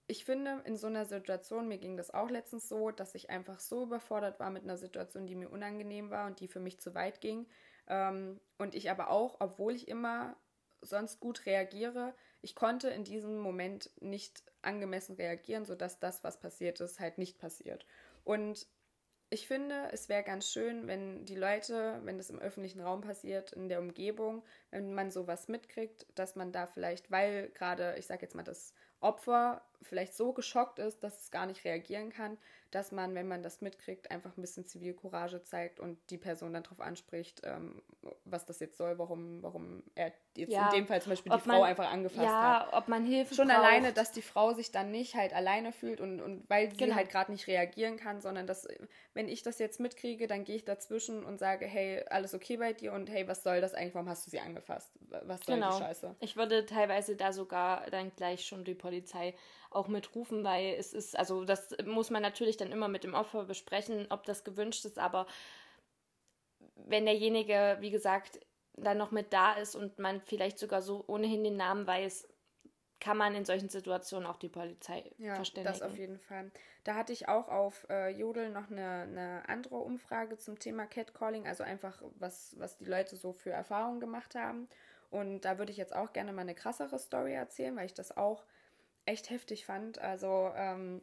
Ich 0.07 0.25
finde, 0.25 0.61
in 0.65 0.77
so 0.77 0.87
einer 0.87 1.05
Situation, 1.05 1.67
mir 1.67 1.79
ging 1.79 1.97
das 1.97 2.11
auch 2.11 2.29
letztens 2.29 2.69
so, 2.69 2.91
dass 2.91 3.15
ich 3.15 3.29
einfach 3.29 3.59
so 3.59 3.83
überfordert 3.83 4.39
war 4.39 4.51
mit 4.51 4.63
einer 4.63 4.77
Situation, 4.77 5.25
die 5.25 5.35
mir 5.35 5.49
unangenehm 5.49 6.11
war 6.11 6.27
und 6.27 6.39
die 6.39 6.47
für 6.47 6.59
mich 6.59 6.79
zu 6.79 6.93
weit 6.93 7.21
ging. 7.21 7.47
Ähm, 7.87 8.39
und 8.57 8.75
ich 8.75 8.91
aber 8.91 9.09
auch, 9.09 9.37
obwohl 9.39 9.75
ich 9.75 9.87
immer 9.87 10.35
sonst 10.81 11.19
gut 11.19 11.45
reagiere, 11.45 12.13
ich 12.41 12.55
konnte 12.55 12.89
in 12.89 13.03
diesem 13.03 13.39
Moment 13.39 13.89
nicht 13.99 14.43
angemessen 14.61 15.15
reagieren, 15.15 15.65
sodass 15.65 15.99
das, 15.99 16.23
was 16.23 16.39
passiert 16.39 16.79
ist, 16.79 16.99
halt 16.99 17.17
nicht 17.17 17.39
passiert. 17.39 17.87
Und 18.23 18.67
ich 19.35 19.47
finde, 19.47 19.89
es 19.91 20.07
wäre 20.07 20.23
ganz 20.23 20.49
schön, 20.49 20.87
wenn 20.87 21.25
die 21.25 21.35
Leute, 21.35 21.99
wenn 22.05 22.17
das 22.17 22.29
im 22.29 22.39
öffentlichen 22.39 22.79
Raum 22.79 23.01
passiert, 23.01 23.51
in 23.51 23.67
der 23.67 23.81
Umgebung, 23.81 24.43
wenn 24.71 24.93
man 24.93 25.11
sowas 25.11 25.49
mitkriegt, 25.49 26.07
dass 26.15 26.37
man 26.37 26.53
da 26.53 26.67
vielleicht, 26.67 27.11
weil 27.11 27.49
gerade, 27.49 27.95
ich 27.99 28.07
sage 28.07 28.21
jetzt 28.21 28.33
mal, 28.33 28.43
das 28.43 28.73
Opfer 29.01 29.61
vielleicht 29.81 30.15
so 30.15 30.33
geschockt 30.33 30.79
ist, 30.79 31.03
dass 31.03 31.21
es 31.21 31.31
gar 31.31 31.45
nicht 31.45 31.63
reagieren 31.65 32.09
kann, 32.09 32.37
dass 32.71 32.91
man, 32.91 33.15
wenn 33.15 33.27
man 33.27 33.41
das 33.41 33.61
mitkriegt, 33.61 34.11
einfach 34.11 34.35
ein 34.35 34.41
bisschen 34.41 34.65
Zivilcourage 34.65 35.41
zeigt 35.43 35.79
und 35.79 35.97
die 36.09 36.17
Person 36.17 36.51
dann 36.51 36.63
darauf 36.63 36.81
anspricht, 36.81 37.41
ähm, 37.45 37.81
was 38.25 38.45
das 38.45 38.59
jetzt 38.59 38.77
soll, 38.77 38.99
warum, 38.99 39.41
warum 39.41 39.83
er 39.95 40.11
jetzt 40.35 40.51
ja, 40.51 40.65
in 40.65 40.79
dem 40.79 40.87
Fall 40.87 41.01
zum 41.01 41.11
Beispiel 41.11 41.31
die 41.31 41.39
Frau 41.39 41.63
einfach 41.63 41.89
angefasst 41.89 42.25
ja, 42.25 42.59
hat. 42.59 42.71
Ja, 42.71 42.77
ob 42.77 42.89
man 42.89 43.05
Hilfe 43.05 43.33
Schon 43.33 43.47
braucht. 43.47 43.59
alleine, 43.59 43.93
dass 43.93 44.11
die 44.11 44.21
Frau 44.21 44.53
sich 44.53 44.71
dann 44.71 44.91
nicht 44.91 45.15
halt 45.15 45.33
alleine 45.33 45.71
fühlt 45.71 46.01
und, 46.01 46.19
und 46.19 46.49
weil 46.49 46.69
sie 46.69 46.77
genau. 46.77 46.95
halt 46.95 47.09
gerade 47.09 47.31
nicht 47.31 47.47
reagieren 47.47 47.95
kann, 47.95 48.19
sondern 48.19 48.45
dass, 48.45 48.67
wenn 49.13 49.29
ich 49.29 49.41
das 49.41 49.57
jetzt 49.59 49.79
mitkriege, 49.79 50.27
dann 50.27 50.43
gehe 50.43 50.57
ich 50.57 50.65
dazwischen 50.65 51.23
und 51.23 51.39
sage, 51.39 51.65
hey, 51.65 52.03
alles 52.09 52.33
okay 52.33 52.57
bei 52.57 52.73
dir 52.73 52.91
und 52.91 53.09
hey, 53.09 53.25
was 53.27 53.43
soll 53.43 53.61
das 53.61 53.73
eigentlich, 53.73 53.95
warum 53.95 54.09
hast 54.09 54.27
du 54.27 54.31
sie 54.31 54.39
angefasst? 54.39 54.91
Was 55.23 55.45
soll 55.45 55.55
genau. 55.55 55.77
die 55.77 55.83
Scheiße? 55.83 56.15
Ich 56.19 56.35
würde 56.35 56.65
teilweise 56.65 57.15
da 57.15 57.31
sogar 57.31 57.89
dann 57.89 58.11
gleich 58.17 58.45
schon 58.45 58.65
die 58.65 58.75
Polizei 58.75 59.33
auch 59.75 59.87
mitrufen, 59.87 60.43
weil 60.43 60.75
es 60.75 60.93
ist, 60.93 61.17
also 61.17 61.45
das 61.45 61.75
muss 61.85 62.09
man 62.09 62.21
natürlich 62.21 62.57
dann 62.57 62.71
immer 62.71 62.87
mit 62.87 63.03
dem 63.03 63.13
Opfer 63.13 63.43
besprechen, 63.43 64.07
ob 64.09 64.23
das 64.25 64.43
gewünscht 64.43 64.85
ist, 64.85 64.99
aber 64.99 65.27
wenn 66.75 67.05
derjenige, 67.05 67.77
wie 67.79 67.91
gesagt, 67.91 68.39
dann 68.73 68.97
noch 68.97 69.11
mit 69.11 69.31
da 69.31 69.53
ist 69.53 69.75
und 69.75 69.99
man 69.99 70.21
vielleicht 70.21 70.59
sogar 70.59 70.81
so 70.81 71.03
ohnehin 71.07 71.43
den 71.43 71.57
Namen 71.57 71.87
weiß, 71.87 72.27
kann 72.99 73.17
man 73.17 73.35
in 73.35 73.45
solchen 73.45 73.69
Situationen 73.69 74.27
auch 74.27 74.37
die 74.37 74.49
Polizei 74.49 75.11
ja, 75.17 75.35
verständigen. 75.35 75.73
das 75.73 75.81
auf 75.81 75.97
jeden 75.97 76.17
Fall. 76.17 76.51
Da 76.83 76.95
hatte 76.95 77.13
ich 77.13 77.27
auch 77.27 77.49
auf 77.49 77.85
äh, 77.89 78.09
Jodel 78.09 78.49
noch 78.49 78.71
eine, 78.71 79.01
eine 79.01 79.43
andere 79.47 79.75
Umfrage 79.75 80.37
zum 80.37 80.59
Thema 80.59 80.85
Catcalling, 80.85 81.47
also 81.47 81.63
einfach, 81.63 82.01
was, 82.15 82.55
was 82.57 82.77
die 82.77 82.85
Leute 82.85 83.15
so 83.15 83.33
für 83.33 83.51
Erfahrungen 83.51 83.99
gemacht 83.99 84.35
haben. 84.35 84.67
Und 85.11 85.41
da 85.41 85.57
würde 85.57 85.71
ich 85.71 85.77
jetzt 85.77 85.95
auch 85.95 86.13
gerne 86.13 86.33
mal 86.33 86.41
eine 86.41 86.55
krassere 86.55 86.97
Story 86.97 87.33
erzählen, 87.33 87.75
weil 87.75 87.85
ich 87.85 87.93
das 87.93 88.15
auch 88.15 88.43
echt 89.05 89.29
heftig 89.29 89.65
fand. 89.65 89.99
Also 89.99 90.51
ähm, 90.55 91.01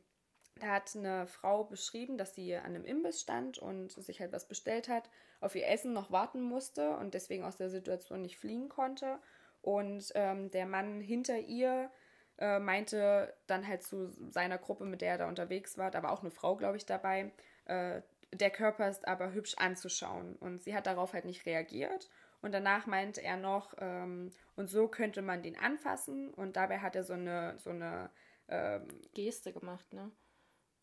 da 0.60 0.68
hat 0.68 0.94
eine 0.94 1.26
Frau 1.26 1.64
beschrieben, 1.64 2.18
dass 2.18 2.34
sie 2.34 2.54
an 2.54 2.66
einem 2.66 2.84
Imbiss 2.84 3.20
stand 3.20 3.58
und 3.58 3.90
sich 3.90 4.20
halt 4.20 4.32
was 4.32 4.46
bestellt 4.46 4.88
hat, 4.88 5.08
auf 5.40 5.54
ihr 5.54 5.66
Essen 5.66 5.92
noch 5.92 6.10
warten 6.10 6.42
musste 6.42 6.96
und 6.96 7.14
deswegen 7.14 7.44
aus 7.44 7.56
der 7.56 7.70
Situation 7.70 8.22
nicht 8.22 8.38
fliehen 8.38 8.68
konnte. 8.68 9.18
Und 9.60 10.12
ähm, 10.14 10.50
der 10.50 10.66
Mann 10.66 11.00
hinter 11.00 11.38
ihr 11.38 11.90
äh, 12.38 12.58
meinte 12.58 13.34
dann 13.46 13.66
halt 13.66 13.82
zu 13.82 14.10
seiner 14.30 14.58
Gruppe, 14.58 14.84
mit 14.84 15.00
der 15.00 15.12
er 15.12 15.18
da 15.18 15.28
unterwegs 15.28 15.78
war, 15.78 15.94
aber 15.94 16.12
auch 16.12 16.20
eine 16.20 16.30
Frau, 16.30 16.56
glaube 16.56 16.76
ich, 16.76 16.86
dabei, 16.86 17.32
äh, 17.66 18.02
der 18.32 18.50
Körper 18.50 18.88
ist 18.88 19.06
aber 19.06 19.32
hübsch 19.32 19.54
anzuschauen. 19.58 20.36
Und 20.36 20.62
sie 20.62 20.74
hat 20.74 20.86
darauf 20.86 21.12
halt 21.12 21.24
nicht 21.24 21.46
reagiert 21.46 22.08
und 22.42 22.52
danach 22.52 22.86
meinte 22.86 23.22
er 23.22 23.36
noch, 23.36 23.74
ähm, 23.78 24.32
und 24.56 24.66
so 24.68 24.88
könnte 24.88 25.22
man 25.22 25.42
den 25.42 25.56
anfassen. 25.58 26.34
Und 26.34 26.56
dabei 26.56 26.80
hat 26.80 26.96
er 26.96 27.04
so 27.04 27.14
eine, 27.14 27.56
so 27.58 27.70
eine 27.70 28.10
ähm, 28.48 28.88
Geste 29.14 29.52
gemacht, 29.52 29.92
ne? 29.92 30.10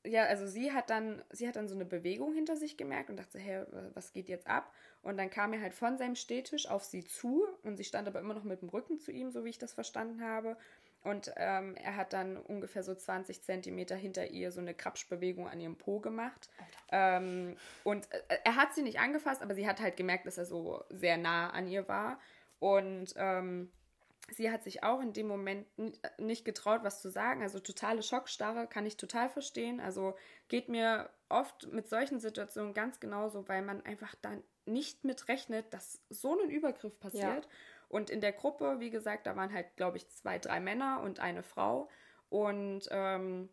Ja, 0.05 0.23
also 0.23 0.47
sie 0.47 0.71
hat 0.71 0.89
dann, 0.89 1.21
sie 1.29 1.45
hat 1.45 1.57
dann 1.57 1.67
so 1.67 1.75
eine 1.75 1.83
Bewegung 1.83 2.33
hinter 2.33 2.55
sich 2.55 2.77
gemerkt 2.77 3.09
und 3.09 3.17
dachte, 3.17 3.37
hä, 3.37 3.65
was 3.93 4.13
geht 4.13 4.29
jetzt 4.29 4.47
ab? 4.47 4.73
Und 5.01 5.17
dann 5.17 5.29
kam 5.29 5.51
er 5.51 5.59
halt 5.59 5.73
von 5.73 5.97
seinem 5.97 6.15
Stehtisch 6.15 6.69
auf 6.69 6.85
sie 6.85 7.03
zu 7.03 7.45
und 7.63 7.75
sie 7.75 7.83
stand 7.83 8.07
aber 8.07 8.21
immer 8.21 8.33
noch 8.33 8.45
mit 8.45 8.61
dem 8.61 8.69
Rücken 8.69 8.97
zu 8.97 9.11
ihm, 9.11 9.29
so 9.29 9.43
wie 9.43 9.49
ich 9.49 9.57
das 9.57 9.73
verstanden 9.73 10.21
habe. 10.21 10.55
Und 11.03 11.31
ähm, 11.37 11.75
er 11.75 11.95
hat 11.95 12.13
dann 12.13 12.37
ungefähr 12.37 12.83
so 12.83 12.93
20 12.93 13.41
Zentimeter 13.41 13.95
hinter 13.95 14.27
ihr 14.27 14.51
so 14.51 14.59
eine 14.59 14.73
Krapschbewegung 14.73 15.47
an 15.47 15.59
ihrem 15.59 15.77
Po 15.77 15.99
gemacht. 15.99 16.49
Ähm, 16.91 17.55
und 17.83 18.11
äh, 18.11 18.37
er 18.43 18.55
hat 18.55 18.73
sie 18.73 18.81
nicht 18.81 18.99
angefasst, 18.99 19.41
aber 19.41 19.55
sie 19.55 19.67
hat 19.67 19.79
halt 19.79 19.95
gemerkt, 19.95 20.25
dass 20.25 20.37
er 20.37 20.45
so 20.45 20.83
sehr 20.89 21.17
nah 21.17 21.51
an 21.51 21.67
ihr 21.67 21.87
war. 21.87 22.19
Und 22.59 23.13
ähm, 23.15 23.71
sie 24.35 24.51
hat 24.51 24.63
sich 24.63 24.83
auch 24.83 25.01
in 25.01 25.13
dem 25.13 25.27
Moment 25.27 25.67
nicht 26.17 26.45
getraut, 26.45 26.81
was 26.83 27.01
zu 27.01 27.09
sagen. 27.09 27.41
Also 27.41 27.59
totale 27.59 28.03
Schockstarre 28.03 28.67
kann 28.67 28.85
ich 28.85 28.97
total 28.97 29.29
verstehen. 29.29 29.79
Also 29.79 30.15
geht 30.47 30.69
mir 30.69 31.09
oft 31.29 31.71
mit 31.71 31.87
solchen 31.89 32.19
Situationen 32.19 32.73
ganz 32.73 32.99
genauso, 32.99 33.47
weil 33.47 33.61
man 33.61 33.85
einfach 33.85 34.15
dann 34.21 34.43
nicht 34.65 35.03
mit 35.03 35.27
rechnet, 35.27 35.73
dass 35.73 36.01
so 36.09 36.39
ein 36.39 36.49
Übergriff 36.49 36.99
passiert. 36.99 37.45
Ja. 37.45 37.51
Und 37.89 38.09
in 38.09 38.21
der 38.21 38.31
Gruppe, 38.31 38.79
wie 38.79 38.91
gesagt, 38.91 39.27
da 39.27 39.35
waren 39.35 39.53
halt, 39.53 39.75
glaube 39.75 39.97
ich, 39.97 40.07
zwei, 40.09 40.39
drei 40.39 40.59
Männer 40.59 41.01
und 41.03 41.19
eine 41.19 41.43
Frau. 41.43 41.89
Und 42.29 42.87
ähm, 42.91 43.49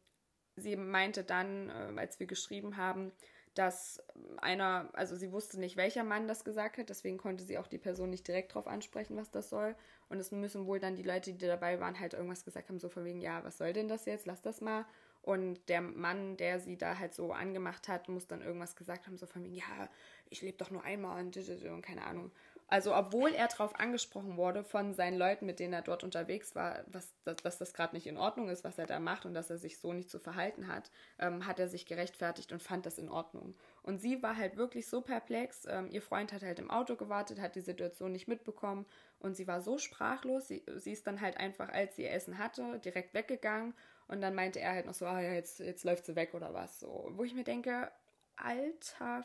sie 0.57 0.77
meinte 0.77 1.25
dann, 1.25 1.71
äh, 1.71 2.01
als 2.01 2.21
wir 2.21 2.27
geschrieben 2.27 2.77
haben, 2.77 3.13
dass 3.55 4.05
einer, 4.37 4.91
also 4.93 5.17
sie 5.17 5.33
wusste 5.33 5.59
nicht, 5.59 5.79
welcher 5.79 6.05
Mann 6.05 6.29
das 6.29 6.45
gesagt 6.45 6.77
hat, 6.77 6.91
deswegen 6.91 7.17
konnte 7.17 7.43
sie 7.43 7.57
auch 7.57 7.67
die 7.67 7.79
Person 7.79 8.11
nicht 8.11 8.29
direkt 8.29 8.51
darauf 8.51 8.67
ansprechen, 8.67 9.17
was 9.17 9.31
das 9.31 9.49
soll. 9.49 9.75
Und 10.11 10.19
es 10.21 10.31
müssen 10.31 10.67
wohl 10.67 10.79
dann 10.79 10.95
die 10.95 11.03
Leute, 11.03 11.33
die 11.33 11.47
dabei 11.47 11.81
waren, 11.81 11.99
halt 11.99 12.13
irgendwas 12.13 12.45
gesagt 12.45 12.69
haben, 12.69 12.79
so 12.79 12.91
von 12.91 13.05
wegen, 13.05 13.23
ja, 13.23 13.43
was 13.45 13.57
soll 13.57 13.73
denn 13.73 13.89
das 13.89 14.05
jetzt, 14.05 14.27
lass 14.27 14.43
das 14.43 14.61
mal. 14.61 14.85
Und 15.23 15.69
der 15.71 15.81
Mann, 15.81 16.37
der 16.37 16.61
sie 16.61 16.77
da 16.77 16.99
halt 16.99 17.15
so 17.15 17.33
angemacht 17.33 17.89
hat, 17.89 18.09
muss 18.09 18.27
dann 18.27 18.43
irgendwas 18.43 18.77
gesagt 18.77 19.07
haben, 19.07 19.17
so 19.17 19.27
von 19.27 19.43
wegen, 19.43 19.55
ja, 19.55 19.89
ich 20.29 20.43
lebe 20.43 20.59
doch 20.59 20.71
nur 20.71 20.85
einmal 20.85 21.19
und, 21.25 21.37
und 21.37 21.83
keine 21.83 22.05
Ahnung. 22.05 22.31
Also 22.69 22.95
obwohl 22.97 23.31
er 23.31 23.47
darauf 23.47 23.79
angesprochen 23.79 24.37
wurde 24.37 24.65
von 24.65 24.93
seinen 24.93 25.17
Leuten, 25.17 25.47
mit 25.47 25.61
denen 25.61 25.73
er 25.73 25.83
dort 25.83 26.03
unterwegs 26.03 26.57
war, 26.57 26.83
was, 26.89 27.15
dass, 27.25 27.37
dass 27.37 27.59
das 27.59 27.75
gerade 27.75 27.95
nicht 27.95 28.09
in 28.09 28.19
Ordnung 28.19 28.49
ist, 28.49 28.65
was 28.65 28.77
er 28.77 28.87
da 28.87 28.99
macht 28.99 29.25
und 29.25 29.35
dass 29.35 29.51
er 29.51 29.59
sich 29.59 29.79
so 29.79 29.93
nicht 29.93 30.11
zu 30.11 30.19
verhalten 30.19 30.67
hat, 30.67 30.91
ähm, 31.21 31.47
hat 31.47 31.61
er 31.61 31.69
sich 31.69 31.87
gerechtfertigt 31.87 32.51
und 32.51 32.63
fand 32.63 32.85
das 32.85 32.99
in 32.99 33.09
Ordnung. 33.09 33.55
Und 33.83 34.01
sie 34.01 34.21
war 34.21 34.37
halt 34.37 34.57
wirklich 34.57 34.89
so 34.89 35.01
perplex. 35.01 35.65
Ähm, 35.69 35.91
ihr 35.93 36.03
Freund 36.03 36.33
hat 36.33 36.43
halt 36.43 36.59
im 36.59 36.71
Auto 36.71 36.97
gewartet, 36.97 37.41
hat 37.41 37.55
die 37.55 37.61
Situation 37.61 38.11
nicht 38.11 38.27
mitbekommen 38.27 38.85
und 39.21 39.37
sie 39.37 39.47
war 39.47 39.61
so 39.61 39.79
sprachlos. 39.79 40.49
Sie, 40.49 40.65
sie 40.75 40.93
ist 40.93 41.07
dann 41.07 41.21
halt 41.21 41.37
einfach, 41.37 41.69
als 41.69 41.95
sie 41.95 42.03
ihr 42.03 42.13
Essen 42.13 42.39
hatte, 42.39 42.81
direkt 42.81 43.15
weggegangen 43.15 43.75
und 44.09 44.21
dann 44.21 44.35
meinte 44.35 44.61
er 44.61 44.73
halt 44.73 44.87
noch 44.87 44.95
so, 44.95 45.07
ah 45.07 45.21
ja, 45.21 45.33
jetzt, 45.33 45.61
jetzt 45.61 45.85
läuft 45.85 46.05
sie 46.05 46.17
weg 46.17 46.35
oder 46.35 46.55
was. 46.55 46.81
So, 46.81 47.11
wo 47.13 47.25
ich 47.25 47.35
mir 47.35 47.45
denke, 47.45 47.91
alter 48.37 49.25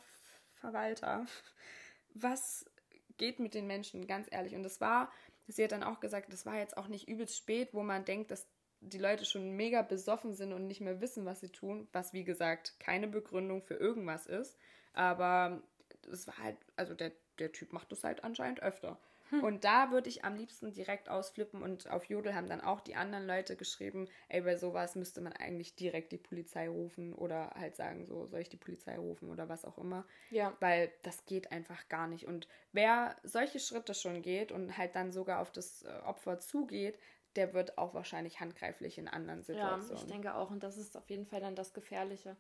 Verwalter, 0.53 1.25
was 2.13 2.65
geht 3.17 3.39
mit 3.39 3.53
den 3.53 3.67
Menschen, 3.67 4.07
ganz 4.07 4.27
ehrlich. 4.31 4.55
Und 4.55 4.63
das 4.63 4.81
war, 4.81 5.11
sie 5.47 5.63
hat 5.63 5.71
dann 5.71 5.83
auch 5.83 5.99
gesagt, 5.99 6.31
das 6.31 6.45
war 6.45 6.57
jetzt 6.57 6.77
auch 6.77 6.87
nicht 6.87 7.07
übelst 7.07 7.37
spät, 7.37 7.73
wo 7.73 7.83
man 7.83 8.05
denkt, 8.05 8.31
dass 8.31 8.47
die 8.81 8.97
Leute 8.97 9.25
schon 9.25 9.51
mega 9.51 9.83
besoffen 9.83 10.33
sind 10.33 10.53
und 10.53 10.67
nicht 10.67 10.81
mehr 10.81 11.01
wissen, 11.01 11.25
was 11.25 11.39
sie 11.39 11.49
tun, 11.49 11.87
was 11.91 12.13
wie 12.13 12.23
gesagt 12.23 12.79
keine 12.79 13.07
Begründung 13.07 13.61
für 13.61 13.75
irgendwas 13.75 14.25
ist. 14.25 14.57
Aber 14.93 15.61
es 16.11 16.27
war 16.27 16.37
halt, 16.37 16.57
also 16.75 16.93
der, 16.95 17.11
der 17.37 17.51
Typ 17.51 17.73
macht 17.73 17.91
das 17.91 18.03
halt 18.03 18.23
anscheinend 18.23 18.61
öfter. 18.61 18.99
Hm. 19.31 19.43
Und 19.43 19.63
da 19.63 19.91
würde 19.91 20.09
ich 20.09 20.25
am 20.25 20.35
liebsten 20.35 20.73
direkt 20.73 21.09
ausflippen 21.09 21.63
und 21.63 21.89
auf 21.89 22.05
Jodel 22.05 22.35
haben 22.35 22.47
dann 22.47 22.61
auch 22.61 22.81
die 22.81 22.95
anderen 22.95 23.25
Leute 23.25 23.55
geschrieben, 23.55 24.07
ey, 24.27 24.41
bei 24.41 24.57
sowas 24.57 24.95
müsste 24.95 25.21
man 25.21 25.33
eigentlich 25.33 25.75
direkt 25.75 26.11
die 26.11 26.17
Polizei 26.17 26.67
rufen 26.67 27.13
oder 27.13 27.51
halt 27.55 27.75
sagen, 27.75 28.05
so, 28.05 28.27
soll 28.27 28.41
ich 28.41 28.49
die 28.49 28.57
Polizei 28.57 28.97
rufen 28.97 29.29
oder 29.29 29.47
was 29.47 29.65
auch 29.65 29.77
immer. 29.77 30.05
Ja. 30.29 30.55
Weil 30.59 30.91
das 31.03 31.25
geht 31.25 31.51
einfach 31.51 31.87
gar 31.87 32.07
nicht. 32.07 32.27
Und 32.27 32.47
wer 32.73 33.15
solche 33.23 33.59
Schritte 33.59 33.93
schon 33.93 34.21
geht 34.21 34.51
und 34.51 34.77
halt 34.77 34.95
dann 34.95 35.13
sogar 35.13 35.39
auf 35.39 35.51
das 35.51 35.83
äh, 35.83 35.87
Opfer 36.03 36.39
zugeht, 36.39 36.99
der 37.37 37.53
wird 37.53 37.77
auch 37.77 37.93
wahrscheinlich 37.93 38.41
handgreiflich 38.41 38.97
in 38.97 39.07
anderen 39.07 39.43
Situationen. 39.43 39.87
Ja, 39.89 39.95
ich 39.95 40.11
denke 40.11 40.35
auch. 40.35 40.51
Und 40.51 40.63
das 40.63 40.77
ist 40.77 40.97
auf 40.97 41.09
jeden 41.09 41.25
Fall 41.25 41.39
dann 41.39 41.55
das 41.55 41.73
Gefährliche. 41.73 42.35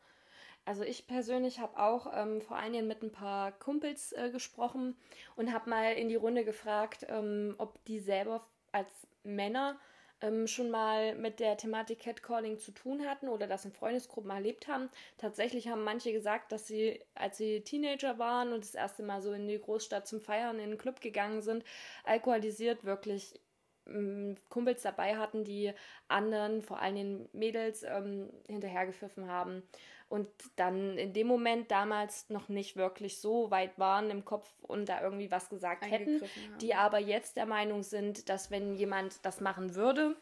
Also 0.65 0.83
ich 0.83 1.07
persönlich 1.07 1.59
habe 1.59 1.79
auch 1.79 2.11
ähm, 2.15 2.41
vor 2.41 2.57
einigen 2.57 2.87
mit 2.87 3.01
ein 3.01 3.11
paar 3.11 3.51
Kumpels 3.51 4.11
äh, 4.13 4.29
gesprochen 4.29 4.95
und 5.35 5.51
habe 5.51 5.69
mal 5.69 5.93
in 5.93 6.07
die 6.07 6.15
Runde 6.15 6.45
gefragt, 6.45 7.05
ähm, 7.09 7.55
ob 7.57 7.83
die 7.85 7.99
selber 7.99 8.45
als 8.71 8.91
Männer 9.23 9.79
ähm, 10.21 10.47
schon 10.47 10.69
mal 10.69 11.15
mit 11.15 11.39
der 11.39 11.57
Thematik 11.57 11.99
Catcalling 11.99 12.59
zu 12.59 12.71
tun 12.71 13.05
hatten 13.07 13.27
oder 13.27 13.47
das 13.47 13.65
in 13.65 13.71
Freundesgruppen 13.71 14.29
erlebt 14.29 14.67
haben. 14.67 14.89
Tatsächlich 15.17 15.67
haben 15.67 15.83
manche 15.83 16.13
gesagt, 16.13 16.51
dass 16.51 16.67
sie, 16.67 17.03
als 17.15 17.37
sie 17.37 17.61
Teenager 17.61 18.19
waren 18.19 18.53
und 18.53 18.63
das 18.63 18.75
erste 18.75 19.01
Mal 19.03 19.21
so 19.21 19.33
in 19.33 19.47
die 19.47 19.59
Großstadt 19.59 20.07
zum 20.07 20.21
Feiern 20.21 20.59
in 20.59 20.69
den 20.69 20.77
Club 20.77 21.01
gegangen 21.01 21.41
sind, 21.41 21.63
alkoholisiert 22.03 22.83
wirklich 22.83 23.39
ähm, 23.87 24.35
Kumpels 24.49 24.83
dabei 24.83 25.17
hatten, 25.17 25.43
die 25.43 25.73
anderen, 26.07 26.61
vor 26.61 26.79
allem 26.79 26.95
den 26.95 27.29
Mädels, 27.33 27.81
ähm, 27.83 28.29
hinterhergepfiffen 28.47 29.27
haben 29.27 29.63
und 30.11 30.27
dann 30.57 30.97
in 30.97 31.13
dem 31.13 31.25
Moment 31.25 31.71
damals 31.71 32.29
noch 32.29 32.49
nicht 32.49 32.75
wirklich 32.75 33.21
so 33.21 33.49
weit 33.49 33.79
waren 33.79 34.09
im 34.09 34.25
Kopf 34.25 34.53
und 34.61 34.89
da 34.89 35.01
irgendwie 35.01 35.31
was 35.31 35.49
gesagt 35.49 35.89
hätten, 35.89 36.21
die 36.59 36.75
aber 36.75 36.99
jetzt 36.99 37.37
der 37.37 37.45
Meinung 37.45 37.81
sind, 37.81 38.27
dass 38.27 38.51
wenn 38.51 38.75
jemand 38.75 39.25
das 39.25 39.39
machen 39.39 39.73
würde, 39.73 40.17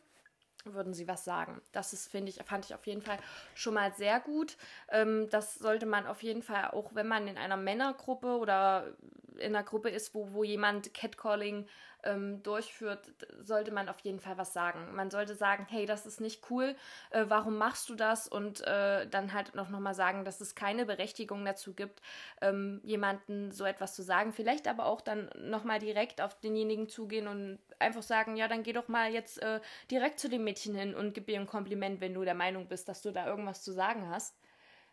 würden 0.63 0.93
sie 0.93 1.07
was 1.07 1.25
sagen. 1.25 1.59
Das 1.71 1.91
ist, 1.93 2.07
finde 2.07 2.29
ich, 2.29 2.43
fand 2.43 2.65
ich 2.65 2.75
auf 2.75 2.85
jeden 2.85 3.01
Fall 3.01 3.17
schon 3.55 3.73
mal 3.73 3.91
sehr 3.93 4.19
gut. 4.19 4.57
Ähm, 4.89 5.27
das 5.31 5.55
sollte 5.55 5.87
man 5.87 6.05
auf 6.05 6.21
jeden 6.21 6.43
Fall, 6.43 6.69
auch 6.71 6.93
wenn 6.93 7.07
man 7.07 7.27
in 7.27 7.37
einer 7.37 7.57
Männergruppe 7.57 8.37
oder 8.37 8.93
in 9.37 9.55
einer 9.55 9.63
Gruppe 9.63 9.89
ist, 9.89 10.13
wo, 10.13 10.33
wo 10.33 10.43
jemand 10.43 10.93
Catcalling 10.93 11.65
ähm, 12.03 12.41
durchführt, 12.43 13.11
sollte 13.43 13.71
man 13.71 13.89
auf 13.89 13.99
jeden 13.99 14.19
Fall 14.19 14.37
was 14.37 14.53
sagen. 14.53 14.95
Man 14.95 15.11
sollte 15.11 15.35
sagen, 15.35 15.65
hey, 15.69 15.85
das 15.85 16.05
ist 16.05 16.21
nicht 16.21 16.49
cool, 16.49 16.75
äh, 17.11 17.25
warum 17.27 17.57
machst 17.57 17.89
du 17.89 17.95
das? 17.95 18.27
Und 18.27 18.61
äh, 18.61 19.07
dann 19.07 19.33
halt 19.33 19.55
noch, 19.55 19.69
noch 19.69 19.79
mal 19.79 19.93
sagen, 19.93 20.25
dass 20.25 20.41
es 20.41 20.55
keine 20.55 20.85
Berechtigung 20.85 21.43
dazu 21.45 21.73
gibt, 21.73 22.01
ähm, 22.41 22.81
jemanden 22.83 23.51
so 23.51 23.65
etwas 23.65 23.95
zu 23.95 24.03
sagen. 24.03 24.33
Vielleicht 24.33 24.67
aber 24.67 24.85
auch 24.85 25.01
dann 25.01 25.29
noch 25.35 25.63
mal 25.63 25.79
direkt 25.79 26.21
auf 26.21 26.39
denjenigen 26.39 26.87
zugehen 26.89 27.27
und 27.27 27.59
einfach 27.79 28.03
sagen, 28.03 28.35
ja, 28.35 28.47
dann 28.47 28.63
geh 28.63 28.73
doch 28.73 28.87
mal 28.87 29.11
jetzt 29.11 29.41
äh, 29.41 29.59
direkt 29.91 30.19
zu 30.19 30.29
dem 30.29 30.43
Mädchen 30.43 30.75
hin 30.75 30.95
und 30.95 31.13
gib 31.13 31.29
ihr 31.29 31.39
ein 31.39 31.47
Kompliment, 31.47 32.01
wenn 32.01 32.13
du 32.13 32.23
der 32.23 32.35
Meinung 32.35 32.67
bist, 32.67 32.87
dass 32.89 33.01
du 33.01 33.11
da 33.11 33.25
irgendwas 33.25 33.63
zu 33.63 33.71
sagen 33.71 34.09
hast. 34.09 34.35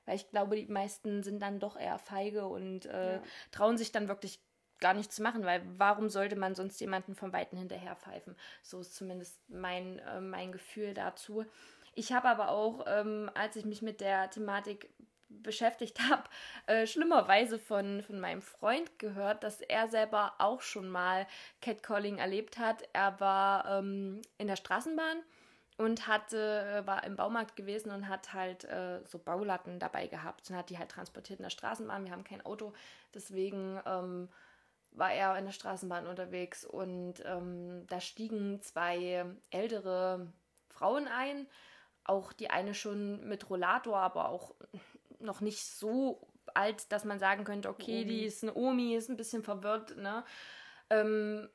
Weil 0.07 0.17
ich 0.17 0.31
glaube, 0.31 0.57
die 0.57 0.67
meisten 0.67 1.25
sind 1.25 1.41
dann 1.41 1.59
doch 1.59 1.77
eher 1.77 1.99
feige 1.99 2.47
und 2.47 2.87
äh, 2.87 3.15
ja. 3.15 3.23
trauen 3.51 3.77
sich 3.77 3.91
dann 3.91 4.07
wirklich 4.07 4.39
gar 4.81 4.95
nichts 4.95 5.17
zu 5.17 5.23
machen, 5.23 5.45
weil 5.45 5.63
warum 5.79 6.09
sollte 6.09 6.37
man 6.37 6.55
sonst 6.55 6.81
jemanden 6.81 7.15
von 7.15 7.33
Weitem 7.33 7.59
hinterher 7.59 7.97
pfeifen? 7.97 8.37
So 8.63 8.81
ist 8.81 8.95
zumindest 8.95 9.41
mein, 9.49 9.99
äh, 10.01 10.21
mein 10.21 10.53
Gefühl 10.53 10.95
dazu. 10.95 11.45
Ich 11.95 12.13
habe 12.13 12.29
aber 12.29 12.51
auch, 12.51 12.85
ähm, 12.87 13.31
als 13.35 13.57
ich 13.57 13.65
mich 13.65 13.81
mit 13.81 14.01
der 14.01 14.31
Thematik 14.31 14.91
beschäftigt 15.29 15.99
habe, 16.11 16.25
äh, 16.67 16.87
schlimmerweise 16.87 17.59
von, 17.59 18.03
von 18.03 18.21
meinem 18.21 18.43
Freund 18.43 18.99
gehört, 18.99 19.45
dass 19.45 19.61
er 19.61 19.89
selber 19.89 20.35
auch 20.39 20.61
schon 20.61 20.89
mal 20.89 21.27
Catcalling 21.63 22.19
erlebt 22.19 22.59
hat. 22.59 22.89
Er 22.93 23.19
war 23.21 23.79
ähm, 23.79 24.23
in 24.39 24.47
der 24.47 24.57
Straßenbahn 24.57 25.23
und 25.79 26.07
hatte, 26.07 26.83
war 26.87 27.05
im 27.05 27.17
Baumarkt 27.17 27.57
gewesen 27.57 27.91
und 27.91 28.09
hat 28.09 28.33
halt 28.33 28.65
äh, 28.65 29.05
so 29.05 29.19
Baulatten 29.19 29.79
dabei 29.79 30.07
gehabt 30.07 30.49
und 30.51 30.57
hat 30.57 30.71
die 30.71 30.79
halt 30.79 30.91
transportiert 30.91 31.39
in 31.39 31.45
der 31.45 31.51
Straßenbahn. 31.51 32.05
Wir 32.05 32.13
haben 32.13 32.25
kein 32.25 32.45
Auto, 32.45 32.73
deswegen 33.15 33.81
ähm, 33.85 34.29
war 34.97 35.13
er 35.13 35.37
in 35.39 35.45
der 35.45 35.53
Straßenbahn 35.53 36.07
unterwegs 36.07 36.65
und 36.65 37.15
ähm, 37.25 37.87
da 37.89 38.01
stiegen 38.01 38.61
zwei 38.63 39.27
ältere 39.51 40.33
Frauen 40.69 41.09
ein. 41.09 41.47
Auch 42.05 42.33
die 42.33 42.51
eine 42.51 42.75
schon 42.75 43.27
mit 43.29 43.51
Rollator, 43.51 43.99
aber 43.99 44.29
auch 44.29 44.55
noch 45.19 45.41
nicht 45.41 45.65
so 45.65 46.27
alt, 46.55 46.91
dass 46.93 47.05
man 47.05 47.19
sagen 47.19 47.45
könnte, 47.45 47.69
okay, 47.69 48.05
die 48.05 48.25
ist 48.25 48.43
eine 48.43 48.55
Omi, 48.55 48.95
ist 48.95 49.09
ein 49.09 49.17
bisschen 49.17 49.43
verwirrt, 49.43 49.97
ne? 49.97 50.25
Ähm, 50.91 51.49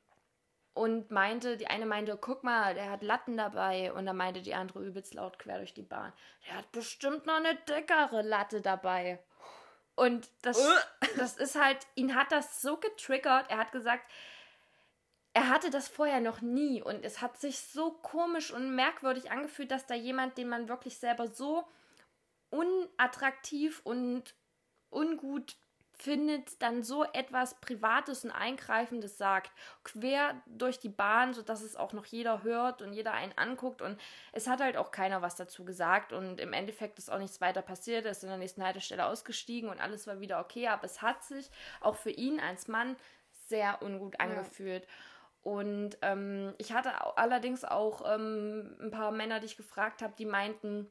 und 0.74 1.12
meinte, 1.12 1.58
die 1.58 1.68
eine 1.68 1.86
meinte, 1.86 2.18
guck 2.20 2.44
mal, 2.44 2.74
der 2.74 2.90
hat 2.90 3.04
Latten 3.04 3.36
dabei. 3.36 3.92
Und 3.92 4.06
dann 4.06 4.16
meinte 4.16 4.42
die 4.42 4.56
andere 4.56 4.84
übelst 4.86 5.14
laut 5.14 5.38
quer 5.38 5.58
durch 5.58 5.74
die 5.74 5.82
Bahn, 5.82 6.14
der 6.48 6.58
hat 6.58 6.72
bestimmt 6.72 7.26
noch 7.26 7.36
eine 7.36 7.56
dickere 7.68 8.22
Latte 8.22 8.62
dabei. 8.62 9.20
Und 10.02 10.32
das, 10.42 10.60
das 11.18 11.38
ist 11.38 11.54
halt, 11.54 11.78
ihn 11.94 12.16
hat 12.16 12.32
das 12.32 12.60
so 12.60 12.78
getriggert. 12.78 13.52
Er 13.52 13.60
hat 13.60 13.72
gesagt, 13.72 14.04
er 15.36 15.48
hatte 15.48 15.70
das 15.70 15.88
vorher 15.90 16.20
noch 16.20 16.42
nie 16.42 16.82
und 16.82 17.06
es 17.06 17.22
hat 17.22 17.40
sich 17.40 17.60
so 17.60 17.92
komisch 17.92 18.50
und 18.52 18.74
merkwürdig 18.74 19.30
angefühlt, 19.30 19.70
dass 19.70 19.86
da 19.86 19.94
jemand, 19.94 20.40
den 20.40 20.50
man 20.50 20.68
wirklich 20.70 20.98
selber 20.98 21.28
so 21.28 21.68
unattraktiv 22.50 23.82
und 23.84 24.34
ungut 24.90 25.56
findet, 26.02 26.62
dann 26.62 26.84
so 26.84 27.04
etwas 27.04 27.60
Privates 27.62 28.26
und 28.26 28.32
Eingreifendes 28.32 29.18
sagt, 29.18 29.52
quer 29.84 30.42
durch 30.46 30.80
die 30.80 30.90
Bahn, 30.90 31.34
sodass 31.34 31.62
es 31.62 31.76
auch 31.76 31.94
noch 31.94 32.06
jeder 32.06 32.44
hört 32.44 32.82
und 32.82 32.94
jeder 32.94 33.14
einen 33.14 33.38
anguckt. 33.38 33.82
Und 33.82 34.00
es 34.32 34.48
hat 34.48 34.62
halt 34.62 34.78
auch 34.78 34.92
keiner 34.92 35.22
was 35.22 35.36
dazu 35.36 35.64
gesagt. 35.64 36.14
Und 36.14 36.40
im 36.40 36.54
Endeffekt 36.54 36.98
ist 36.98 37.12
auch 37.12 37.20
nichts 37.20 37.42
weiter 37.42 37.62
passiert. 37.62 38.06
Er 38.06 38.12
ist 38.12 38.24
in 38.24 38.30
der 38.30 38.38
nächsten 38.38 38.64
Haltestelle 38.64 39.06
ausgestiegen 39.06 39.70
und 39.70 39.80
alles 39.80 40.08
war 40.08 40.20
wieder 40.20 40.40
okay. 40.40 40.68
Aber 40.68 40.86
es 40.86 41.02
hat 41.02 41.24
sich 41.24 41.50
auch 41.80 41.96
für 41.96 42.12
ihn 42.12 42.40
als 42.40 42.68
Mann 42.68 42.96
sehr 43.48 43.82
ungut 43.82 44.20
angefühlt. 44.20 44.84
Ja. 44.86 44.92
Und 45.44 45.98
ähm, 46.02 46.54
ich 46.58 46.74
hatte 46.74 46.92
allerdings 47.18 47.64
auch 47.66 48.04
ähm, 48.14 48.78
ein 48.80 48.92
paar 48.92 49.12
Männer, 49.12 49.40
die 49.40 49.48
ich 49.48 49.58
gefragt 49.58 50.02
habe, 50.02 50.14
die 50.18 50.26
meinten, 50.26 50.88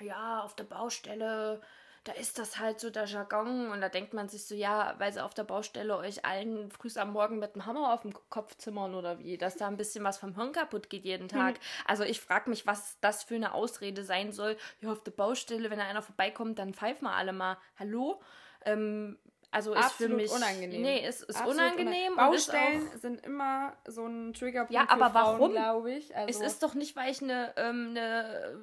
ja, 0.00 0.42
auf 0.42 0.54
der 0.54 0.64
Baustelle 0.64 1.60
da 2.08 2.14
ist 2.14 2.38
das 2.38 2.58
halt 2.58 2.80
so 2.80 2.88
der 2.88 3.04
Jargon 3.04 3.70
und 3.70 3.82
da 3.82 3.90
denkt 3.90 4.14
man 4.14 4.30
sich 4.30 4.46
so, 4.46 4.54
ja, 4.54 4.94
weil 4.96 5.12
sie 5.12 5.22
auf 5.22 5.34
der 5.34 5.44
Baustelle 5.44 5.94
euch 5.94 6.24
allen 6.24 6.70
früh 6.70 6.88
am 6.96 7.12
Morgen 7.12 7.38
mit 7.38 7.54
dem 7.54 7.66
Hammer 7.66 7.92
auf 7.92 8.00
dem 8.00 8.14
Kopf 8.30 8.56
zimmern 8.56 8.94
oder 8.94 9.18
wie, 9.18 9.36
dass 9.36 9.56
da 9.56 9.66
ein 9.66 9.76
bisschen 9.76 10.04
was 10.04 10.16
vom 10.16 10.34
Hirn 10.34 10.52
kaputt 10.52 10.88
geht 10.88 11.04
jeden 11.04 11.28
Tag. 11.28 11.56
Mhm. 11.56 11.60
Also 11.84 12.04
ich 12.04 12.20
frage 12.20 12.48
mich, 12.48 12.66
was 12.66 12.96
das 13.02 13.24
für 13.24 13.34
eine 13.34 13.52
Ausrede 13.52 14.04
sein 14.04 14.32
soll. 14.32 14.56
Ja, 14.80 14.90
auf 14.90 15.02
der 15.02 15.10
Baustelle, 15.10 15.68
wenn 15.68 15.78
da 15.78 15.84
einer 15.84 16.00
vorbeikommt, 16.00 16.58
dann 16.58 16.72
pfeifen 16.72 17.06
wir 17.06 17.12
alle 17.12 17.34
mal. 17.34 17.58
Hallo? 17.78 18.22
Ähm, 18.64 19.18
also 19.50 19.74
ist 19.74 19.84
Absolut 19.84 20.12
für 20.12 20.16
mich 20.16 20.30
unangenehm. 20.30 20.80
Nee, 20.80 21.04
es 21.04 21.20
ist, 21.20 21.38
ist 21.38 21.46
unangenehm. 21.46 22.16
Baustellen 22.16 22.86
ist 22.86 23.02
sind 23.02 23.24
immer 23.26 23.74
so 23.86 24.06
ein 24.06 24.32
Triggerpunkt 24.32 24.72
ja, 24.72 24.86
aber 24.88 25.08
für 25.08 25.14
warum? 25.14 25.50
glaube 25.50 25.92
ich. 25.92 26.16
Also 26.16 26.40
es 26.40 26.52
ist 26.52 26.62
doch 26.62 26.74
nicht, 26.74 26.96
weil 26.96 27.10
ich 27.10 27.22
eine, 27.22 27.52
ähm, 27.56 27.88
eine 27.90 28.54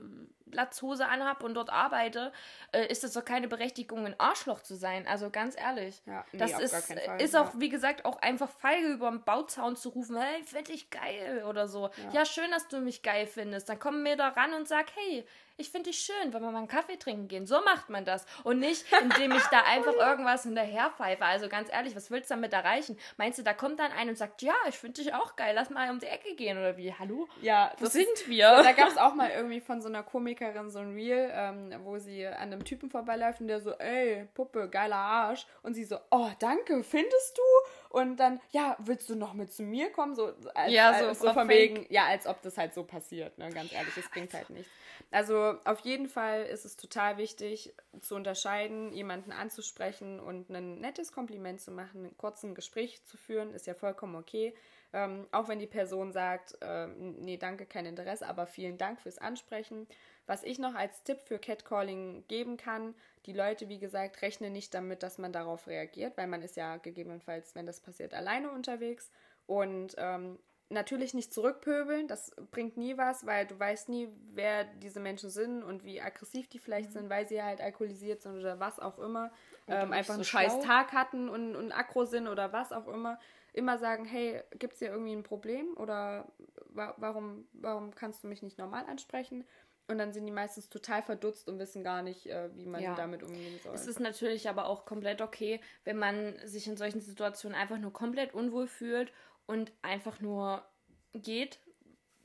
Latzhose 0.52 1.08
anhab 1.08 1.44
und 1.44 1.54
dort 1.54 1.70
arbeite, 1.70 2.32
äh, 2.72 2.86
ist 2.88 3.04
das 3.04 3.14
doch 3.14 3.26
keine 3.26 3.48
Berechtigung, 3.48 4.06
ein 4.06 4.20
Arschloch 4.20 4.62
zu 4.62 4.76
sein. 4.76 5.08
Also 5.08 5.30
ganz 5.30 5.58
ehrlich. 5.58 6.02
Ja, 6.06 6.26
nee, 6.32 6.40
das 6.40 6.60
ist, 6.60 6.96
ist 7.20 7.36
auch, 7.36 7.52
wie 7.58 7.70
gesagt, 7.70 8.06
auch 8.06 8.22
einfach 8.22 8.50
feige 8.50 8.88
über 8.88 9.10
den 9.10 9.24
Bauzaun 9.24 9.76
zu 9.76 9.90
rufen, 9.90 10.18
hey, 10.18 10.44
find 10.44 10.70
ich 10.70 10.90
geil 10.90 11.44
oder 11.48 11.68
so. 11.68 11.90
Ja. 11.98 12.20
ja, 12.20 12.26
schön, 12.26 12.52
dass 12.52 12.68
du 12.68 12.80
mich 12.80 13.02
geil 13.02 13.28
findest. 13.28 13.70
Dann 13.70 13.80
komm 13.80 14.04
mir 14.04 14.16
da 14.18 14.30
ran 14.30 14.54
und 14.54 14.68
sag, 14.68 14.88
hey, 14.96 15.26
ich 15.58 15.70
finde 15.70 15.90
dich 15.90 16.00
schön, 16.00 16.34
wenn 16.34 16.42
wir 16.42 16.52
mal 16.52 16.58
einen 16.58 16.68
Kaffee 16.68 16.98
trinken 16.98 17.28
gehen. 17.30 17.48
So 17.48 17.62
macht 17.62 17.90
man 17.90 18.04
das. 18.04 18.26
Und 18.44 18.60
nicht, 18.60 18.86
indem 19.02 19.32
ich 19.32 19.44
da 19.44 19.62
einfach 19.66 19.94
irgendwas 19.94 20.44
hinterher 20.44 20.92
pfeife. 20.92 21.24
Also 21.24 21.48
ganz 21.48 21.72
ehrlich, 21.72 21.96
was 21.96 22.12
willst 22.12 22.30
du 22.30 22.36
damit 22.36 22.52
erreichen? 22.52 22.98
Meinst 23.18 23.40
du, 23.40 23.44
da 23.44 23.54
kommt 23.54 23.80
dann 23.80 23.92
einer 23.94 24.10
und 24.10 24.18
sagt, 24.18 24.42
ja, 24.42 24.54
ich 24.68 24.76
finde 24.76 25.02
dich 25.02 25.14
auch 25.14 25.36
geil, 25.38 25.54
lass 25.56 25.70
mal 25.70 25.90
um 25.90 26.00
die 26.00 26.08
Ecke 26.08 26.36
gehen 26.36 26.58
oder 26.58 26.76
wie? 26.76 26.94
Hallo? 26.94 27.30
Ja, 27.42 27.72
wo 27.80 27.86
sind 27.86 28.08
ist, 28.14 28.28
wir? 28.28 28.50
Da 28.64 28.74
gab 28.74 28.90
es 28.90 28.98
auch 28.98 29.16
mal 29.16 29.30
irgendwie 29.30 29.62
von 29.62 29.82
so 29.82 29.88
einer 29.88 30.04
Komikerin 30.36 30.70
so 30.70 30.80
ein 30.80 30.94
Reel, 30.94 31.30
ähm, 31.34 31.74
wo 31.84 31.98
sie 31.98 32.26
an 32.26 32.52
einem 32.52 32.64
Typen 32.64 32.90
vorbeiläuft 32.90 33.42
und 33.42 33.48
der 33.48 33.62
so, 33.62 33.72
ey, 33.72 34.28
Puppe, 34.34 34.70
geiler 34.70 34.96
Arsch. 34.96 35.46
Und 35.64 35.74
sie 35.74 35.84
so, 35.84 35.98
oh, 36.12 36.30
danke, 36.40 36.84
findest 36.84 37.38
du? 37.38 37.98
Und 37.98 38.18
dann, 38.18 38.40
ja, 38.52 38.76
willst 38.80 39.10
du 39.10 39.16
noch 39.16 39.34
mit 39.34 39.52
zu 39.52 39.64
mir 39.64 39.92
kommen? 39.92 40.16
So, 40.16 40.34
als, 40.54 40.72
ja, 40.72 40.94
so, 41.00 41.06
als, 41.08 41.20
so 41.20 41.34
von 41.34 41.50
wegen, 41.50 41.86
ja, 41.90 42.06
als 42.06 42.28
ob 42.28 42.42
das 42.42 42.58
halt 42.58 42.74
so 42.74 42.84
passiert, 42.84 43.38
ne? 43.38 43.50
Ganz 43.50 43.72
ehrlich, 43.74 43.96
es 43.98 44.10
bringt 44.10 44.34
halt 44.34 44.50
nichts. 44.50 44.70
Also 45.12 45.56
auf 45.64 45.80
jeden 45.82 46.08
Fall 46.08 46.44
ist 46.44 46.66
es 46.66 46.78
total 46.78 47.18
wichtig 47.18 47.74
zu 48.02 48.16
unterscheiden, 48.16 48.92
jemanden 48.92 49.32
anzusprechen 49.32 50.20
und 50.20 50.50
ein 50.50 50.80
nettes 50.80 51.12
Kompliment 51.12 51.62
zu 51.62 51.72
machen, 51.72 52.06
ein 52.06 52.18
kurzes 52.18 52.54
Gespräch 52.56 53.04
zu 53.06 53.18
führen, 53.18 53.54
ist 53.54 53.68
ja 53.68 53.76
vollkommen 53.76 54.16
okay. 54.16 54.54
Ähm, 54.94 55.28
auch 55.32 55.48
wenn 55.48 55.60
die 55.60 55.68
Person 55.68 56.12
sagt, 56.12 56.58
äh, 56.62 56.88
nee, 56.88 57.38
danke, 57.38 57.66
kein 57.66 57.86
Interesse, 57.86 58.28
aber 58.28 58.48
vielen 58.48 58.78
Dank 58.78 59.02
fürs 59.02 59.18
Ansprechen. 59.18 59.88
Was 60.28 60.44
ich 60.44 60.60
noch 60.60 60.76
als 60.76 61.04
Tipp 61.04 61.20
für 61.20 61.38
Catcalling 61.38 62.26
geben 62.28 62.58
kann, 62.58 62.96
die 63.26 63.34
Leute, 63.34 63.70
wie 63.70 63.80
gesagt, 63.80 64.22
rechnen 64.22 64.54
nicht 64.54 64.74
damit, 64.74 65.04
dass 65.04 65.18
man 65.18 65.32
darauf 65.32 65.68
reagiert, 65.68 66.18
weil 66.18 66.28
man 66.28 66.42
ist 66.42 66.56
ja 66.56 66.78
gegebenenfalls, 66.78 67.56
wenn 67.56 67.66
das 67.66 67.80
passiert, 67.80 68.14
alleine 68.14 68.52
unterwegs. 68.52 69.12
Und 69.46 69.96
ähm, 69.98 70.40
natürlich 70.70 71.14
nicht 71.14 71.34
zurückpöbeln, 71.34 72.08
das 72.08 72.32
bringt 72.52 72.78
nie 72.78 72.98
was, 72.98 73.26
weil 73.26 73.46
du 73.46 73.60
weißt 73.60 73.90
nie, 73.90 74.10
wer 74.34 74.64
diese 74.64 75.00
Menschen 75.00 75.30
sind 75.30 75.64
und 75.64 75.84
wie 75.84 76.02
aggressiv 76.02 76.48
die 76.48 76.60
vielleicht 76.60 76.90
mhm. 76.90 76.94
sind, 76.94 77.10
weil 77.10 77.28
sie 77.28 77.42
halt 77.42 77.62
alkoholisiert 77.62 78.22
sind 78.22 78.40
oder 78.40 78.60
was 78.60 78.80
auch 78.80 78.98
immer, 78.98 79.32
ähm, 79.68 79.92
einfach 79.92 80.16
einen 80.16 80.24
so 80.24 80.30
scheiß 80.30 80.54
schlau. 80.54 80.64
Tag 80.64 80.92
hatten 80.92 81.30
und, 81.30 81.56
und 81.56 81.72
aggro 81.72 82.06
sind 82.06 82.28
oder 82.28 82.52
was 82.52 82.72
auch 82.72 82.88
immer. 82.88 83.20
Immer 83.54 83.78
sagen, 83.78 84.04
hey, 84.04 84.42
gibt 84.60 84.74
es 84.74 84.80
hier 84.80 84.90
irgendwie 84.90 85.14
ein 85.14 85.24
Problem 85.24 85.78
oder 85.78 86.28
wa 86.70 86.94
warum, 86.98 87.48
warum 87.54 87.96
kannst 87.96 88.24
du 88.24 88.28
mich 88.28 88.44
nicht 88.44 88.58
normal 88.58 88.86
ansprechen? 88.86 89.46
Und 89.88 90.00
dann 90.00 90.14
sind 90.14 90.26
die 90.26 90.32
meistens 90.32 90.68
total 90.70 91.04
verdutzt 91.04 91.48
und 91.48 91.60
wissen 91.60 91.84
gar 91.84 92.02
nicht, 92.02 92.26
äh, 92.26 92.50
wie 92.56 92.66
man 92.66 92.82
ja. 92.82 92.96
damit 92.96 93.22
umgehen 93.22 93.60
soll. 93.64 93.76
Es 93.76 93.86
ist 93.86 94.00
natürlich 94.00 94.50
aber 94.50 94.66
auch 94.66 94.86
komplett 94.86 95.22
okay, 95.22 95.62
wenn 95.84 95.98
man 95.98 96.36
sich 96.44 96.68
in 96.68 96.76
solchen 96.76 97.02
Situationen 97.02 97.56
einfach 97.56 97.78
nur 97.78 97.94
komplett 97.94 98.34
unwohl 98.34 98.68
fühlt 98.68 99.14
und 99.46 99.72
einfach 99.84 100.20
nur 100.22 100.66
geht. 101.14 101.60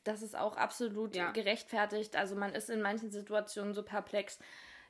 Das 0.04 0.22
ist 0.22 0.36
auch 0.36 0.56
absolut 0.56 1.14
ja. 1.14 1.32
gerechtfertigt. 1.32 2.16
Also 2.16 2.34
man 2.34 2.54
ist 2.54 2.70
in 2.70 2.80
manchen 2.80 3.11
Situationen 3.11 3.74
so 3.74 3.82
perplex. 3.82 4.38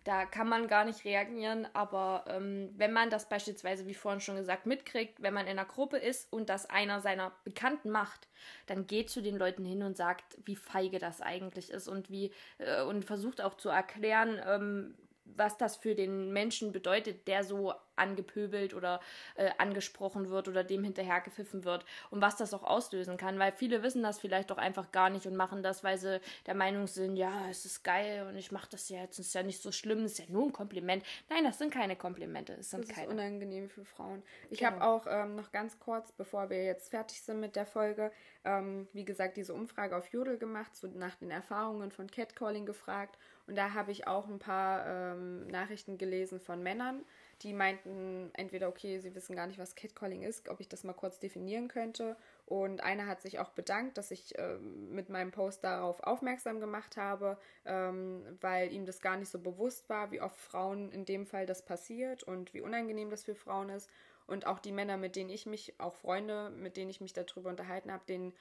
Da 0.05 0.24
kann 0.24 0.48
man 0.48 0.66
gar 0.66 0.86
nicht 0.86 1.05
reagieren, 1.05 1.68
aber 1.74 2.24
ähm, 2.26 2.70
wenn 2.76 2.92
man 2.92 3.11
das 3.11 3.28
beispielsweise, 3.28 3.86
wie 3.86 3.94
vorhin 3.94 4.20
schon 4.20 4.36
gesagt, 4.36 4.64
mitkriegt, 4.64 5.22
wenn 5.22 5.34
man 5.34 5.46
in 5.46 5.59
einer 5.59 5.66
Gruppe 5.66 5.98
ist 5.98 6.32
und 6.32 6.48
das 6.48 6.64
einer 6.64 7.01
seiner 7.01 7.32
Bekannten 7.44 7.90
macht, 7.90 8.28
dann 8.66 8.86
geht 8.86 9.11
zu 9.11 9.20
den 9.20 9.36
Leuten 9.36 9.64
hin 9.64 9.82
und 9.82 9.98
sagt, 9.98 10.38
wie 10.46 10.57
feige 10.57 10.98
das 10.98 11.20
eigentlich 11.20 11.70
ist 11.70 11.86
und 11.86 12.09
wie 12.11 12.32
äh, 12.59 12.82
und 12.82 13.05
versucht 13.05 13.42
auch 13.42 13.55
zu 13.55 13.68
erklären, 13.68 14.40
ähm, 14.46 14.94
was 15.37 15.57
das 15.57 15.76
für 15.76 15.95
den 15.95 16.33
Menschen 16.33 16.72
bedeutet, 16.72 17.26
der 17.28 17.45
so 17.45 17.74
angepöbelt 17.97 18.72
oder 18.74 19.01
äh, 19.37 19.51
angesprochen 19.59 20.31
wird 20.31 20.49
oder 20.49 20.64
dem 20.64 20.83
hinterhergepfiffen 20.85 21.64
wird 21.64 21.85
und 22.11 22.22
was 22.22 22.37
das 22.37 22.55
auch 22.55 22.62
auslösen 22.62 23.16
kann, 23.18 23.39
weil 23.39 23.53
viele 23.53 23.83
wissen 23.83 24.03
das 24.03 24.18
vielleicht 24.18 24.51
doch 24.51 24.57
einfach 24.57 24.91
gar 24.91 25.11
nicht 25.11 25.26
und 25.26 25.37
machen 25.37 25.62
das, 25.62 25.85
weil 25.85 25.99
sie 25.99 26.20
der 26.47 26.55
Meinung 26.55 26.87
sind, 26.87 27.16
ja, 27.16 27.49
es 27.51 27.66
ist 27.66 27.83
geil 27.85 28.26
und 28.26 28.37
ich 28.37 28.53
mache 28.53 28.68
das 28.70 28.89
ja 28.89 29.03
jetzt, 29.03 29.18
es 29.18 29.26
ist 29.28 29.35
ja 29.35 29.43
nicht 29.43 29.61
so 29.61 29.70
schlimm, 29.70 30.05
es 30.05 30.12
ist 30.12 30.18
ja 30.18 30.24
nur 30.28 30.45
ein 30.47 30.53
Kompliment. 30.53 31.05
Nein, 31.28 31.45
das 31.45 31.59
sind 31.59 31.72
keine 31.72 31.95
Komplimente, 31.95 32.55
es 32.55 32.70
sind 32.70 32.89
das 32.89 32.95
keine. 32.95 33.07
ist 33.09 33.12
unangenehm 33.12 33.68
für 33.68 33.85
Frauen. 33.85 34.22
Ich 34.49 34.61
Genau. 34.61 34.72
habe 34.72 34.85
auch 34.85 35.07
ähm, 35.09 35.35
noch 35.37 35.53
ganz 35.53 35.78
kurz, 35.78 36.12
bevor 36.12 36.49
wir 36.49 36.64
jetzt 36.64 36.91
fertig 36.91 37.20
sind 37.22 37.41
mit 37.41 37.55
der 37.57 37.66
Folge, 37.66 38.12
ähm, 38.45 38.89
wie 38.93 39.05
gesagt, 39.05 39.37
diese 39.37 39.53
Umfrage 39.55 39.97
auf 39.97 40.07
Jodel 40.09 40.39
gemacht, 40.39 40.74
so 40.74 40.87
nach 40.89 41.16
den 41.16 41.31
Erfahrungen 41.31 41.91
von 41.91 42.11
Catcalling 42.11 42.64
gefragt. 42.66 43.18
Und 43.51 43.57
da 43.57 43.74
habe 43.74 43.90
ich 43.90 44.07
auch 44.07 44.28
ein 44.28 44.38
paar 44.38 44.86
ähm, 44.86 45.48
Nachrichten 45.48 45.98
gelesen 45.98 46.38
von 46.38 46.62
Männern, 46.62 47.05
die 47.42 47.53
meinten 47.53 48.30
entweder, 48.34 48.68
okay, 48.68 49.01
sie 49.01 49.12
wissen 49.16 49.34
gar 49.34 49.48
nicht, 49.48 49.59
was 49.59 49.74
Catcalling 49.74 50.22
ist, 50.22 50.48
ob 50.48 50.61
ich 50.61 50.68
das 50.68 50.84
mal 50.84 50.92
kurz 50.92 51.18
definieren 51.18 51.66
könnte. 51.66 52.16
Und 52.46 52.80
einer 52.80 53.09
hat 53.09 53.20
sich 53.20 53.40
auch 53.40 53.48
bedankt, 53.51 53.98
dass 53.98 54.12
ich 54.12 54.38
ähm, 54.38 54.94
mit 54.94 55.09
meinem 55.09 55.32
Post 55.32 55.64
darauf 55.64 55.98
aufmerksam 56.05 56.61
gemacht 56.61 56.96
habe, 56.96 57.38
ähm, 57.64 58.22
weil 58.40 58.70
ihm 58.70 58.86
das 58.86 59.01
gar 59.01 59.16
nicht 59.16 59.30
so 59.30 59.40
bewusst 59.40 59.88
war, 59.88 60.12
wie 60.12 60.20
oft 60.20 60.38
Frauen 60.38 60.92
in 60.92 61.05
dem 61.05 61.26
Fall 61.26 61.44
das 61.44 61.64
passiert 61.64 62.22
und 62.22 62.55
wie 62.55 62.61
unangenehm 62.61 63.11
das 63.11 63.24
für 63.24 63.34
Frauen 63.34 63.70
ist. 63.70 63.90
Und 64.28 64.46
auch 64.46 64.61
die 64.61 64.70
Männer, 64.70 64.96
mit 64.96 65.16
denen 65.16 65.30
ich 65.30 65.44
mich, 65.44 65.74
auch 65.80 65.96
Freunde, 65.96 66.51
mit 66.51 66.76
denen 66.76 66.90
ich 66.90 67.01
mich 67.01 67.14
darüber 67.14 67.51
unterhalten 67.51 67.90
habe, 67.90 68.05
denen 68.07 68.32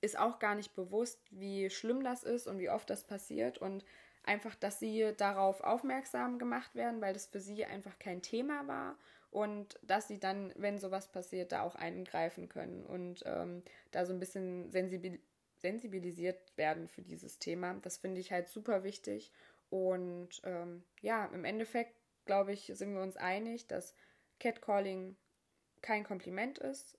ist 0.00 0.18
auch 0.18 0.38
gar 0.38 0.54
nicht 0.54 0.74
bewusst, 0.74 1.18
wie 1.30 1.70
schlimm 1.70 2.04
das 2.04 2.22
ist 2.22 2.46
und 2.46 2.58
wie 2.58 2.70
oft 2.70 2.88
das 2.90 3.04
passiert. 3.04 3.58
Und 3.58 3.84
einfach, 4.28 4.54
dass 4.54 4.78
sie 4.78 5.12
darauf 5.16 5.62
aufmerksam 5.62 6.38
gemacht 6.38 6.74
werden, 6.74 7.00
weil 7.00 7.14
das 7.14 7.26
für 7.26 7.40
sie 7.40 7.64
einfach 7.64 7.98
kein 7.98 8.22
Thema 8.22 8.68
war 8.68 8.96
und 9.30 9.78
dass 9.82 10.06
sie 10.08 10.20
dann, 10.20 10.52
wenn 10.56 10.78
sowas 10.78 11.08
passiert, 11.08 11.52
da 11.52 11.62
auch 11.62 11.74
eingreifen 11.74 12.48
können 12.48 12.84
und 12.86 13.22
ähm, 13.26 13.62
da 13.90 14.06
so 14.06 14.12
ein 14.12 14.20
bisschen 14.20 14.70
sensibil 14.70 15.18
sensibilisiert 15.60 16.56
werden 16.56 16.86
für 16.86 17.02
dieses 17.02 17.40
Thema. 17.40 17.74
Das 17.82 17.98
finde 17.98 18.20
ich 18.20 18.30
halt 18.30 18.46
super 18.46 18.84
wichtig. 18.84 19.32
Und 19.70 20.40
ähm, 20.44 20.84
ja, 21.00 21.26
im 21.26 21.44
Endeffekt, 21.44 21.96
glaube 22.26 22.52
ich, 22.52 22.70
sind 22.76 22.94
wir 22.94 23.02
uns 23.02 23.16
einig, 23.16 23.66
dass 23.66 23.96
Catcalling 24.38 25.16
kein 25.82 26.04
Kompliment 26.04 26.58
ist 26.58 26.96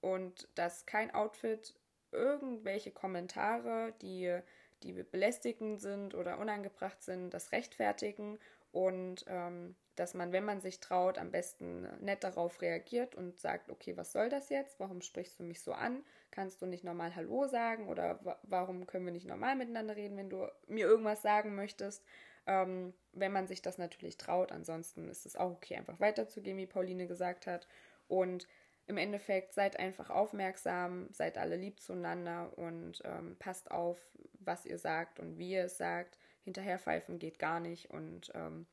und 0.00 0.48
dass 0.54 0.86
kein 0.86 1.10
Outfit 1.10 1.74
irgendwelche 2.10 2.90
Kommentare, 2.90 3.92
die, 4.00 4.40
die 4.82 4.92
belästigend 4.92 5.80
sind 5.80 6.14
oder 6.14 6.38
unangebracht 6.38 7.02
sind, 7.02 7.30
das 7.30 7.52
rechtfertigen 7.52 8.38
und 8.72 9.24
ähm, 9.28 9.74
dass 9.96 10.14
man, 10.14 10.32
wenn 10.32 10.44
man 10.44 10.60
sich 10.60 10.80
traut, 10.80 11.18
am 11.18 11.30
besten 11.30 11.86
nett 12.02 12.24
darauf 12.24 12.62
reagiert 12.62 13.14
und 13.14 13.38
sagt, 13.38 13.68
okay, 13.68 13.96
was 13.96 14.12
soll 14.12 14.28
das 14.28 14.48
jetzt? 14.48 14.80
Warum 14.80 15.02
sprichst 15.02 15.38
du 15.38 15.42
mich 15.42 15.60
so 15.60 15.72
an? 15.72 16.02
Kannst 16.30 16.62
du 16.62 16.66
nicht 16.66 16.84
normal 16.84 17.14
Hallo 17.16 17.46
sagen 17.46 17.88
oder 17.88 18.18
wa 18.24 18.38
warum 18.44 18.86
können 18.86 19.04
wir 19.04 19.12
nicht 19.12 19.26
normal 19.26 19.56
miteinander 19.56 19.96
reden, 19.96 20.16
wenn 20.16 20.30
du 20.30 20.46
mir 20.68 20.86
irgendwas 20.86 21.20
sagen 21.20 21.54
möchtest? 21.54 22.02
Ähm, 22.46 22.94
wenn 23.12 23.32
man 23.32 23.46
sich 23.46 23.60
das 23.60 23.76
natürlich 23.76 24.16
traut, 24.16 24.52
ansonsten 24.52 25.08
ist 25.08 25.26
es 25.26 25.36
auch 25.36 25.50
okay, 25.50 25.76
einfach 25.76 26.00
weiterzugehen, 26.00 26.56
wie 26.56 26.66
Pauline 26.66 27.06
gesagt 27.06 27.46
hat. 27.46 27.68
Und 28.08 28.46
im 28.86 28.96
Endeffekt 28.96 29.52
seid 29.52 29.78
einfach 29.78 30.10
aufmerksam, 30.10 31.08
seid 31.12 31.36
alle 31.36 31.56
lieb 31.56 31.80
zueinander 31.80 32.56
und 32.56 33.02
ähm, 33.04 33.36
passt 33.38 33.70
auf, 33.70 33.98
was 34.40 34.66
ihr 34.66 34.78
sagt 34.78 35.20
und 35.20 35.38
wie 35.38 35.52
ihr 35.52 35.64
es 35.64 35.76
sagt. 35.76 36.18
Hinterherpfeifen 36.44 37.18
geht 37.18 37.38
gar 37.38 37.60
nicht 37.60 37.90
und 37.90 38.30
ähm, 38.34 38.66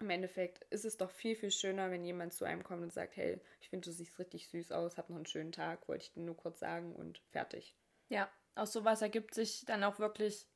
im 0.00 0.10
Endeffekt 0.10 0.64
ist 0.70 0.84
es 0.84 0.96
doch 0.96 1.10
viel, 1.10 1.36
viel 1.36 1.52
schöner, 1.52 1.90
wenn 1.90 2.04
jemand 2.04 2.32
zu 2.32 2.44
einem 2.44 2.64
kommt 2.64 2.82
und 2.82 2.92
sagt, 2.92 3.16
hey, 3.16 3.40
ich 3.60 3.70
finde, 3.70 3.88
du 3.88 3.92
siehst 3.92 4.18
richtig 4.18 4.48
süß 4.48 4.72
aus, 4.72 4.98
hab 4.98 5.08
noch 5.08 5.16
einen 5.16 5.26
schönen 5.26 5.52
Tag, 5.52 5.88
wollte 5.88 6.04
ich 6.04 6.12
dir 6.12 6.20
nur 6.20 6.36
kurz 6.36 6.58
sagen 6.58 6.94
und 6.94 7.22
fertig. 7.30 7.76
Ja, 8.08 8.28
aus 8.56 8.72
sowas 8.72 9.00
ergibt 9.00 9.32
sich 9.34 9.64
dann 9.64 9.84
auch 9.84 9.98
wirklich 9.98 10.46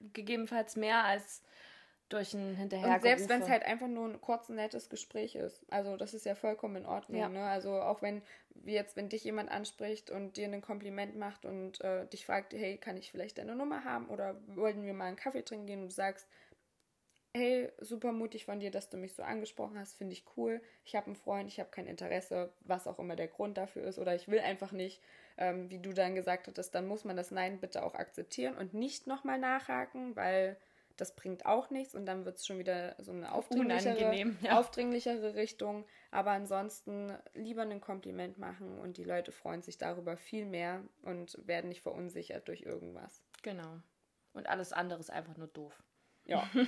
gegebenenfalls 0.00 0.76
mehr 0.76 1.04
als 1.04 1.42
durch 2.08 2.34
ein 2.34 2.54
Hinterher. 2.54 2.94
Und 2.94 3.02
selbst 3.02 3.28
wenn 3.28 3.42
es 3.42 3.48
halt 3.48 3.64
einfach 3.64 3.88
nur 3.88 4.08
ein 4.08 4.20
kurz 4.20 4.48
nettes 4.48 4.88
Gespräch 4.88 5.34
ist. 5.34 5.64
Also 5.70 5.96
das 5.96 6.14
ist 6.14 6.26
ja 6.26 6.34
vollkommen 6.34 6.76
in 6.76 6.86
Ordnung. 6.86 7.20
Ja. 7.20 7.28
Ne? 7.28 7.42
Also 7.42 7.80
auch 7.80 8.02
wenn, 8.02 8.22
wie 8.50 8.74
jetzt, 8.74 8.96
wenn 8.96 9.08
dich 9.08 9.24
jemand 9.24 9.50
anspricht 9.50 10.10
und 10.10 10.36
dir 10.36 10.46
ein 10.46 10.60
Kompliment 10.60 11.16
macht 11.16 11.44
und 11.44 11.80
äh, 11.80 12.06
dich 12.06 12.26
fragt, 12.26 12.52
hey, 12.52 12.76
kann 12.76 12.96
ich 12.96 13.10
vielleicht 13.10 13.38
deine 13.38 13.56
Nummer 13.56 13.84
haben 13.84 14.08
oder 14.08 14.36
wollten 14.48 14.84
wir 14.84 14.94
mal 14.94 15.06
einen 15.06 15.16
Kaffee 15.16 15.42
trinken 15.42 15.66
gehen 15.66 15.82
und 15.82 15.88
du 15.88 15.94
sagst, 15.94 16.28
hey, 17.36 17.68
super 17.80 18.12
mutig 18.12 18.44
von 18.44 18.60
dir, 18.60 18.70
dass 18.70 18.90
du 18.90 18.96
mich 18.96 19.14
so 19.14 19.24
angesprochen 19.24 19.76
hast, 19.76 19.96
finde 19.96 20.12
ich 20.12 20.24
cool. 20.36 20.60
Ich 20.84 20.94
habe 20.94 21.06
einen 21.06 21.16
Freund, 21.16 21.48
ich 21.48 21.58
habe 21.58 21.70
kein 21.70 21.86
Interesse, 21.86 22.52
was 22.60 22.86
auch 22.86 23.00
immer 23.00 23.16
der 23.16 23.26
Grund 23.26 23.58
dafür 23.58 23.82
ist 23.82 23.98
oder 23.98 24.14
ich 24.14 24.28
will 24.28 24.38
einfach 24.38 24.70
nicht, 24.70 25.02
ähm, 25.36 25.68
wie 25.68 25.80
du 25.80 25.92
dann 25.92 26.14
gesagt 26.14 26.46
hattest, 26.46 26.76
dann 26.76 26.86
muss 26.86 27.04
man 27.04 27.16
das 27.16 27.32
Nein 27.32 27.58
bitte 27.58 27.82
auch 27.82 27.94
akzeptieren 27.94 28.56
und 28.56 28.72
nicht 28.72 29.08
nochmal 29.08 29.40
nachhaken, 29.40 30.14
weil 30.14 30.56
das 30.96 31.14
bringt 31.16 31.46
auch 31.46 31.70
nichts 31.70 31.94
und 31.94 32.06
dann 32.06 32.24
wird 32.24 32.38
es 32.38 32.46
schon 32.46 32.58
wieder 32.58 32.94
so 32.98 33.12
eine 33.12 33.32
aufdringlichere, 33.32 34.34
ja. 34.42 34.58
aufdringlichere 34.58 35.34
Richtung. 35.34 35.84
Aber 36.10 36.30
ansonsten 36.30 37.12
lieber 37.34 37.62
ein 37.62 37.80
Kompliment 37.80 38.38
machen 38.38 38.78
und 38.78 38.96
die 38.96 39.04
Leute 39.04 39.32
freuen 39.32 39.62
sich 39.62 39.78
darüber 39.78 40.16
viel 40.16 40.46
mehr 40.46 40.82
und 41.02 41.38
werden 41.46 41.68
nicht 41.68 41.82
verunsichert 41.82 42.48
durch 42.48 42.62
irgendwas. 42.62 43.22
Genau. 43.42 43.80
Und 44.32 44.48
alles 44.48 44.72
andere 44.72 45.00
ist 45.00 45.10
einfach 45.10 45.36
nur 45.36 45.48
doof. 45.48 45.82
Ja. 46.24 46.48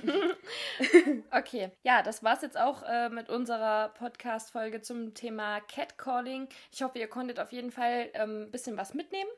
Okay, 1.31 1.71
ja, 1.83 2.03
das 2.03 2.23
war's 2.23 2.41
jetzt 2.41 2.57
auch 2.57 2.83
äh, 2.83 3.09
mit 3.09 3.29
unserer 3.29 3.89
Podcast-Folge 3.89 4.81
zum 4.81 5.13
Thema 5.13 5.59
Catcalling. 5.61 6.47
Ich 6.71 6.83
hoffe, 6.83 6.99
ihr 6.99 7.07
konntet 7.07 7.39
auf 7.39 7.51
jeden 7.51 7.71
Fall 7.71 8.09
ähm, 8.13 8.43
ein 8.43 8.51
bisschen 8.51 8.77
was 8.77 8.93
mitnehmen. 8.93 9.29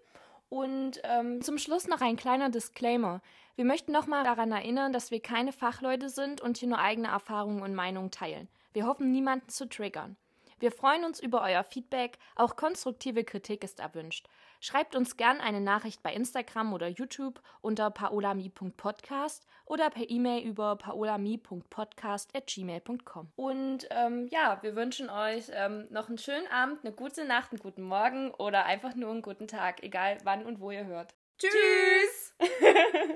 Und 0.50 1.00
ähm, 1.04 1.42
zum 1.42 1.58
Schluss 1.58 1.88
noch 1.88 2.02
ein 2.02 2.18
kleiner 2.18 2.50
Disclaimer. 2.50 3.22
Wir 3.60 3.66
möchten 3.66 3.92
nochmal 3.92 4.24
daran 4.24 4.54
erinnern, 4.54 4.94
dass 4.94 5.12
wir 5.12 5.22
keine 5.22 5.52
Fachleute 5.52 6.08
sind 6.08 6.40
und 6.40 6.56
hier 6.56 6.70
nur 6.70 6.80
eigene 6.80 7.10
Erfahrungen 7.10 7.62
und 7.62 7.76
Meinungen 7.76 8.10
teilen. 8.10 8.48
Wir 8.72 8.86
hoffen, 8.86 9.12
niemanden 9.12 9.50
zu 9.50 9.68
triggern. 9.68 10.16
Wir 10.60 10.72
freuen 10.72 11.04
uns 11.04 11.20
über 11.20 11.42
euer 11.42 11.66
Feedback, 11.66 12.20
auch 12.38 12.56
konstruktive 12.56 13.26
Kritik 13.26 13.66
ist 13.66 13.82
erwünscht. 13.82 14.30
Schreibt 14.62 14.96
uns 14.96 15.18
gern 15.18 15.42
eine 15.42 15.60
Nachricht 15.60 16.02
bei 16.02 16.14
Instagram 16.14 16.72
oder 16.72 16.88
YouTube 16.88 17.42
unter 17.60 17.92
paolami.podcast 17.92 19.46
oder 19.66 19.90
per 19.90 20.10
E-Mail 20.10 20.48
über 20.48 20.78
paolami.podcast.gmail.com. 20.78 23.34
Und 23.36 23.90
ähm, 23.90 24.30
ja, 24.32 24.58
wir 24.62 24.78
wünschen 24.78 25.10
euch 25.10 25.52
ähm, 25.52 25.86
noch 25.90 26.08
einen 26.08 26.18
schönen 26.18 26.48
Abend, 26.48 26.86
eine 26.86 26.94
gute 26.94 27.26
Nacht, 27.26 27.52
einen 27.52 27.60
guten 27.60 27.84
Morgen 27.84 28.32
oder 28.36 28.64
einfach 28.64 28.96
nur 28.96 29.12
einen 29.12 29.22
guten 29.22 29.50
Tag, 29.50 29.84
egal 29.84 30.20
wann 30.24 30.46
und 30.46 30.62
wo 30.62 30.72
ihr 30.72 30.86
hört. 30.86 31.14
Tschüss! 31.40 32.36